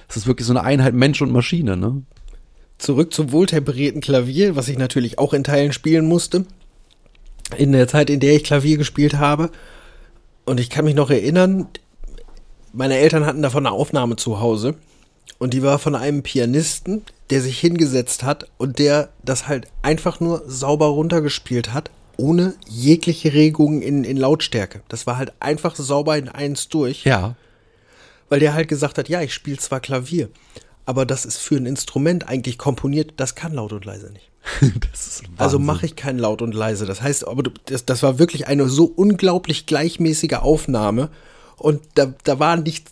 Es 0.08 0.18
ist 0.18 0.26
wirklich 0.26 0.46
so 0.46 0.52
eine 0.52 0.62
Einheit 0.62 0.92
Mensch 0.92 1.22
und 1.22 1.32
Maschine, 1.32 1.78
ne? 1.78 2.02
Zurück 2.78 3.14
zum 3.14 3.32
wohltemperierten 3.32 4.00
Klavier, 4.00 4.56
was 4.56 4.68
ich 4.68 4.78
natürlich 4.78 5.18
auch 5.18 5.32
in 5.32 5.44
Teilen 5.44 5.72
spielen 5.72 6.06
musste. 6.06 6.44
In 7.56 7.72
der 7.72 7.88
Zeit, 7.88 8.10
in 8.10 8.20
der 8.20 8.34
ich 8.34 8.44
Klavier 8.44 8.78
gespielt 8.78 9.14
habe. 9.14 9.50
Und 10.44 10.60
ich 10.60 10.70
kann 10.70 10.84
mich 10.84 10.94
noch 10.94 11.10
erinnern, 11.10 11.68
meine 12.72 12.98
Eltern 12.98 13.24
hatten 13.24 13.42
davon 13.42 13.66
eine 13.66 13.74
Aufnahme 13.74 14.16
zu 14.16 14.40
Hause. 14.40 14.74
Und 15.38 15.54
die 15.54 15.62
war 15.62 15.78
von 15.78 15.94
einem 15.94 16.22
Pianisten, 16.22 17.02
der 17.30 17.40
sich 17.40 17.58
hingesetzt 17.58 18.22
hat 18.22 18.48
und 18.58 18.78
der 18.78 19.10
das 19.24 19.48
halt 19.48 19.68
einfach 19.82 20.20
nur 20.20 20.42
sauber 20.46 20.86
runtergespielt 20.86 21.72
hat, 21.72 21.90
ohne 22.16 22.54
jegliche 22.68 23.32
Regung 23.32 23.82
in, 23.82 24.04
in 24.04 24.16
Lautstärke. 24.16 24.82
Das 24.88 25.06
war 25.06 25.16
halt 25.16 25.32
einfach 25.40 25.76
sauber 25.76 26.16
in 26.16 26.28
eins 26.28 26.68
durch. 26.68 27.04
Ja. 27.04 27.36
weil 28.28 28.40
der 28.40 28.54
halt 28.54 28.68
gesagt 28.68 28.98
hat, 28.98 29.08
ja, 29.08 29.20
ich 29.20 29.34
spiele 29.34 29.58
zwar 29.58 29.80
Klavier, 29.80 30.28
aber 30.86 31.06
das 31.06 31.24
ist 31.24 31.38
für 31.38 31.56
ein 31.56 31.66
Instrument 31.66 32.28
eigentlich 32.28 32.58
komponiert, 32.58 33.14
das 33.16 33.34
kann 33.34 33.54
laut 33.54 33.72
und 33.72 33.84
leise 33.84 34.12
nicht. 34.12 34.30
Also 35.38 35.58
mache 35.58 35.86
ich 35.86 35.96
kein 35.96 36.18
laut 36.18 36.42
und 36.42 36.54
leise. 36.54 36.84
Das 36.86 37.00
heißt, 37.02 37.26
aber 37.26 37.42
du- 37.42 37.50
das, 37.66 37.84
das 37.86 38.02
war 38.02 38.18
wirklich 38.18 38.46
eine 38.46 38.68
so 38.68 38.84
unglaublich 38.84 39.66
gleichmäßige 39.66 40.34
Aufnahme 40.34 41.08
und 41.56 41.80
da, 41.94 42.12
da 42.24 42.38
war 42.38 42.56
nicht, 42.56 42.90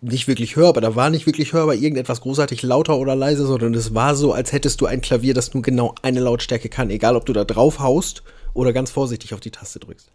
nicht 0.00 0.26
wirklich 0.28 0.56
hörbar, 0.56 0.80
da 0.80 0.94
war 0.96 1.10
nicht 1.10 1.26
wirklich 1.26 1.52
hörbar 1.52 1.74
irgendetwas 1.74 2.20
großartig 2.20 2.62
lauter 2.62 2.98
oder 2.98 3.14
leise, 3.14 3.46
sondern 3.46 3.74
es 3.74 3.94
war 3.94 4.14
so, 4.16 4.32
als 4.32 4.52
hättest 4.52 4.80
du 4.80 4.86
ein 4.86 5.00
Klavier, 5.00 5.34
das 5.34 5.54
nur 5.54 5.62
genau 5.62 5.94
eine 6.02 6.20
Lautstärke 6.20 6.68
kann, 6.68 6.90
egal 6.90 7.14
ob 7.16 7.26
du 7.26 7.32
da 7.32 7.44
drauf 7.44 7.78
haust 7.78 8.22
oder 8.54 8.72
ganz 8.72 8.90
vorsichtig 8.90 9.34
auf 9.34 9.40
die 9.40 9.50
Taste 9.50 9.78
drückst. 9.78 10.10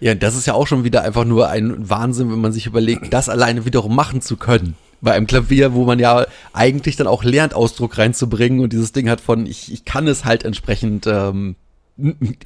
Ja, 0.00 0.14
das 0.14 0.36
ist 0.36 0.46
ja 0.46 0.54
auch 0.54 0.66
schon 0.68 0.84
wieder 0.84 1.02
einfach 1.02 1.24
nur 1.24 1.48
ein 1.48 1.88
Wahnsinn, 1.90 2.30
wenn 2.30 2.40
man 2.40 2.52
sich 2.52 2.66
überlegt, 2.66 3.12
das 3.12 3.28
alleine 3.28 3.64
wiederum 3.64 3.96
machen 3.96 4.20
zu 4.20 4.36
können. 4.36 4.76
Bei 5.00 5.12
einem 5.12 5.26
Klavier, 5.26 5.74
wo 5.74 5.84
man 5.84 5.98
ja 5.98 6.26
eigentlich 6.52 6.96
dann 6.96 7.06
auch 7.06 7.22
lernt, 7.22 7.54
Ausdruck 7.54 7.98
reinzubringen 7.98 8.60
und 8.60 8.72
dieses 8.72 8.92
Ding 8.92 9.08
hat 9.08 9.20
von, 9.20 9.46
ich, 9.46 9.72
ich 9.72 9.84
kann 9.84 10.08
es 10.08 10.24
halt 10.24 10.44
entsprechend 10.44 11.06
ähm, 11.06 11.56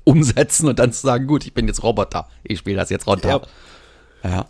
umsetzen 0.04 0.68
und 0.68 0.78
dann 0.78 0.92
zu 0.92 1.00
sagen, 1.00 1.26
gut, 1.26 1.44
ich 1.44 1.54
bin 1.54 1.66
jetzt 1.66 1.82
Roboter, 1.82 2.28
ich 2.42 2.58
spiele 2.58 2.76
das 2.76 2.90
jetzt 2.90 3.06
runter. 3.06 3.42
Ja. 4.22 4.46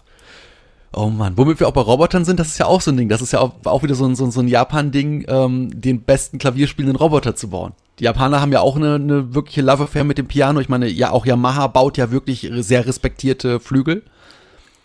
Oh 0.95 1.07
Mann, 1.07 1.39
womit 1.39 1.59
wir 1.59 1.69
auch 1.69 1.73
bei 1.73 1.81
Robotern 1.81 2.25
sind, 2.25 2.39
das 2.39 2.49
ist 2.49 2.59
ja 2.59 2.67
auch 2.67 2.83
so 2.83 2.91
ein 2.91 2.99
Ding. 2.99 3.09
Das 3.09 3.23
ist 3.23 3.33
ja 3.33 3.41
auch, 3.41 3.53
auch 3.65 3.83
wieder 3.83 3.95
so 3.95 4.05
ein, 4.05 4.15
so 4.15 4.25
ein, 4.25 4.31
so 4.31 4.41
ein 4.41 4.49
Japan-Ding, 4.49 5.25
ähm, 5.27 5.81
den 5.81 6.03
besten 6.03 6.37
klavierspielenden 6.39 6.97
Roboter 6.97 7.35
zu 7.35 7.49
bauen. 7.49 7.73
Die 7.99 8.05
Japaner 8.05 8.41
haben 8.41 8.53
ja 8.53 8.61
auch 8.61 8.77
eine, 8.77 8.97
eine 8.97 9.35
wirkliche 9.35 9.63
Love-Affair 9.63 10.05
mit 10.05 10.19
dem 10.19 10.27
Piano. 10.27 10.61
Ich 10.61 10.69
meine, 10.69 10.89
ja, 10.89 11.11
auch 11.11 11.25
Yamaha 11.25 11.69
baut 11.69 11.97
ja 11.97 12.11
wirklich 12.11 12.51
sehr 12.57 12.87
respektierte 12.87 13.59
Flügel. 13.59 14.03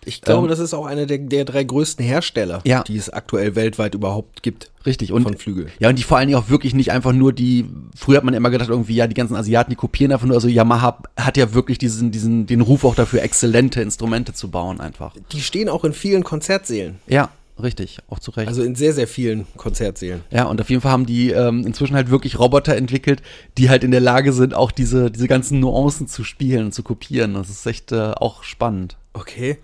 Ich 0.07 0.21
glaube, 0.21 0.43
Ähm, 0.43 0.49
das 0.49 0.59
ist 0.59 0.73
auch 0.73 0.85
einer 0.85 1.05
der, 1.05 1.17
der 1.17 1.43
drei 1.45 1.63
größten 1.63 2.03
Hersteller, 2.05 2.61
Ja. 2.65 2.83
die 2.83 2.95
es 2.97 3.09
aktuell 3.09 3.55
weltweit 3.55 3.93
überhaupt 3.93 4.41
gibt. 4.41 4.71
Richtig. 4.85 5.11
Und, 5.11 5.23
Von 5.23 5.35
Flügel. 5.37 5.67
Ja, 5.79 5.89
und 5.89 5.99
die 5.99 6.03
vor 6.03 6.17
allen 6.17 6.27
Dingen 6.29 6.39
auch 6.39 6.49
wirklich 6.49 6.73
nicht 6.73 6.91
einfach 6.91 7.11
nur 7.11 7.33
die, 7.33 7.65
früher 7.95 8.17
hat 8.17 8.23
man 8.23 8.33
immer 8.33 8.49
gedacht, 8.49 8.69
irgendwie, 8.69 8.95
ja, 8.95 9.05
die 9.07 9.15
ganzen 9.15 9.35
Asiaten, 9.35 9.69
die 9.69 9.75
kopieren 9.75 10.13
einfach 10.13 10.25
nur, 10.25 10.35
also 10.35 10.47
Yamaha 10.47 10.99
hat 11.17 11.35
ja 11.35 11.53
wirklich 11.53 11.77
diesen, 11.77 12.11
diesen, 12.11 12.45
den 12.45 12.61
Ruf 12.61 12.85
auch 12.85 12.95
dafür, 12.95 13.21
exzellente 13.21 13.81
Instrumente 13.81 14.33
zu 14.33 14.49
bauen 14.49 14.79
einfach. 14.79 15.13
Die 15.33 15.41
stehen 15.41 15.67
auch 15.67 15.83
in 15.83 15.91
vielen 15.91 16.23
Konzertsälen. 16.23 16.99
Ja, 17.07 17.29
richtig, 17.61 17.99
auch 18.09 18.19
zu 18.19 18.31
Recht. 18.31 18.47
Also 18.47 18.63
in 18.63 18.75
sehr, 18.75 18.93
sehr 18.93 19.07
vielen 19.07 19.47
Konzertsälen. 19.57 20.23
Ja, 20.31 20.45
und 20.45 20.59
auf 20.61 20.69
jeden 20.69 20.81
Fall 20.81 20.91
haben 20.91 21.05
die 21.05 21.31
ähm, 21.31 21.65
inzwischen 21.65 21.95
halt 21.95 22.09
wirklich 22.09 22.39
Roboter 22.39 22.75
entwickelt, 22.75 23.21
die 23.57 23.69
halt 23.69 23.83
in 23.83 23.91
der 23.91 24.01
Lage 24.01 24.33
sind, 24.33 24.53
auch 24.53 24.71
diese, 24.71 25.11
diese 25.11 25.27
ganzen 25.27 25.59
Nuancen 25.59 26.07
zu 26.07 26.23
spielen 26.23 26.65
und 26.65 26.71
zu 26.73 26.83
kopieren. 26.83 27.33
Das 27.33 27.49
ist 27.49 27.65
echt 27.65 27.91
äh, 27.91 28.11
auch 28.11 28.43
spannend. 28.43 28.97
Okay. 29.13 29.57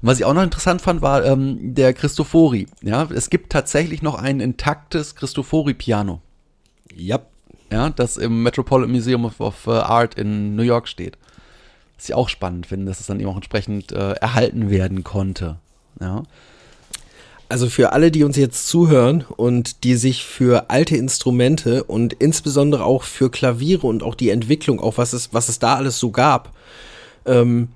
Und 0.00 0.08
was 0.08 0.18
ich 0.18 0.24
auch 0.24 0.34
noch 0.34 0.42
interessant 0.42 0.80
fand, 0.80 1.02
war 1.02 1.24
ähm, 1.24 1.74
der 1.74 1.92
Cristofori. 1.94 2.68
Ja, 2.82 3.08
es 3.10 3.28
gibt 3.30 3.50
tatsächlich 3.50 4.02
noch 4.02 4.14
ein 4.14 4.40
intaktes 4.40 5.16
Cristofori-Piano. 5.16 6.20
Ja. 6.94 7.20
Ja, 7.72 7.90
das 7.90 8.16
im 8.16 8.42
Metropolitan 8.42 8.92
Museum 8.92 9.24
of, 9.24 9.40
of 9.40 9.66
äh, 9.66 9.70
Art 9.70 10.14
in 10.14 10.56
New 10.56 10.62
York 10.62 10.88
steht. 10.88 11.18
Was 11.96 12.08
ich 12.08 12.14
auch 12.14 12.28
spannend 12.28 12.66
finde, 12.66 12.86
dass 12.86 13.00
es 13.00 13.06
dann 13.06 13.20
eben 13.20 13.28
auch 13.28 13.36
entsprechend 13.36 13.92
äh, 13.92 14.12
erhalten 14.12 14.70
werden 14.70 15.04
konnte. 15.04 15.58
Ja. 16.00 16.22
Also 17.50 17.68
für 17.68 17.92
alle, 17.92 18.12
die 18.12 18.22
uns 18.22 18.36
jetzt 18.36 18.68
zuhören 18.68 19.24
und 19.36 19.82
die 19.82 19.96
sich 19.96 20.24
für 20.24 20.70
alte 20.70 20.96
Instrumente 20.96 21.82
und 21.82 22.12
insbesondere 22.12 22.84
auch 22.84 23.02
für 23.02 23.28
Klaviere 23.28 23.88
und 23.88 24.04
auch 24.04 24.14
die 24.14 24.30
Entwicklung, 24.30 24.78
auch 24.78 24.98
was 24.98 25.12
es, 25.12 25.34
was 25.34 25.48
es 25.48 25.58
da 25.58 25.74
alles 25.74 25.98
so 25.98 26.12
gab, 26.12 26.54
ähm, 27.26 27.68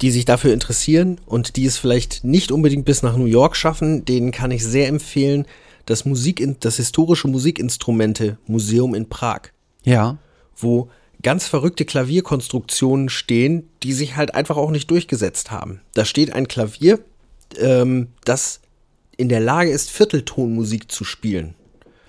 die 0.00 0.10
sich 0.10 0.24
dafür 0.24 0.52
interessieren 0.52 1.20
und 1.24 1.54
die 1.54 1.66
es 1.66 1.78
vielleicht 1.78 2.24
nicht 2.24 2.50
unbedingt 2.50 2.84
bis 2.84 3.04
nach 3.04 3.16
New 3.16 3.26
York 3.26 3.54
schaffen, 3.54 4.04
denen 4.04 4.32
kann 4.32 4.50
ich 4.50 4.64
sehr 4.64 4.88
empfehlen, 4.88 5.46
das 5.86 6.04
Musik, 6.04 6.44
das 6.58 6.76
historische 6.76 7.28
Musikinstrumente 7.28 8.38
Museum 8.48 8.94
in 8.94 9.08
Prag. 9.08 9.50
Ja. 9.84 10.16
wo 10.56 10.88
ganz 11.22 11.46
verrückte 11.46 11.84
Klavierkonstruktionen 11.84 13.08
stehen, 13.08 13.68
die 13.82 13.92
sich 13.92 14.16
halt 14.16 14.34
einfach 14.34 14.56
auch 14.56 14.70
nicht 14.70 14.90
durchgesetzt 14.90 15.50
haben. 15.50 15.80
Da 15.92 16.04
steht 16.04 16.32
ein 16.32 16.48
Klavier, 16.48 17.00
ähm, 17.58 18.08
das 18.24 18.60
in 19.16 19.28
der 19.28 19.40
Lage 19.40 19.70
ist, 19.70 19.90
Vierteltonmusik 19.90 20.90
zu 20.90 21.04
spielen. 21.04 21.54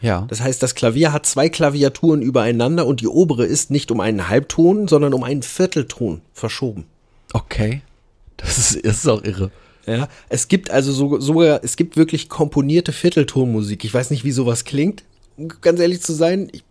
Ja. 0.02 0.26
Das 0.30 0.42
heißt, 0.42 0.62
das 0.62 0.76
Klavier 0.76 1.14
hat 1.14 1.26
zwei 1.26 1.50
Klaviaturen 1.50 2.22
übereinander 2.22 2.86
und 2.86 3.02
die 3.02 3.08
obere 3.08 3.46
ist 3.46 3.72
nicht 3.72 3.92
um 3.92 4.00
einen 4.00 4.30
Halbton, 4.30 4.88
sondern 4.88 5.14
um 5.14 5.24
einen 5.24 5.42
Viertelton 5.42 6.22
verschoben. 6.34 6.86
Okay. 7.34 7.82
Das 8.38 8.58
ist, 8.58 8.86
das 8.86 8.98
ist 8.98 9.08
auch 9.08 9.24
irre. 9.24 9.52
Ja, 9.88 10.08
es 10.30 10.48
gibt 10.48 10.72
also 10.72 10.92
so, 10.92 11.20
sogar, 11.20 11.64
es 11.64 11.76
gibt 11.76 11.96
wirklich 11.96 12.28
komponierte 12.28 12.92
Vierteltonmusik. 12.92 13.84
Ich 13.84 13.94
weiß 13.94 14.10
nicht, 14.10 14.24
wie 14.24 14.32
sowas 14.32 14.66
klingt, 14.66 15.04
um 15.38 15.48
ganz 15.62 15.80
ehrlich 15.80 16.02
zu 16.02 16.14
sein. 16.14 16.50
Ich 16.52 16.64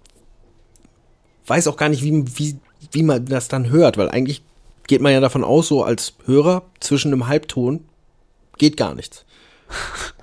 weiß 1.47 1.69
auch 1.69 1.77
gar 1.77 1.89
nicht, 1.89 2.03
wie, 2.03 2.25
wie, 2.37 2.57
wie 2.93 3.03
man 3.03 3.27
das 3.27 3.49
dann 3.49 3.71
hört, 3.71 3.99
weil 3.99 4.09
eigentlich 4.11 4.43
geht 4.87 5.01
man 5.01 5.13
ja 5.13 5.21
davon 5.21 5.45
aus, 5.45 5.69
so 5.69 5.85
als 5.85 6.15
Hörer 6.27 6.63
zwischen 6.81 7.13
einem 7.13 7.29
Halbton 7.29 7.85
geht 8.59 8.77
gar 8.77 8.95
nichts. 8.95 9.25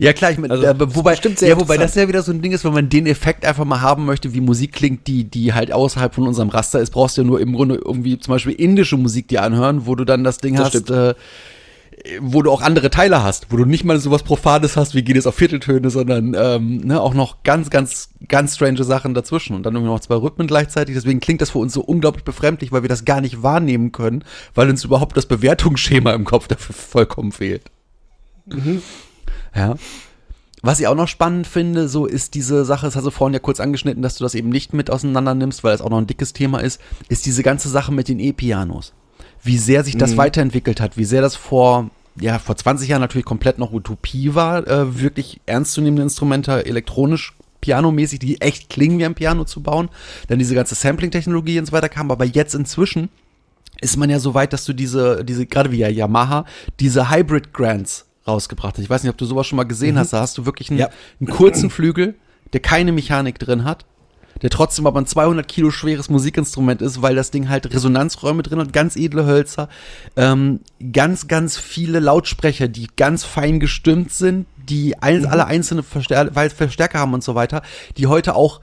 Ja 0.00 0.14
klar, 0.14 0.30
ich 0.30 0.38
meine, 0.38 0.54
Also, 0.54 0.64
äh, 0.64 0.74
wobei, 0.94 1.14
ja, 1.14 1.60
wobei 1.60 1.76
das 1.76 1.94
ja 1.94 2.08
wieder 2.08 2.22
so 2.22 2.32
ein 2.32 2.40
Ding 2.40 2.52
ist, 2.52 2.64
wenn 2.64 2.72
man 2.72 2.88
den 2.88 3.06
Effekt 3.06 3.44
einfach 3.44 3.66
mal 3.66 3.82
haben 3.82 4.06
möchte, 4.06 4.32
wie 4.32 4.40
Musik 4.40 4.72
klingt, 4.72 5.06
die, 5.06 5.24
die 5.24 5.52
halt 5.52 5.72
außerhalb 5.72 6.14
von 6.14 6.26
unserem 6.26 6.48
Raster 6.48 6.80
ist, 6.80 6.90
brauchst 6.90 7.18
du 7.18 7.20
ja 7.20 7.26
nur 7.26 7.38
im 7.38 7.52
Grunde 7.52 7.74
irgendwie 7.74 8.18
zum 8.18 8.32
Beispiel 8.32 8.54
indische 8.54 8.96
Musik 8.96 9.28
dir 9.28 9.42
anhören, 9.42 9.84
wo 9.84 9.94
du 9.94 10.06
dann 10.06 10.24
das 10.24 10.38
Ding 10.38 10.56
Das 10.56 10.72
hast, 10.74 10.90
äh, 10.90 11.14
wo 12.18 12.40
du 12.40 12.50
auch 12.50 12.62
andere 12.62 12.88
Teile 12.88 13.22
hast, 13.22 13.52
wo 13.52 13.58
du 13.58 13.66
nicht 13.66 13.84
mal 13.84 14.00
sowas 14.00 14.22
Profanes 14.22 14.74
hast, 14.78 14.94
wie 14.94 15.02
geht 15.02 15.16
es 15.16 15.26
auf 15.26 15.34
Vierteltöne, 15.34 15.90
sondern 15.90 16.34
ähm, 16.34 16.78
ne, 16.78 16.98
auch 16.98 17.12
noch 17.12 17.42
ganz, 17.42 17.68
ganz, 17.68 18.08
ganz 18.26 18.54
strange 18.54 18.82
Sachen 18.84 19.12
dazwischen 19.12 19.54
und 19.54 19.64
dann 19.64 19.74
irgendwie 19.74 19.92
noch 19.92 20.00
zwei 20.00 20.14
Rhythmen 20.14 20.46
gleichzeitig. 20.46 20.94
Deswegen 20.94 21.20
klingt 21.20 21.42
das 21.42 21.50
für 21.50 21.58
uns 21.58 21.74
so 21.74 21.82
unglaublich 21.82 22.24
befremdlich, 22.24 22.72
weil 22.72 22.80
wir 22.80 22.88
das 22.88 23.04
gar 23.04 23.20
nicht 23.20 23.42
wahrnehmen 23.42 23.92
können, 23.92 24.24
weil 24.54 24.70
uns 24.70 24.82
überhaupt 24.82 25.14
das 25.18 25.26
Bewertungsschema 25.26 26.12
im 26.12 26.24
Kopf 26.24 26.48
dafür 26.48 26.74
vollkommen 26.74 27.32
fehlt. 27.32 27.64
Ja. 29.54 29.76
Was 30.62 30.78
ich 30.78 30.86
auch 30.86 30.94
noch 30.94 31.08
spannend 31.08 31.46
finde, 31.46 31.88
so 31.88 32.04
ist 32.04 32.34
diese 32.34 32.64
Sache, 32.66 32.86
das 32.86 32.94
hast 32.94 33.06
du 33.06 33.10
vorhin 33.10 33.32
ja 33.32 33.40
kurz 33.40 33.60
angeschnitten, 33.60 34.02
dass 34.02 34.16
du 34.16 34.24
das 34.24 34.34
eben 34.34 34.50
nicht 34.50 34.74
mit 34.74 34.90
auseinander 34.90 35.34
nimmst, 35.34 35.64
weil 35.64 35.74
es 35.74 35.80
auch 35.80 35.88
noch 35.88 35.98
ein 35.98 36.06
dickes 36.06 36.34
Thema 36.34 36.58
ist, 36.58 36.80
ist 37.08 37.24
diese 37.24 37.42
ganze 37.42 37.70
Sache 37.70 37.92
mit 37.92 38.08
den 38.08 38.20
E-Pianos. 38.20 38.92
Wie 39.42 39.56
sehr 39.56 39.84
sich 39.84 39.96
das 39.96 40.18
weiterentwickelt 40.18 40.82
hat, 40.82 40.98
wie 40.98 41.04
sehr 41.04 41.22
das 41.22 41.34
vor, 41.34 41.88
ja, 42.20 42.38
vor 42.38 42.56
20 42.56 42.90
Jahren 42.90 43.00
natürlich 43.00 43.24
komplett 43.24 43.58
noch 43.58 43.72
Utopie 43.72 44.34
war, 44.34 44.68
äh, 44.68 45.00
wirklich 45.00 45.40
ernstzunehmende 45.46 46.02
Instrumente 46.02 46.66
elektronisch 46.66 47.32
pianomäßig, 47.62 48.18
die 48.18 48.40
echt 48.42 48.68
klingen 48.68 48.98
wie 48.98 49.06
ein 49.06 49.14
Piano 49.14 49.44
zu 49.44 49.62
bauen. 49.62 49.88
Dann 50.28 50.38
diese 50.38 50.54
ganze 50.54 50.74
Sampling-Technologie 50.74 51.58
und 51.58 51.66
so 51.66 51.72
weiter 51.72 51.88
kam, 51.88 52.10
aber 52.10 52.26
jetzt 52.26 52.54
inzwischen 52.54 53.08
ist 53.80 53.96
man 53.96 54.10
ja 54.10 54.18
so 54.18 54.34
weit, 54.34 54.52
dass 54.52 54.66
du 54.66 54.74
diese, 54.74 55.24
diese, 55.24 55.46
gerade 55.46 55.72
wie 55.72 55.78
ja 55.78 55.88
Yamaha, 55.88 56.44
diese 56.80 57.10
Hybrid 57.10 57.54
Grants 57.54 58.09
rausgebracht 58.26 58.74
hast. 58.76 58.82
Ich 58.84 58.90
weiß 58.90 59.02
nicht, 59.02 59.10
ob 59.10 59.18
du 59.18 59.24
sowas 59.24 59.46
schon 59.46 59.56
mal 59.56 59.64
gesehen 59.64 59.98
hast. 59.98 60.12
Da 60.12 60.20
hast 60.20 60.36
du 60.38 60.46
wirklich 60.46 60.70
einen, 60.70 60.78
Ja. 60.78 60.88
einen 61.20 61.28
kurzen 61.28 61.70
Flügel, 61.70 62.14
der 62.52 62.60
keine 62.60 62.92
Mechanik 62.92 63.38
drin 63.38 63.64
hat, 63.64 63.84
der 64.42 64.50
trotzdem 64.50 64.86
aber 64.86 65.00
ein 65.00 65.06
200 65.06 65.46
Kilo 65.46 65.70
schweres 65.70 66.08
Musikinstrument 66.08 66.80
ist, 66.82 67.02
weil 67.02 67.14
das 67.14 67.30
Ding 67.30 67.48
halt 67.48 67.72
Resonanzräume 67.72 68.42
drin 68.42 68.58
hat, 68.58 68.72
ganz 68.72 68.96
edle 68.96 69.26
Hölzer, 69.26 69.68
ähm, 70.16 70.60
ganz, 70.92 71.28
ganz 71.28 71.56
viele 71.58 72.00
Lautsprecher, 72.00 72.68
die 72.68 72.88
ganz 72.96 73.24
fein 73.24 73.60
gestimmt 73.60 74.12
sind, 74.12 74.46
die 74.56 74.96
ein, 75.02 75.26
alle 75.26 75.46
einzelne 75.46 75.82
Verstär 75.82 76.30
weil 76.34 76.50
Verstärker 76.50 76.98
haben 77.00 77.14
und 77.14 77.24
so 77.24 77.34
weiter, 77.34 77.62
die 77.96 78.06
heute 78.06 78.34
auch 78.34 78.60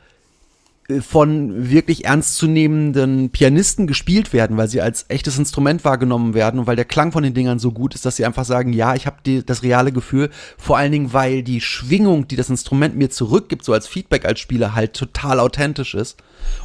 von 1.02 1.70
wirklich 1.70 2.06
ernstzunehmenden 2.06 3.30
Pianisten 3.30 3.88
gespielt 3.88 4.32
werden, 4.32 4.56
weil 4.56 4.70
sie 4.70 4.80
als 4.80 5.06
echtes 5.10 5.38
Instrument 5.38 5.84
wahrgenommen 5.84 6.34
werden 6.34 6.62
und 6.62 6.68
weil 6.68 6.78
der 6.78 6.86
Klang 6.86 7.12
von 7.12 7.24
den 7.24 7.34
Dingern 7.34 7.60
so 7.60 7.74
gut 7.74 7.94
ist, 7.94 8.06
dass 8.06 8.16
sie 8.16 8.26
einfach 8.26 8.46
sagen, 8.46 8.72
ja, 8.72 8.96
ich 8.96 9.06
habe 9.06 9.44
das 9.44 9.64
reale 9.64 9.92
Gefühl, 9.92 10.30
vor 10.58 10.78
allen 10.78 10.94
Dingen, 10.94 11.12
weil 11.12 11.44
die 11.44 11.60
Schwingung, 11.60 12.30
die 12.30 12.38
das 12.38 12.50
Instrument 12.50 12.96
mir 12.96 13.10
zurückgibt, 13.10 13.66
so 13.66 13.74
als 13.74 13.86
Feedback 13.86 14.24
als 14.24 14.40
Spieler 14.40 14.76
halt 14.76 14.94
total 14.94 15.42
authentisch 15.42 15.94
ist 15.94 16.18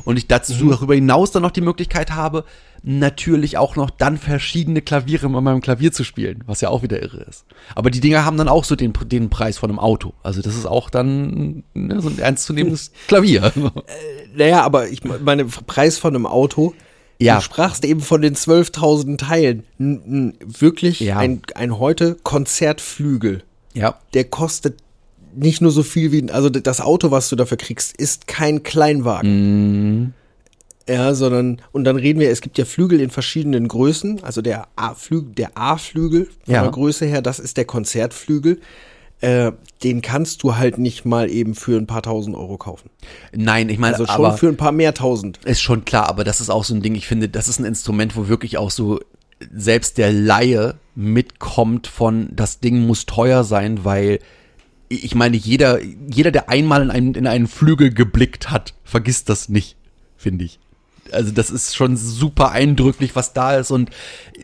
und 0.04 0.16
ich 0.16 0.28
dazu 0.28 0.70
darüber 0.70 0.94
hinaus 0.94 1.32
dann 1.32 1.42
noch 1.42 1.50
die 1.50 1.60
Möglichkeit 1.60 2.12
habe, 2.12 2.44
natürlich 2.84 3.58
auch 3.58 3.76
noch 3.76 3.90
dann 3.90 4.18
verschiedene 4.18 4.82
Klaviere 4.82 5.30
mit 5.30 5.40
meinem 5.42 5.60
Klavier 5.60 5.92
zu 5.92 6.02
spielen, 6.04 6.42
was 6.46 6.60
ja 6.60 6.68
auch 6.68 6.82
wieder 6.82 7.00
irre 7.00 7.22
ist. 7.22 7.44
Aber 7.76 7.90
die 7.90 8.00
Dinger 8.00 8.24
haben 8.24 8.36
dann 8.36 8.48
auch 8.48 8.64
so 8.64 8.74
den, 8.74 8.92
den 9.06 9.30
Preis 9.30 9.58
von 9.58 9.70
einem 9.70 9.78
Auto. 9.78 10.14
Also 10.22 10.42
das 10.42 10.56
ist 10.56 10.66
auch 10.66 10.90
dann 10.90 11.62
ne, 11.74 12.00
so 12.00 12.08
ein 12.08 12.18
ernstzunehmendes 12.18 12.90
Klavier. 13.06 13.52
Naja, 14.34 14.62
aber 14.62 14.88
ich 14.88 15.02
meine, 15.04 15.44
Preis 15.44 15.98
von 15.98 16.14
einem 16.14 16.26
Auto. 16.26 16.74
Ja. 17.20 17.36
Du 17.36 17.42
sprachst 17.42 17.84
eben 17.84 18.00
von 18.00 18.20
den 18.20 18.34
12.000 18.34 19.16
Teilen. 19.18 19.62
N 19.78 20.02
n 20.06 20.34
wirklich 20.44 20.98
Ja. 21.00 21.18
ein, 21.18 21.42
ein 21.54 21.78
heute 21.78 22.16
Konzertflügel. 22.24 23.44
Ja. 23.74 23.98
Der 24.14 24.24
kostet 24.24 24.80
nicht 25.34 25.60
nur 25.62 25.70
so 25.70 25.82
viel 25.84 26.10
wie, 26.12 26.30
also 26.30 26.50
das 26.50 26.80
Auto, 26.80 27.10
was 27.12 27.28
du 27.28 27.36
dafür 27.36 27.56
kriegst, 27.58 27.96
ist 27.96 28.26
kein 28.26 28.64
Kleinwagen. 28.64 30.00
Mhm. 30.02 30.12
Ja, 30.88 31.14
sondern, 31.14 31.60
und 31.72 31.84
dann 31.84 31.96
reden 31.96 32.18
wir, 32.20 32.30
es 32.30 32.40
gibt 32.40 32.58
ja 32.58 32.64
Flügel 32.64 33.00
in 33.00 33.10
verschiedenen 33.10 33.68
Größen. 33.68 34.24
Also 34.24 34.42
der 34.42 34.66
A-Flügel, 34.76 35.32
der 35.34 35.56
A-Flügel 35.56 36.26
von 36.44 36.54
Ja. 36.54 36.62
der 36.62 36.70
Größe 36.72 37.06
her, 37.06 37.22
das 37.22 37.38
ist 37.38 37.56
der 37.56 37.64
Konzertflügel. 37.64 38.60
Äh, 39.20 39.52
den 39.84 40.02
kannst 40.02 40.42
du 40.42 40.56
halt 40.56 40.78
nicht 40.78 41.04
mal 41.04 41.30
eben 41.30 41.54
für 41.54 41.76
ein 41.78 41.86
paar 41.86 42.02
tausend 42.02 42.34
Euro 42.34 42.58
kaufen. 42.58 42.90
Nein, 43.32 43.68
ich 43.68 43.78
meine, 43.78 43.94
Also 43.94 44.06
schon 44.06 44.14
aber 44.16 44.36
für 44.36 44.48
ein 44.48 44.56
paar 44.56 44.72
mehr 44.72 44.94
tausend. 44.94 45.38
ist 45.44 45.60
schon 45.60 45.84
klar, 45.84 46.08
aber 46.08 46.24
das 46.24 46.40
ist 46.40 46.50
auch 46.50 46.64
so 46.64 46.74
ein 46.74 46.82
Ding, 46.82 46.96
ich 46.96 47.06
finde, 47.06 47.28
das 47.28 47.46
ist 47.46 47.60
ein 47.60 47.64
Instrument, 47.64 48.16
wo 48.16 48.26
wirklich 48.26 48.58
auch 48.58 48.72
so 48.72 48.98
selbst 49.54 49.98
der 49.98 50.12
Laie 50.12 50.74
mitkommt 50.96 51.86
von, 51.86 52.30
das 52.32 52.58
Ding 52.58 52.84
muss 52.84 53.06
teuer 53.06 53.44
sein, 53.44 53.84
weil 53.84 54.18
ich 54.88 55.14
meine, 55.14 55.36
jeder, 55.36 55.78
jeder, 55.80 56.32
der 56.32 56.48
einmal 56.50 56.82
in 56.82 56.90
einen, 56.90 57.14
in 57.14 57.26
einen 57.28 57.46
Flügel 57.46 57.94
geblickt 57.94 58.50
hat, 58.50 58.74
vergisst 58.84 59.28
das 59.28 59.48
nicht, 59.48 59.76
finde 60.16 60.44
ich. 60.44 60.58
Also 61.12 61.30
das 61.30 61.50
ist 61.50 61.74
schon 61.74 61.96
super 61.96 62.50
eindrücklich, 62.50 63.14
was 63.14 63.32
da 63.32 63.56
ist 63.56 63.70
und 63.70 63.90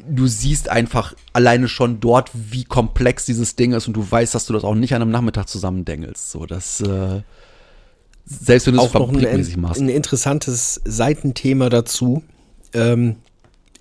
du 0.08 0.26
siehst 0.26 0.68
einfach 0.68 1.14
alleine 1.32 1.68
schon 1.68 2.00
dort, 2.00 2.30
wie 2.34 2.64
komplex 2.64 3.24
dieses 3.24 3.56
Ding 3.56 3.72
ist 3.72 3.86
und 3.88 3.94
du 3.94 4.10
weißt, 4.10 4.34
dass 4.34 4.46
du 4.46 4.52
das 4.52 4.64
auch 4.64 4.74
nicht 4.74 4.94
an 4.94 5.02
einem 5.02 5.10
Nachmittag 5.10 5.48
zusammendengelst. 5.48 6.30
So, 6.30 6.46
das, 6.46 6.80
äh, 6.80 7.22
selbst 8.24 8.66
wenn 8.66 8.74
du 8.74 8.80
es 8.80 8.88
Auch 8.88 8.94
noch 8.94 9.08
ein, 9.08 9.14
fabrikmäßig 9.14 9.56
machst. 9.56 9.80
ein 9.80 9.88
interessantes 9.88 10.80
Seitenthema 10.84 11.68
dazu 11.68 12.22
ähm, 12.74 13.16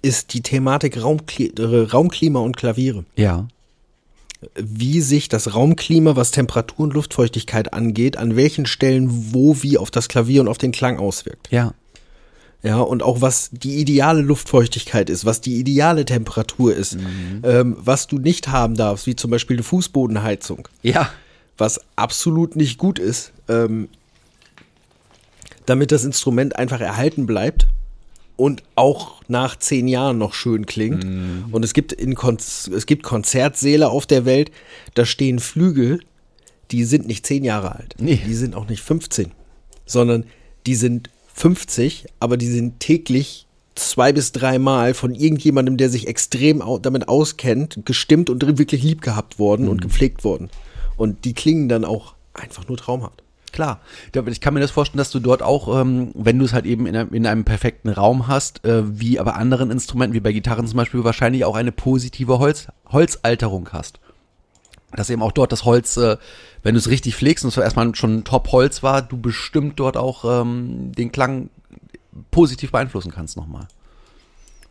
ist 0.01 0.33
die 0.33 0.41
Thematik 0.41 1.01
Raumkli 1.01 1.53
äh, 1.57 1.87
Raumklima 1.91 2.39
und 2.39 2.55
Klaviere. 2.55 3.05
Ja. 3.15 3.47
Wie 4.55 5.01
sich 5.01 5.29
das 5.29 5.55
Raumklima, 5.55 6.15
was 6.15 6.31
Temperatur 6.31 6.85
und 6.85 6.93
Luftfeuchtigkeit 6.93 7.73
angeht, 7.73 8.17
an 8.17 8.35
welchen 8.35 8.67
Stellen 8.67 9.33
wo 9.33 9.61
wie 9.63 9.77
auf 9.77 9.89
das 9.89 10.07
Klavier 10.07 10.41
und 10.41 10.47
auf 10.47 10.59
den 10.59 10.71
Klang 10.71 10.99
auswirkt. 10.99 11.49
Ja. 11.51 11.73
Ja, 12.63 12.79
und 12.79 13.03
auch 13.03 13.21
was 13.21 13.49
die 13.51 13.75
ideale 13.77 14.21
Luftfeuchtigkeit 14.21 15.09
ist, 15.09 15.25
was 15.25 15.41
die 15.41 15.57
ideale 15.59 16.05
Temperatur 16.05 16.75
ist, 16.75 16.95
Mhm. 16.95 17.41
ähm, 17.43 17.77
was 17.79 18.07
du 18.07 18.17
nicht 18.17 18.47
haben 18.47 18.75
darfst, 18.75 19.05
wie 19.07 19.15
zum 19.15 19.29
Beispiel 19.31 19.57
eine 19.57 19.63
Fußbodenheizung. 19.63 20.67
Ja. 20.81 21.09
was 21.59 21.79
absolut 21.95 22.55
nicht 22.55 22.77
gut 22.77 22.99
ist, 22.99 23.31
ähm, 23.49 23.89
damit 25.65 25.91
das 25.91 26.03
Instrument 26.03 26.55
einfach 26.55 26.79
erhalten 26.81 27.25
bleibt 27.25 27.67
und 28.35 28.61
auch 28.75 29.21
nach 29.27 29.57
zehn 29.57 29.87
Jahren 29.87 30.17
noch 30.19 30.33
schön 30.35 30.65
klingt. 30.67 31.03
Und 31.51 31.65
es 31.65 31.73
gibt, 31.73 31.93
in 31.93 32.15
es 32.15 32.85
gibt 32.85 33.01
Konzertsäle 33.03 33.89
auf 33.89 34.05
der 34.05 34.25
Welt, 34.25 34.51
da 34.93 35.05
stehen 35.05 35.39
Flügel, 35.39 35.99
die 36.69 36.83
sind 36.83 37.07
nicht 37.07 37.25
zehn 37.25 37.43
Jahre 37.43 37.75
alt. 37.75 37.95
Nee. 37.99 38.21
Die 38.25 38.35
sind 38.35 38.53
auch 38.55 38.67
nicht 38.69 38.81
15, 38.83 39.31
sondern 39.87 40.25
die 40.67 40.75
sind 40.75 41.09
50, 41.37 42.07
aber 42.19 42.35
die 42.35 42.47
sind 42.47 42.79
täglich 42.79 43.45
zwei 43.75 44.11
bis 44.11 44.31
dreimal 44.31 44.95
von 44.95 45.13
irgendjemandem, 45.13 45.77
der 45.77 45.89
sich 45.89 46.07
extrem 46.07 46.63
au 46.63 46.79
damit 46.79 47.07
auskennt, 47.07 47.79
gestimmt 47.85 48.31
und 48.31 48.57
wirklich 48.57 48.81
lieb 48.81 49.01
gehabt 49.01 49.37
worden 49.37 49.67
und 49.67 49.81
gepflegt 49.81 50.23
worden. 50.23 50.49
Und 50.97 51.25
die 51.25 51.33
klingen 51.33 51.69
dann 51.69 51.85
auch 51.85 52.15
einfach 52.33 52.67
nur 52.67 52.77
traumhaft. 52.77 53.21
Klar, 53.51 53.79
ich 54.25 54.41
kann 54.41 54.55
mir 54.55 54.59
das 54.59 54.71
vorstellen, 54.71 54.97
dass 54.97 55.11
du 55.11 55.19
dort 55.19 55.41
auch, 55.41 55.79
ähm, 55.79 56.11
wenn 56.15 56.37
du 56.37 56.45
es 56.45 56.53
halt 56.53 56.65
eben 56.65 56.85
in 56.85 56.95
einem, 56.95 57.13
in 57.13 57.25
einem 57.25 57.45
perfekten 57.45 57.89
Raum 57.89 58.27
hast, 58.27 58.65
äh, 58.65 58.83
wie 58.99 59.19
aber 59.19 59.35
anderen 59.35 59.71
Instrumenten, 59.71 60.15
wie 60.15 60.19
bei 60.19 60.33
Gitarren 60.33 60.67
zum 60.67 60.77
Beispiel, 60.77 61.03
wahrscheinlich 61.03 61.45
auch 61.45 61.55
eine 61.55 61.71
positive 61.71 62.39
Holz, 62.39 62.67
Holzalterung 62.87 63.69
hast. 63.71 63.99
Dass 64.93 65.09
eben 65.09 65.21
auch 65.21 65.33
dort 65.33 65.51
das 65.51 65.65
Holz, 65.65 65.97
äh, 65.97 66.17
wenn 66.63 66.73
du 66.73 66.79
es 66.79 66.89
richtig 66.89 67.15
pflegst 67.15 67.43
und 67.43 67.49
es 67.49 67.57
erstmal 67.57 67.93
schon 67.95 68.23
Top-Holz 68.23 68.83
war, 68.83 69.01
du 69.01 69.17
bestimmt 69.17 69.79
dort 69.79 69.97
auch 69.97 70.41
ähm, 70.41 70.91
den 70.93 71.11
Klang 71.11 71.49
positiv 72.31 72.71
beeinflussen 72.71 73.11
kannst 73.11 73.35
nochmal. 73.37 73.67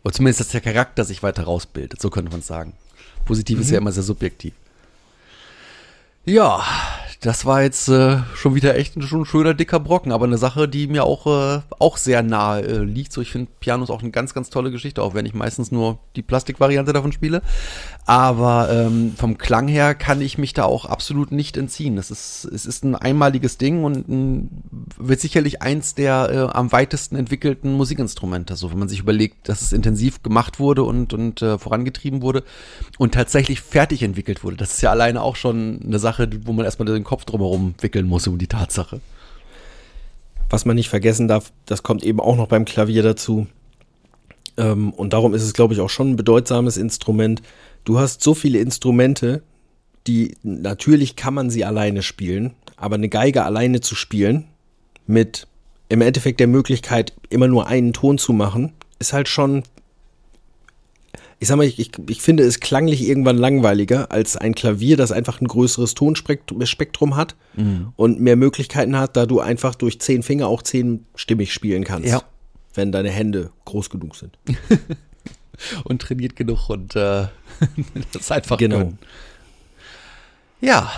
Oder 0.03 0.13
zumindest, 0.13 0.39
dass 0.39 0.49
der 0.49 0.61
Charakter 0.61 1.03
sich 1.05 1.21
weiter 1.21 1.43
rausbildet, 1.43 2.01
so 2.01 2.09
könnte 2.09 2.31
man 2.31 2.39
es 2.39 2.47
sagen. 2.47 2.73
Positiv 3.25 3.59
ist 3.59 3.69
ja 3.69 3.77
immer 3.77 3.91
sehr 3.91 4.03
subjektiv. 4.03 4.53
Ja, 6.25 6.63
das 7.21 7.45
war 7.45 7.63
jetzt 7.63 7.87
äh, 7.89 8.17
schon 8.35 8.53
wieder 8.53 8.75
echt 8.75 8.95
ein, 8.95 9.01
schon 9.01 9.25
schöner 9.25 9.55
dicker 9.55 9.79
Brocken, 9.79 10.11
aber 10.11 10.25
eine 10.25 10.37
Sache, 10.37 10.67
die 10.67 10.87
mir 10.87 11.03
auch, 11.03 11.25
äh, 11.25 11.61
auch 11.79 11.97
sehr 11.97 12.21
nahe 12.21 12.61
äh, 12.61 12.83
liegt. 12.83 13.11
So, 13.11 13.21
ich 13.21 13.31
finde 13.31 13.51
Piano 13.59 13.83
ist 13.83 13.89
auch 13.89 14.01
eine 14.01 14.11
ganz, 14.11 14.35
ganz 14.35 14.51
tolle 14.51 14.69
Geschichte, 14.69 15.01
auch 15.01 15.15
wenn 15.15 15.25
ich 15.25 15.33
meistens 15.33 15.71
nur 15.71 15.97
die 16.15 16.21
Plastikvariante 16.21 16.93
davon 16.93 17.11
spiele. 17.11 17.41
Aber 18.05 18.69
ähm, 18.71 19.13
vom 19.17 19.37
Klang 19.37 19.67
her 19.67 19.95
kann 19.95 20.21
ich 20.21 20.37
mich 20.37 20.53
da 20.53 20.65
auch 20.65 20.85
absolut 20.85 21.31
nicht 21.31 21.57
entziehen. 21.57 21.97
Es 21.97 22.11
ist, 22.11 22.45
es 22.45 22.67
ist 22.67 22.83
ein 22.83 22.95
einmaliges 22.95 23.57
Ding 23.57 23.83
und 23.83 24.07
ein, 24.07 24.63
wird 24.97 25.19
sicherlich 25.19 25.61
eins 25.63 25.95
der 25.95 26.29
äh, 26.31 26.55
am 26.55 26.71
weitesten 26.71 27.15
entwickelten 27.15 27.73
Musikinstrumente. 27.73 28.55
So, 28.55 28.71
wenn 28.71 28.79
man 28.79 28.89
sich 28.89 28.99
überlegt, 28.99 29.49
dass 29.49 29.61
es 29.61 29.73
intensiv 29.73 30.21
gemacht 30.21 30.59
wurde 30.59 30.83
und, 30.83 31.13
und 31.13 31.41
äh, 31.41 31.57
vorangetrieben 31.57 32.21
wurde 32.21 32.43
und 32.99 33.15
tatsächlich 33.15 33.61
fertig 33.61 34.03
entwickelt 34.03 34.43
wurde. 34.43 34.55
Das 34.55 34.73
ist 34.73 34.81
ja 34.81 34.91
alleine 34.91 35.23
auch 35.23 35.35
schon 35.35 35.81
eine 35.83 35.97
Sache, 35.97 36.29
wo 36.45 36.53
man 36.53 36.63
erstmal 36.63 36.85
den 36.85 37.06
Kopf 37.07 37.23
drumherum 37.23 37.73
wickeln 37.79 38.05
muss 38.05 38.27
um 38.27 38.37
die 38.37 38.47
Tatsache. 38.47 38.99
Was 40.49 40.65
man 40.65 40.75
nicht 40.75 40.89
vergessen 40.89 41.27
darf, 41.27 41.51
das 41.65 41.81
kommt 41.81 42.03
eben 42.03 42.19
auch 42.19 42.35
noch 42.35 42.47
beim 42.47 42.65
Klavier 42.65 43.01
dazu. 43.01 43.47
Ähm, 44.57 44.91
und 44.91 45.13
darum 45.13 45.33
ist 45.33 45.43
es, 45.43 45.53
glaube 45.53 45.73
ich, 45.73 45.79
auch 45.79 45.89
schon 45.89 46.11
ein 46.11 46.15
bedeutsames 46.17 46.75
Instrument. 46.75 47.41
Du 47.85 47.97
hast 47.97 48.21
so 48.21 48.33
viele 48.33 48.59
Instrumente, 48.59 49.41
die 50.05 50.35
natürlich 50.43 51.15
kann 51.15 51.33
man 51.33 51.49
sie 51.49 51.63
alleine 51.63 52.03
spielen, 52.03 52.53
aber 52.75 52.95
eine 52.95 53.09
Geige 53.09 53.43
alleine 53.43 53.79
zu 53.79 53.95
spielen, 53.95 54.45
mit 55.05 55.47
im 55.87 56.01
Endeffekt 56.01 56.41
der 56.41 56.47
Möglichkeit, 56.47 57.13
immer 57.29 57.47
nur 57.47 57.67
einen 57.67 57.93
Ton 57.93 58.17
zu 58.17 58.33
machen, 58.33 58.73
ist 58.99 59.13
halt 59.13 59.29
schon. 59.29 59.63
Ich 61.39 61.47
sag 61.47 61.57
mal, 61.57 61.65
ich, 61.67 61.77
ich, 61.77 61.91
ich 62.09 62.21
finde 62.21 62.43
es 62.43 62.59
klanglich 62.59 63.01
irgendwann 63.07 63.37
langweiliger 63.37 64.11
als 64.11 64.37
ein 64.37 64.55
Klavier, 64.55 64.97
das 64.97 65.11
einfach 65.11 65.39
ein 65.39 65.47
größeres 65.47 65.93
Tonspektrum 65.93 67.15
hat 67.15 67.35
und 67.95 68.19
mehr 68.19 68.35
Möglichkeiten 68.35 68.97
hat, 68.97 69.15
da 69.15 69.25
du 69.27 69.39
einfach 69.39 69.75
durch 69.75 69.99
zehn 70.01 70.23
Finger 70.23 70.47
auch 70.47 70.63
zehnstimmig 70.63 71.53
spielen 71.53 71.83
kannst. 71.83 72.09
Ja. 72.09 72.23
Wenn 72.73 72.91
deine 72.91 73.09
Hände 73.11 73.51
groß 73.65 73.89
genug 73.89 74.15
sind. 74.15 74.37
Und 75.83 76.03
trainiert 76.03 76.35
genug 76.35 76.69
und 76.69 76.95
äh, 76.95 77.25
das 78.13 78.31
einfach 78.31 78.57
Genau. 78.57 78.77
können. 78.77 78.99
Ja, 80.61 80.91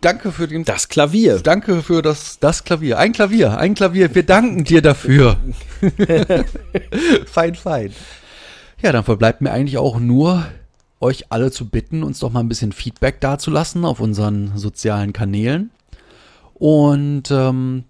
danke 0.00 0.30
für 0.30 0.46
den 0.46 0.64
Das 0.64 0.88
Klavier. 0.88 1.40
Danke 1.40 1.82
für 1.82 2.00
das, 2.00 2.38
das 2.38 2.62
Klavier. 2.62 2.98
Ein 2.98 3.12
Klavier, 3.12 3.58
ein 3.58 3.74
Klavier. 3.74 4.14
Wir 4.14 4.22
danken 4.22 4.62
dir 4.62 4.80
dafür. 4.80 5.38
fein, 7.26 7.56
fein. 7.56 7.92
Ja, 8.82 8.92
dann 8.92 9.04
verbleibt 9.04 9.42
mir 9.42 9.50
eigentlich 9.50 9.78
auch 9.78 9.98
nur, 9.98 10.46
euch 11.00 11.30
alle 11.30 11.50
zu 11.50 11.68
bitten, 11.68 12.02
uns 12.02 12.18
doch 12.18 12.30
mal 12.30 12.40
ein 12.40 12.48
bisschen 12.48 12.72
Feedback 12.72 13.20
dazulassen 13.20 13.84
auf 13.84 14.00
unseren 14.00 14.56
sozialen 14.56 15.12
Kanälen. 15.12 15.70
Und 16.54 17.30
ähm, 17.30 17.84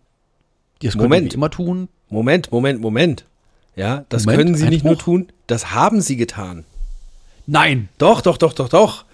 das 0.82 0.96
Moment. 0.96 1.32
wie 1.32 1.34
immer 1.36 1.50
tun. 1.50 1.88
Moment, 2.08 2.50
Moment, 2.50 2.80
Moment. 2.80 3.24
Ja, 3.76 4.04
das 4.08 4.26
Moment, 4.26 4.38
können 4.38 4.54
sie 4.56 4.68
nicht 4.68 4.84
nur 4.84 4.92
Einbruch? 4.92 5.04
tun, 5.04 5.28
das 5.46 5.72
haben 5.72 6.00
sie 6.00 6.16
getan. 6.16 6.64
Nein! 7.46 7.88
Doch, 7.98 8.20
doch, 8.20 8.36
doch, 8.36 8.52
doch, 8.52 8.68
doch. 8.68 9.04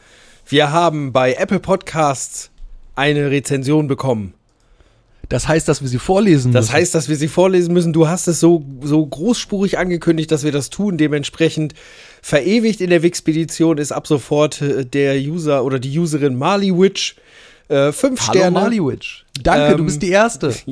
Wir 0.47 0.73
haben 0.73 1.13
bei 1.13 1.35
Apple 1.35 1.61
Podcasts 1.61 2.51
eine 2.95 3.31
Rezension 3.31 3.87
bekommen. 3.87 4.35
Das 5.29 5.49
heißt, 5.49 5.67
dass 5.69 5.83
wir 5.83 5.89
sie 5.89 5.99
vorlesen 5.99 6.53
Das 6.53 6.67
müssen. 6.67 6.75
heißt, 6.75 6.95
dass 6.95 7.09
wir 7.09 7.17
sie 7.17 7.29
vorlesen 7.29 7.75
müssen. 7.75 7.93
Du 7.93 8.07
hast 8.09 8.29
es 8.29 8.39
so, 8.41 8.65
so 8.83 9.05
großspurig 9.05 9.77
angekündigt, 9.79 10.31
dass 10.31 10.45
wir 10.45 10.53
das 10.53 10.71
tun. 10.71 10.97
Dementsprechend 10.99 11.75
verewigt 12.23 12.81
in 12.81 12.91
der 12.91 13.03
Wixpedition 13.03 13.79
ist 13.79 13.91
ab 13.93 14.07
sofort 14.07 14.63
äh, 14.63 14.85
der 14.85 15.17
User 15.19 15.65
oder 15.65 15.79
die 15.79 15.99
Userin 15.99 16.37
Marley 16.37 16.77
Witch. 16.77 17.17
Äh, 17.69 17.91
fünf 17.91 18.21
Hallo 18.29 18.39
Sterne. 18.39 18.61
Maliwitch. 18.61 19.25
Danke, 19.43 19.75
du 19.77 19.81
Ähm, 19.83 19.87
bist 19.87 20.01
die 20.03 20.11
Erste. 20.11 20.55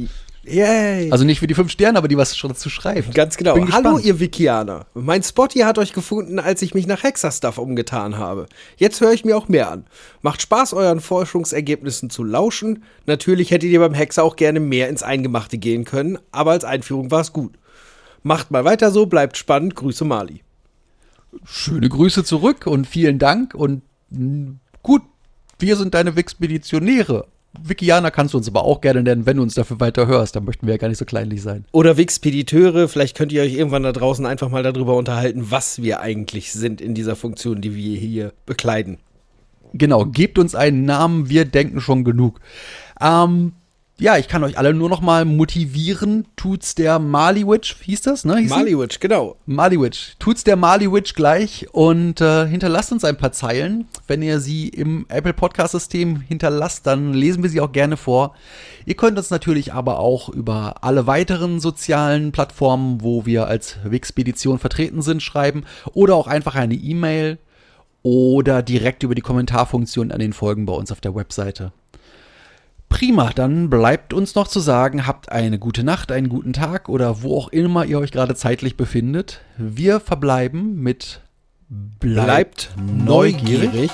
Yay. 0.47 1.11
Also 1.11 1.25
nicht 1.25 1.41
für 1.41 1.47
die 1.47 1.55
fünf 1.55 1.71
Sterne, 1.71 1.97
aber 1.97 2.09
die 2.09 2.17
was 2.19 2.37
schon 2.37 2.55
zu 2.55 2.69
schreiben. 2.69 3.13
Ganz 3.15 3.37
genau. 3.37 3.55
Hallo, 3.55 3.65
gespannt. 3.67 4.05
ihr 4.05 4.21
Wikianer. 4.21 4.87
Mein 4.95 5.23
Spotty 5.23 5.61
hat 5.61 5.79
euch 5.79 5.93
gefunden, 5.93 6.39
als 6.39 6.61
ich 6.63 6.75
mich 6.75 6.87
nach 6.87 7.03
Hexerstuff 7.03 7.59
umgetan 7.59 8.19
habe. 8.19 8.47
Jetzt 8.77 9.01
höre 9.01 9.13
ich 9.13 9.25
mir 9.25 9.37
auch 9.37 9.49
mehr 9.49 9.71
an. 9.71 9.87
Macht 10.23 10.43
Spaß, 10.43 10.75
euren 10.75 11.01
Forschungsergebnissen 11.01 12.11
zu 12.11 12.25
lauschen. 12.25 12.85
Natürlich 13.07 13.51
hättet 13.51 13.71
ihr 13.71 13.81
beim 13.81 13.95
Hexer 13.95 14.23
auch 14.23 14.37
gerne 14.37 14.61
mehr 14.61 14.89
ins 14.89 15.03
Eingemachte 15.03 15.57
gehen 15.57 15.85
können, 15.85 16.19
aber 16.31 16.51
als 16.53 16.65
Einführung 16.65 17.11
war 17.11 17.23
es 17.23 17.33
gut. 17.33 17.55
Macht 18.23 18.51
mal 18.51 18.65
weiter 18.65 18.91
so, 18.91 19.07
bleibt 19.07 19.37
spannend. 19.37 19.75
Grüße 19.75 20.05
Mali. 20.05 20.43
Schöne 21.45 21.89
Grüße 21.89 22.23
zurück 22.23 22.67
und 22.67 22.87
vielen 22.87 23.19
Dank 23.19 23.55
und 23.55 23.83
mh, 24.11 24.53
gut, 24.83 25.03
wir 25.59 25.77
sind 25.77 25.95
deine 25.95 26.17
Wixpeditionäre. 26.17 27.27
Wikianer 27.63 28.11
kannst 28.11 28.35
du 28.35 28.39
uns 28.39 28.49
aber 28.49 28.65
auch 28.65 28.81
gerne 28.81 29.03
nennen, 29.03 29.27
wenn 29.27 29.37
du 29.37 29.43
uns 29.43 29.55
dafür 29.55 29.81
weiter 29.81 30.07
hörst. 30.07 30.37
Dann 30.37 30.45
möchten 30.45 30.67
wir 30.67 30.75
ja 30.75 30.79
gar 30.79 30.89
nicht 30.89 30.99
so 30.99 31.05
kleinlich 31.05 31.43
sein. 31.43 31.65
Oder 31.73 31.97
Wixpediteure, 31.97 32.89
vielleicht 32.89 33.17
könnt 33.17 33.33
ihr 33.33 33.43
euch 33.43 33.55
irgendwann 33.55 33.83
da 33.83 33.93
draußen 33.93 34.27
einfach 34.27 34.51
mal 34.51 34.63
darüber 34.63 34.97
unterhalten, 34.97 35.51
was 35.51 35.83
wir 35.83 36.01
eigentlich 36.01 36.53
sind 36.53 36.81
in 36.81 36.95
dieser 36.95 37.17
Funktion, 37.17 37.61
die 37.61 37.75
wir 37.75 37.99
hier 37.99 38.33
bekleiden. 38.47 38.99
Genau, 39.73 40.05
gebt 40.05 40.39
uns 40.39 40.55
einen 40.55 40.85
Namen, 40.85 41.29
wir 41.29 41.45
denken 41.45 41.81
schon 41.81 42.05
genug. 42.05 42.41
Ähm, 43.01 43.53
ja, 43.97 44.19
ich 44.19 44.27
kann 44.27 44.43
euch 44.43 44.59
alle 44.59 44.75
nur 44.75 44.89
noch 44.89 45.01
mal 45.01 45.25
motivieren. 45.25 46.27
Tut's 46.35 46.75
der 46.75 46.99
Maliwitch, 46.99 47.77
hieß 47.81 48.03
das, 48.03 48.25
ne? 48.25 48.39
Hieß? 48.39 48.51
Maliwitch, 48.51 48.99
genau. 48.99 49.37
Maliwitch. 49.47 50.17
Tut's 50.19 50.43
der 50.43 50.57
Maliwitch 50.57 51.15
gleich 51.15 51.69
und 51.71 52.21
äh, 52.21 52.49
hinterlasst 52.49 52.91
uns 52.91 53.05
ein 53.05 53.17
paar 53.17 53.31
Zeilen. 53.31 53.87
Wenn 54.09 54.21
ihr 54.21 54.41
sie 54.41 54.69
im 54.69 55.07
Apple 55.09 55.33
Podcast 55.33 55.73
System 55.73 56.21
hinterlasst, 56.21 56.89
dann 56.89 57.15
lesen 57.15 57.45
wir 57.45 57.51
sie 57.51 57.61
auch 57.61 57.71
gerne 57.71 57.97
vor. 57.97 58.35
Ihr 58.85 58.97
könnt 58.97 59.17
uns 59.17 59.31
natürlich 59.31 59.73
aber 59.73 60.01
auch 60.01 60.29
über 60.29 60.83
alle 60.83 61.07
weiteren 61.07 61.61
sozialen 61.61 62.33
Plattformen, 62.33 63.01
wo 63.01 63.27
wir 63.27 63.47
als 63.47 63.77
Wixpedition 63.85 64.59
vertreten 64.59 65.03
sind, 65.03 65.23
schreiben 65.23 65.65
oder 65.93 66.17
auch 66.17 66.27
einfach 66.27 66.57
eine 66.57 66.75
E-Mail 66.75 67.39
oder 68.03 68.63
direkt 68.63 69.05
über 69.05 69.15
die 69.15 69.23
Kommentarfunktion 69.23 70.11
an 70.11 70.19
den 70.19 70.33
Folgen 70.33 70.67
bei 70.67 70.75
uns 70.75 70.91
auf 70.91 71.01
der 71.01 71.15
Webseite. 71.15 71.73
Prima, 72.95 73.31
dann 73.35 73.71
bleibt 73.71 74.13
uns 74.15 74.37
noch 74.37 74.47
zu 74.47 74.61
sagen, 74.61 75.05
habt 75.05 75.33
eine 75.33 75.59
gute 75.59 75.83
Nacht, 75.83 76.13
einen 76.13 76.29
guten 76.29 76.53
Tag 76.53 76.89
oder 76.89 77.23
wo 77.23 77.37
auch 77.37 77.49
immer 77.49 77.85
ihr 77.85 77.99
euch 77.99 78.13
gerade 78.13 78.37
zeitlich 78.37 78.77
befindet. 78.77 79.41
Wir 79.59 79.99
verbleiben 79.99 80.81
mit 80.81 81.21
Bleibt 81.69 82.71
neugierig. 83.05 83.91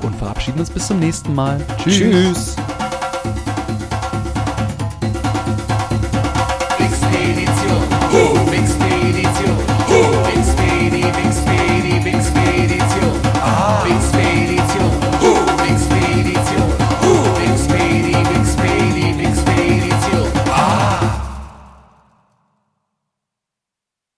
und 0.00 0.16
verabschieden 0.16 0.60
uns 0.60 0.70
bis 0.70 0.86
zum 0.86 0.98
nächsten 0.98 1.34
Mal. 1.34 1.60
Tschüss. 1.84 2.56